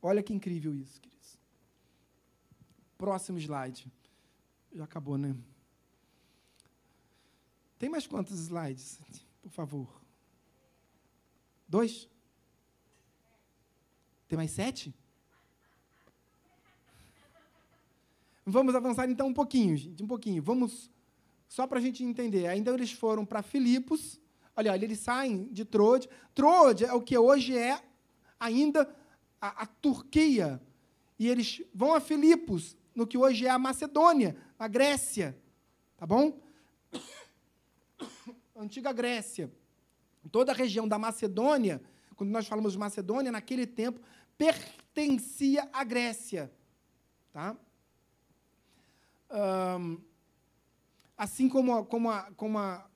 Olha 0.01 0.22
que 0.22 0.33
incrível 0.33 0.72
isso, 0.72 1.01
queridos. 1.01 1.37
Próximo 2.97 3.41
slide. 3.41 3.91
Já 4.72 4.85
acabou, 4.85 5.18
né? 5.18 5.35
Tem 7.81 7.89
mais 7.89 8.07
quantos 8.07 8.39
slides, 8.39 9.01
por 9.41 9.51
favor? 9.51 9.89
Dois? 11.66 12.07
Tem 14.28 14.37
mais 14.37 14.51
sete? 14.51 14.95
Vamos 18.45 18.74
avançar 18.74 19.09
então 19.09 19.28
um 19.28 19.33
pouquinho, 19.33 19.78
gente, 19.78 20.03
um 20.03 20.07
pouquinho. 20.07 20.43
Vamos, 20.43 20.91
só 21.49 21.66
para 21.66 21.78
a 21.78 21.81
gente 21.81 22.05
entender. 22.05 22.49
Ainda 22.49 22.70
eles 22.70 22.93
foram 22.93 23.24
para 23.24 23.41
Filipos. 23.41 24.20
Olha, 24.55 24.72
olha, 24.72 24.85
eles 24.85 24.99
saem 24.99 25.45
de 25.51 25.64
Troade. 25.64 26.07
Troade 26.35 26.85
é 26.85 26.93
o 26.93 27.01
que 27.01 27.16
hoje 27.16 27.57
é 27.57 27.83
ainda 28.39 28.95
a, 29.41 29.62
a 29.62 29.66
Turquia. 29.66 30.61
E 31.18 31.26
eles 31.26 31.62
vão 31.74 31.95
a 31.95 32.01
Filipos, 32.01 32.76
no 32.95 33.07
que 33.07 33.16
hoje 33.16 33.47
é 33.47 33.51
a 33.51 33.59
Macedônia, 33.59 34.37
a 34.59 34.68
Grécia. 34.68 35.35
Tá 35.97 36.07
bom? 36.07 36.39
Antiga 38.61 38.92
Grécia, 38.92 39.50
toda 40.30 40.52
a 40.52 40.54
região 40.54 40.86
da 40.86 40.98
Macedônia, 40.98 41.80
quando 42.14 42.30
nós 42.30 42.46
falamos 42.46 42.72
de 42.72 42.78
Macedônia, 42.78 43.32
naquele 43.32 43.66
tempo, 43.66 44.00
pertencia 44.36 45.68
à 45.72 45.82
Grécia. 45.82 46.52
Tá? 47.32 47.56
Um, 49.30 49.98
assim 51.16 51.48
como, 51.48 51.84
como, 51.86 52.11
a, 52.11 52.30
como, 52.32 52.58
a, 52.58 52.86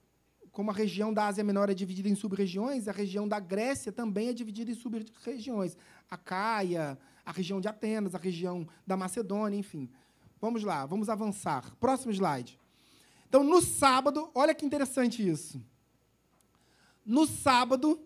como 0.53 0.71
a 0.71 0.75
região 0.75 1.13
da 1.13 1.27
Ásia 1.27 1.45
Menor 1.45 1.71
é 1.71 1.75
dividida 1.75 2.09
em 2.09 2.15
sub-regiões, 2.15 2.89
a 2.89 2.93
região 2.93 3.27
da 3.27 3.41
Grécia 3.41 3.91
também 3.91 4.29
é 4.29 4.33
dividida 4.33 4.71
em 4.71 4.75
sub-regiões. 4.75 5.77
A 6.11 6.19
Caia, 6.19 6.99
a 7.25 7.33
região 7.33 7.61
de 7.61 7.69
Atenas, 7.69 8.15
a 8.15 8.19
região 8.19 8.69
da 8.87 8.97
Macedônia, 8.97 9.59
enfim. 9.59 9.91
Vamos 10.41 10.63
lá, 10.63 10.85
vamos 10.85 11.09
avançar. 11.09 11.75
Próximo 11.77 12.13
slide. 12.13 12.59
Então, 13.35 13.43
no 13.43 13.61
sábado, 13.61 14.31
olha 14.33 14.55
que 14.55 14.65
interessante 14.65 15.29
isso. 15.29 15.61
No 17.05 17.27
sábado, 17.27 18.01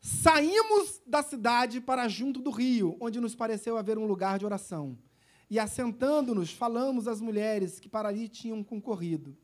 saímos 0.00 1.00
da 1.06 1.22
cidade 1.22 1.80
para 1.80 2.08
junto 2.08 2.42
do 2.42 2.50
rio, 2.50 2.96
onde 2.98 3.20
nos 3.20 3.36
pareceu 3.36 3.76
haver 3.76 3.96
um 3.96 4.04
lugar 4.04 4.36
de 4.36 4.44
oração. 4.44 4.98
E 5.48 5.60
assentando-nos, 5.60 6.50
falamos 6.50 7.06
às 7.06 7.20
mulheres 7.20 7.78
que 7.78 7.88
para 7.88 8.08
ali 8.08 8.28
tinham 8.28 8.64
concorrido. 8.64 9.38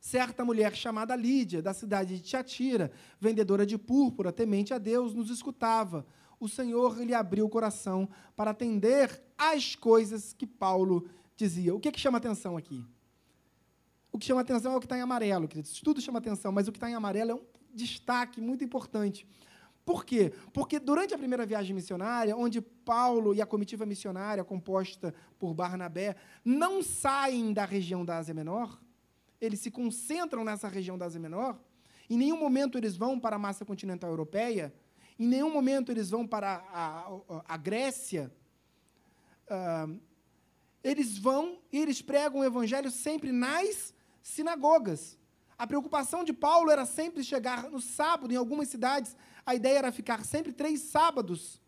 Certa 0.00 0.46
mulher 0.46 0.74
chamada 0.74 1.14
Lídia, 1.14 1.60
da 1.60 1.74
cidade 1.74 2.16
de 2.16 2.22
Tiatira, 2.22 2.90
vendedora 3.20 3.66
de 3.66 3.76
púrpura, 3.76 4.32
temente 4.32 4.72
a 4.72 4.78
Deus, 4.78 5.12
nos 5.12 5.28
escutava. 5.28 6.06
O 6.40 6.48
Senhor 6.48 6.98
lhe 7.02 7.12
abriu 7.12 7.44
o 7.44 7.50
coração 7.50 8.08
para 8.34 8.52
atender 8.52 9.22
às 9.36 9.76
coisas 9.76 10.32
que 10.32 10.46
Paulo 10.46 11.06
dizia. 11.36 11.74
O 11.74 11.80
que, 11.80 11.92
que 11.92 12.00
chama 12.00 12.16
atenção 12.16 12.56
aqui? 12.56 12.82
O 14.12 14.18
que 14.18 14.26
chama 14.26 14.42
atenção 14.42 14.74
é 14.74 14.76
o 14.76 14.80
que 14.80 14.86
está 14.86 14.98
em 14.98 15.00
amarelo, 15.00 15.48
queridos. 15.48 15.80
Tudo 15.80 16.00
chama 16.00 16.18
atenção, 16.18 16.52
mas 16.52 16.68
o 16.68 16.72
que 16.72 16.76
está 16.76 16.88
em 16.88 16.94
amarelo 16.94 17.30
é 17.30 17.34
um 17.34 17.42
destaque 17.72 18.40
muito 18.40 18.62
importante. 18.62 19.26
Por 19.84 20.04
quê? 20.04 20.32
Porque 20.52 20.78
durante 20.78 21.14
a 21.14 21.18
primeira 21.18 21.44
viagem 21.44 21.74
missionária, 21.74 22.36
onde 22.36 22.60
Paulo 22.60 23.34
e 23.34 23.42
a 23.42 23.46
comitiva 23.46 23.84
missionária, 23.84 24.44
composta 24.44 25.14
por 25.38 25.54
Barnabé, 25.54 26.14
não 26.44 26.82
saem 26.82 27.52
da 27.52 27.64
região 27.64 28.04
da 28.04 28.18
Ásia 28.18 28.34
Menor, 28.34 28.80
eles 29.40 29.58
se 29.58 29.70
concentram 29.70 30.44
nessa 30.44 30.68
região 30.68 30.96
da 30.96 31.06
Ásia 31.06 31.18
Menor, 31.18 31.58
em 32.08 32.16
nenhum 32.16 32.38
momento 32.38 32.78
eles 32.78 32.96
vão 32.96 33.18
para 33.18 33.36
a 33.36 33.38
massa 33.38 33.64
continental 33.64 34.10
europeia, 34.10 34.72
em 35.18 35.26
nenhum 35.26 35.52
momento 35.52 35.90
eles 35.90 36.10
vão 36.10 36.26
para 36.26 36.64
a, 36.72 37.08
a, 37.08 37.44
a 37.48 37.56
Grécia. 37.56 38.32
Uh, 39.46 39.98
eles 40.82 41.16
vão 41.18 41.58
e 41.72 41.78
eles 41.78 42.02
pregam 42.02 42.40
o 42.40 42.44
evangelho 42.44 42.90
sempre 42.90 43.32
nas 43.32 43.91
sinagogas. 44.22 45.18
A 45.58 45.66
preocupação 45.66 46.24
de 46.24 46.32
Paulo 46.32 46.70
era 46.70 46.86
sempre 46.86 47.22
chegar 47.22 47.70
no 47.70 47.80
sábado, 47.80 48.32
em 48.32 48.36
algumas 48.36 48.68
cidades, 48.68 49.16
a 49.44 49.54
ideia 49.54 49.78
era 49.78 49.92
ficar 49.92 50.24
sempre 50.24 50.52
três 50.52 50.80
sábados 50.80 51.60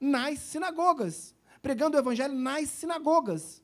nas 0.00 0.38
sinagogas, 0.38 1.34
pregando 1.60 1.96
o 1.96 2.00
evangelho 2.00 2.34
nas 2.34 2.68
sinagogas. 2.70 3.62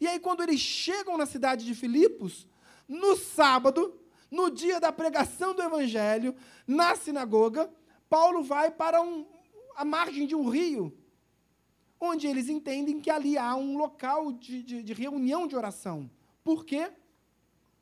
E 0.00 0.06
aí, 0.06 0.18
quando 0.18 0.42
eles 0.42 0.60
chegam 0.60 1.16
na 1.16 1.26
cidade 1.26 1.64
de 1.64 1.74
Filipos, 1.74 2.46
no 2.86 3.16
sábado, 3.16 3.98
no 4.30 4.50
dia 4.50 4.80
da 4.80 4.92
pregação 4.92 5.54
do 5.54 5.62
evangelho, 5.62 6.34
na 6.66 6.96
sinagoga, 6.96 7.70
Paulo 8.08 8.42
vai 8.42 8.70
para 8.70 9.00
um, 9.00 9.26
a 9.76 9.84
margem 9.84 10.26
de 10.26 10.34
um 10.34 10.48
rio, 10.48 10.96
onde 12.00 12.26
eles 12.26 12.48
entendem 12.48 13.00
que 13.00 13.10
ali 13.10 13.38
há 13.38 13.54
um 13.54 13.78
local 13.78 14.32
de, 14.32 14.62
de, 14.62 14.82
de 14.82 14.92
reunião 14.92 15.46
de 15.46 15.56
oração. 15.56 16.10
Por 16.44 16.64
quê? 16.64 16.92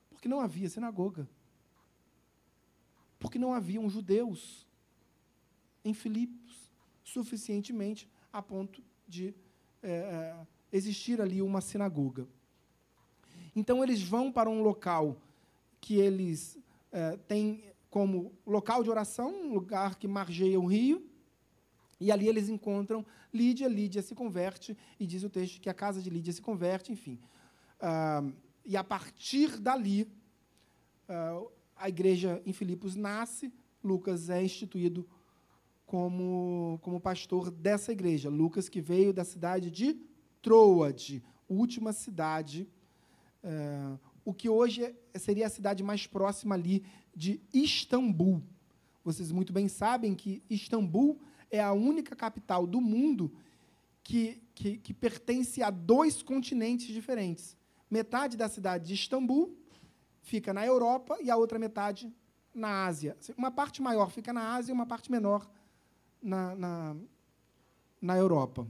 Porque 0.08 0.28
não 0.28 0.40
havia 0.40 0.68
sinagoga. 0.70 1.28
Porque 3.18 3.38
não 3.38 3.52
haviam 3.52 3.90
judeus 3.90 4.66
em 5.84 5.92
Filipos 5.92 6.70
suficientemente 7.02 8.08
a 8.32 8.40
ponto 8.40 8.82
de 9.06 9.34
é, 9.82 9.90
é, 9.90 10.46
existir 10.72 11.20
ali 11.20 11.42
uma 11.42 11.60
sinagoga. 11.60 12.26
Então 13.54 13.82
eles 13.82 14.00
vão 14.02 14.32
para 14.32 14.48
um 14.48 14.62
local 14.62 15.20
que 15.80 15.96
eles 15.96 16.56
é, 16.92 17.16
têm 17.16 17.64
como 17.90 18.32
local 18.46 18.82
de 18.82 18.88
oração, 18.88 19.30
um 19.30 19.52
lugar 19.52 19.96
que 19.96 20.08
margeia 20.08 20.58
o 20.58 20.64
rio, 20.64 21.06
e 22.00 22.10
ali 22.10 22.26
eles 22.26 22.48
encontram 22.48 23.04
Lídia, 23.34 23.68
Lídia 23.68 24.00
se 24.00 24.14
converte, 24.14 24.76
e 24.98 25.06
diz 25.06 25.22
o 25.22 25.28
texto 25.28 25.60
que 25.60 25.68
a 25.68 25.74
casa 25.74 26.00
de 26.00 26.08
Lídia 26.08 26.32
se 26.32 26.40
converte, 26.40 26.90
enfim. 26.90 27.18
Ah, 27.78 28.24
e 28.64 28.76
a 28.76 28.84
partir 28.84 29.58
dali, 29.58 30.02
uh, 31.08 31.50
a 31.76 31.88
igreja 31.88 32.40
em 32.46 32.52
Filipos 32.52 32.94
nasce, 32.94 33.52
Lucas 33.82 34.30
é 34.30 34.42
instituído 34.42 35.08
como, 35.84 36.78
como 36.82 37.00
pastor 37.00 37.50
dessa 37.50 37.92
igreja. 37.92 38.30
Lucas, 38.30 38.68
que 38.68 38.80
veio 38.80 39.12
da 39.12 39.24
cidade 39.24 39.70
de 39.70 40.00
Troade, 40.40 41.22
última 41.48 41.92
cidade, 41.92 42.68
uh, 43.42 43.98
o 44.24 44.32
que 44.32 44.48
hoje 44.48 44.94
seria 45.16 45.46
a 45.46 45.50
cidade 45.50 45.82
mais 45.82 46.06
próxima 46.06 46.54
ali 46.54 46.84
de 47.14 47.40
Istambul. 47.52 48.42
Vocês 49.04 49.32
muito 49.32 49.52
bem 49.52 49.66
sabem 49.66 50.14
que 50.14 50.42
Istambul 50.48 51.20
é 51.50 51.60
a 51.60 51.72
única 51.72 52.14
capital 52.14 52.66
do 52.66 52.80
mundo 52.80 53.32
que, 54.04 54.40
que, 54.54 54.78
que 54.78 54.94
pertence 54.94 55.62
a 55.62 55.70
dois 55.70 56.22
continentes 56.22 56.86
diferentes 56.86 57.56
metade 57.92 58.38
da 58.38 58.48
cidade 58.48 58.86
de 58.86 58.94
Istambul 58.94 59.54
fica 60.22 60.54
na 60.54 60.64
Europa 60.64 61.18
e 61.20 61.30
a 61.30 61.36
outra 61.36 61.58
metade 61.58 62.10
na 62.54 62.86
Ásia. 62.86 63.14
Uma 63.36 63.50
parte 63.50 63.82
maior 63.82 64.10
fica 64.10 64.32
na 64.32 64.54
Ásia 64.54 64.72
e 64.72 64.74
uma 64.74 64.86
parte 64.86 65.12
menor 65.12 65.46
na, 66.22 66.54
na, 66.54 66.96
na 68.00 68.16
Europa. 68.16 68.66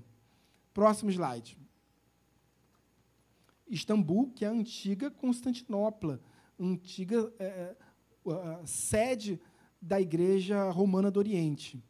Próximo 0.75 1.09
slide. 1.09 1.57
Istambul, 3.69 4.33
que 4.35 4.45
é 4.45 4.49
a 4.49 4.51
antiga 4.51 5.09
Constantinopla, 5.09 6.21
antiga 6.59 7.33
é, 7.39 7.77
é 8.27 8.67
sede 8.67 9.41
da 9.81 10.01
Igreja 10.01 10.69
Romana 10.71 11.13
do 11.13 11.21
Oriente. 11.21 11.81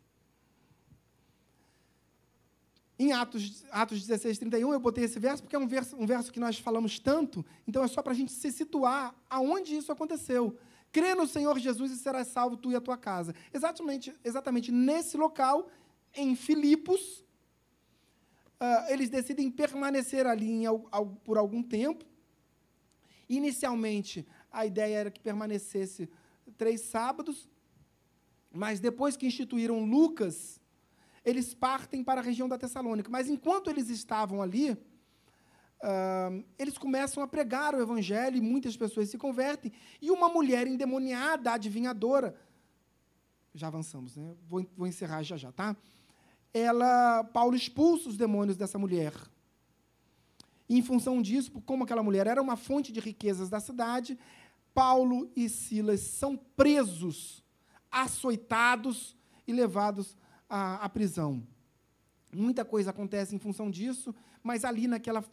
Em 3.03 3.11
Atos, 3.11 3.64
Atos 3.72 4.07
16, 4.07 4.38
31, 4.38 4.72
eu 4.72 4.78
botei 4.78 5.03
esse 5.03 5.18
verso 5.18 5.42
porque 5.42 5.57
é 5.57 5.59
um 5.59 5.66
verso, 5.66 5.96
um 5.96 6.07
verso 6.07 6.32
que 6.32 6.38
nós 6.38 6.61
falamos 6.61 7.00
tanto, 7.00 7.44
então 7.66 7.82
é 7.82 7.88
só 7.88 8.00
para 8.00 8.12
a 8.12 8.14
gente 8.14 8.30
se 8.30 8.53
situar 8.53 9.12
aonde 9.28 9.74
isso 9.74 9.90
aconteceu. 9.90 10.57
Crê 10.92 11.12
no 11.12 11.26
Senhor 11.26 11.59
Jesus 11.59 11.90
e 11.90 11.96
serás 11.96 12.28
salvo 12.28 12.57
tu 12.57 12.70
e 12.70 12.76
a 12.76 12.80
tua 12.80 12.96
casa. 12.96 13.34
Exatamente, 13.53 14.14
exatamente 14.22 14.70
nesse 14.70 15.16
local, 15.16 15.68
em 16.14 16.36
Filipos, 16.36 17.24
uh, 18.61 18.92
eles 18.92 19.11
decidem 19.11 19.50
permanecer 19.50 20.24
ali 20.24 20.48
em, 20.48 20.66
ao, 20.66 20.86
ao, 20.92 21.07
por 21.07 21.36
algum 21.36 21.61
tempo. 21.61 22.05
Inicialmente, 23.28 24.24
a 24.48 24.64
ideia 24.64 24.94
era 24.94 25.11
que 25.11 25.18
permanecesse 25.18 26.09
três 26.57 26.82
sábados, 26.82 27.50
mas 28.48 28.78
depois 28.78 29.16
que 29.16 29.26
instituíram 29.26 29.84
Lucas, 29.84 30.62
eles 31.25 31.55
partem 31.55 32.03
para 32.03 32.20
a 32.20 32.25
região 32.25 32.49
da 32.49 32.59
Tessalônica. 32.59 33.11
Mas 33.11 33.29
enquanto 33.29 33.70
eles 33.70 33.89
estavam 33.89 34.43
ali, 34.43 34.73
uh, 34.73 36.45
eles 36.59 36.77
começam 36.77 37.23
a 37.23 37.29
pregar 37.29 37.75
o 37.75 37.81
evangelho 37.81 38.37
e 38.37 38.41
muitas 38.41 38.77
pessoas 38.77 39.09
se 39.09 39.18
convertem. 39.18 39.73
E 40.01 40.11
uma 40.11 40.29
mulher 40.29 40.66
endemoniada, 40.66 41.53
adivinhadora, 41.53 42.35
já 43.55 43.68
avançamos, 43.68 44.16
né? 44.16 44.35
Vou, 44.49 44.66
vou 44.77 44.87
encerrar 44.87 45.23
já 45.23 45.37
já, 45.37 45.53
tá? 45.53 45.77
Ela, 46.53 47.25
Paulo 47.25 47.55
expulsa 47.55 48.09
os 48.09 48.16
demônios 48.16 48.57
dessa 48.57 48.79
mulher. 48.79 49.12
E, 50.68 50.79
em 50.79 50.83
função 50.83 51.20
disso, 51.20 51.51
como 51.66 51.85
aquela 51.85 52.03
mulher 52.03 52.27
era 52.27 52.41
uma 52.41 52.57
fonte 52.57 52.91
de 52.93 53.01
riquezas 53.01 53.49
da 53.49 53.61
cidade, 53.61 54.18
Paulo 54.75 55.31
e 55.37 55.49
Silas 55.49 56.01
são 56.01 56.37
presos, 56.37 57.45
açoitados 57.91 59.16
e 59.47 59.53
levados 59.53 60.16
à, 60.53 60.84
à 60.84 60.88
prisão. 60.88 61.42
Muita 62.30 62.62
coisa 62.64 62.90
acontece 62.90 63.34
em 63.34 63.38
função 63.38 63.70
disso, 63.70 64.14
mas 64.42 64.64
ali 64.64 64.86
naquela 64.86 65.24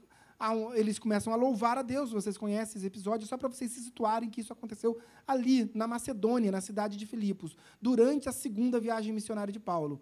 eles 0.73 0.97
começam 0.97 1.33
a 1.33 1.35
louvar 1.35 1.77
a 1.77 1.81
Deus. 1.81 2.13
Vocês 2.13 2.37
conhecem 2.37 2.77
esse 2.77 2.87
episódio, 2.87 3.27
só 3.27 3.37
para 3.37 3.49
vocês 3.49 3.71
se 3.71 3.81
situarem 3.81 4.29
que 4.29 4.39
isso 4.39 4.53
aconteceu 4.53 4.97
ali, 5.27 5.69
na 5.75 5.85
Macedônia, 5.85 6.49
na 6.49 6.61
cidade 6.61 6.95
de 6.95 7.05
Filipos, 7.05 7.57
durante 7.81 8.29
a 8.29 8.31
segunda 8.31 8.79
viagem 8.79 9.13
missionária 9.13 9.51
de 9.51 9.59
Paulo. 9.59 10.01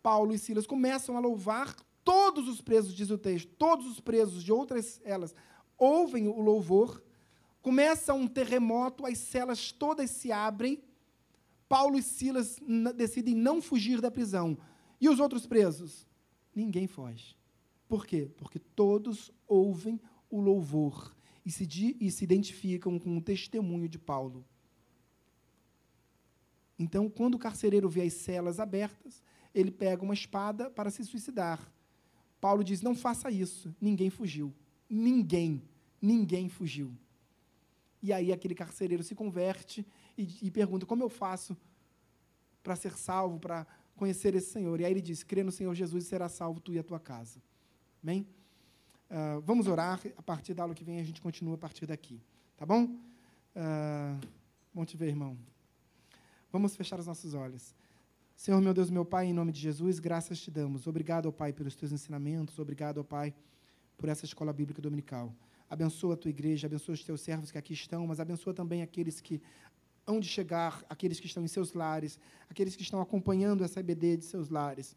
Paulo 0.00 0.32
e 0.32 0.38
Silas 0.38 0.66
começam 0.66 1.16
a 1.16 1.20
louvar 1.20 1.74
todos 2.04 2.48
os 2.48 2.60
presos, 2.60 2.94
diz 2.94 3.10
o 3.10 3.18
texto, 3.18 3.48
todos 3.56 3.86
os 3.88 3.98
presos 3.98 4.44
de 4.44 4.52
outras 4.52 5.00
celas 5.02 5.34
ouvem 5.76 6.28
o 6.28 6.40
louvor, 6.40 7.02
começa 7.60 8.14
um 8.14 8.28
terremoto, 8.28 9.04
as 9.04 9.18
celas 9.18 9.72
todas 9.72 10.08
se 10.10 10.30
abrem, 10.30 10.80
Paulo 11.68 11.98
e 11.98 12.02
Silas 12.02 12.60
decidem 12.94 13.34
não 13.34 13.60
fugir 13.60 14.00
da 14.00 14.10
prisão. 14.10 14.56
E 15.00 15.08
os 15.08 15.18
outros 15.20 15.46
presos? 15.46 16.06
Ninguém 16.54 16.86
foge. 16.86 17.36
Por 17.88 18.06
quê? 18.06 18.30
Porque 18.36 18.58
todos 18.58 19.32
ouvem 19.46 20.00
o 20.30 20.40
louvor 20.40 21.14
e 21.44 21.50
se, 21.50 21.96
e 22.00 22.10
se 22.10 22.24
identificam 22.24 22.98
com 22.98 23.16
o 23.16 23.22
testemunho 23.22 23.88
de 23.88 23.98
Paulo. 23.98 24.44
Então, 26.78 27.08
quando 27.08 27.36
o 27.36 27.38
carcereiro 27.38 27.88
vê 27.88 28.02
as 28.02 28.12
celas 28.14 28.60
abertas, 28.60 29.22
ele 29.54 29.70
pega 29.70 30.02
uma 30.02 30.14
espada 30.14 30.68
para 30.68 30.90
se 30.90 31.04
suicidar. 31.04 31.72
Paulo 32.40 32.62
diz: 32.62 32.82
não 32.82 32.94
faça 32.94 33.30
isso. 33.30 33.74
Ninguém 33.80 34.10
fugiu. 34.10 34.52
Ninguém, 34.88 35.62
ninguém 36.00 36.48
fugiu. 36.48 36.92
E 38.02 38.12
aí 38.12 38.32
aquele 38.32 38.54
carcereiro 38.54 39.02
se 39.02 39.14
converte 39.14 39.86
e, 40.16 40.46
e 40.46 40.50
pergunta: 40.50 40.86
como 40.86 41.02
eu 41.02 41.08
faço 41.08 41.56
para 42.62 42.76
ser 42.76 42.92
salvo, 42.92 43.38
para 43.38 43.66
conhecer 43.96 44.34
esse 44.34 44.50
Senhor? 44.50 44.80
E 44.80 44.84
aí 44.84 44.92
ele 44.92 45.00
diz: 45.00 45.22
crê 45.22 45.42
no 45.42 45.52
Senhor 45.52 45.74
Jesus 45.74 46.04
e 46.04 46.08
será 46.08 46.28
salvo 46.28 46.60
tu 46.60 46.72
e 46.72 46.78
a 46.78 46.82
tua 46.82 47.00
casa. 47.00 47.42
Amém? 48.02 48.26
Uh, 49.10 49.40
vamos 49.42 49.66
orar. 49.66 50.00
A 50.16 50.22
partir 50.22 50.54
da 50.54 50.62
aula 50.62 50.74
que 50.74 50.84
vem, 50.84 51.00
a 51.00 51.04
gente 51.04 51.20
continua 51.20 51.54
a 51.54 51.58
partir 51.58 51.86
daqui. 51.86 52.20
Tá 52.56 52.64
bom? 52.64 52.84
Uh, 52.84 54.26
bom 54.72 54.84
te 54.84 54.96
ver, 54.96 55.08
irmão. 55.08 55.36
Vamos 56.50 56.76
fechar 56.76 56.98
os 56.98 57.06
nossos 57.06 57.34
olhos. 57.34 57.74
Senhor, 58.36 58.60
meu 58.60 58.74
Deus, 58.74 58.90
meu 58.90 59.04
Pai, 59.04 59.26
em 59.26 59.32
nome 59.32 59.50
de 59.50 59.60
Jesus, 59.60 59.98
graças 59.98 60.38
te 60.38 60.50
damos. 60.50 60.86
Obrigado, 60.86 61.26
ó 61.26 61.32
Pai, 61.32 61.52
pelos 61.52 61.74
teus 61.74 61.90
ensinamentos. 61.90 62.58
Obrigado, 62.58 62.98
ó 62.98 63.02
Pai, 63.02 63.34
por 63.96 64.08
essa 64.08 64.24
escola 64.24 64.52
bíblica 64.52 64.82
dominical. 64.82 65.34
Abençoa 65.70 66.14
a 66.14 66.16
tua 66.16 66.28
igreja, 66.28 66.66
abençoa 66.66 66.94
os 66.94 67.02
teus 67.02 67.22
servos 67.22 67.50
que 67.50 67.58
aqui 67.58 67.72
estão, 67.72 68.06
mas 68.06 68.20
abençoa 68.20 68.52
também 68.52 68.82
aqueles 68.82 69.20
que 69.20 69.40
hão 70.06 70.20
de 70.20 70.28
chegar, 70.28 70.84
aqueles 70.88 71.18
que 71.18 71.26
estão 71.26 71.44
em 71.44 71.48
seus 71.48 71.72
lares, 71.72 72.18
aqueles 72.48 72.76
que 72.76 72.82
estão 72.82 73.00
acompanhando 73.00 73.64
essa 73.64 73.80
EBD 73.80 74.18
de 74.18 74.24
seus 74.24 74.48
lares. 74.48 74.96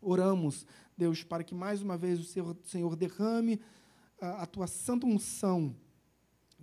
Oramos, 0.00 0.66
Deus, 0.96 1.22
para 1.22 1.44
que 1.44 1.54
mais 1.54 1.82
uma 1.82 1.96
vez 1.96 2.20
o 2.20 2.54
Senhor 2.64 2.96
derrame 2.96 3.60
a, 4.20 4.42
a 4.42 4.46
tua 4.46 4.66
santa 4.66 5.06
unção 5.06 5.74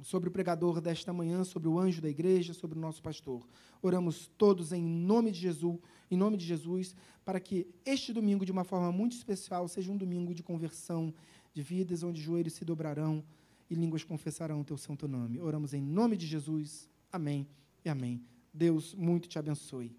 sobre 0.01 0.29
o 0.29 0.31
pregador 0.31 0.79
desta 0.79 1.11
manhã, 1.11 1.43
sobre 1.43 1.67
o 1.67 1.77
anjo 1.77 2.01
da 2.01 2.09
igreja, 2.09 2.53
sobre 2.53 2.77
o 2.77 2.81
nosso 2.81 3.01
pastor. 3.01 3.45
Oramos 3.81 4.31
todos 4.37 4.71
em 4.71 4.83
nome 4.83 5.31
de 5.31 5.39
Jesus, 5.39 5.79
em 6.09 6.17
nome 6.17 6.37
de 6.37 6.45
Jesus, 6.45 6.95
para 7.25 7.39
que 7.39 7.67
este 7.85 8.13
domingo, 8.13 8.45
de 8.45 8.51
uma 8.51 8.63
forma 8.63 8.91
muito 8.91 9.15
especial, 9.15 9.67
seja 9.67 9.91
um 9.91 9.97
domingo 9.97 10.33
de 10.33 10.43
conversão, 10.43 11.13
de 11.53 11.61
vidas 11.61 12.03
onde 12.03 12.21
joelhos 12.21 12.53
se 12.53 12.63
dobrarão 12.63 13.23
e 13.69 13.75
línguas 13.75 14.03
confessarão 14.03 14.61
o 14.61 14.63
teu 14.63 14.77
santo 14.77 15.07
nome. 15.07 15.39
Oramos 15.39 15.73
em 15.73 15.81
nome 15.81 16.17
de 16.17 16.25
Jesus. 16.25 16.89
Amém 17.11 17.47
e 17.83 17.89
amém. 17.89 18.23
Deus 18.53 18.93
muito 18.93 19.27
te 19.27 19.39
abençoe. 19.39 19.95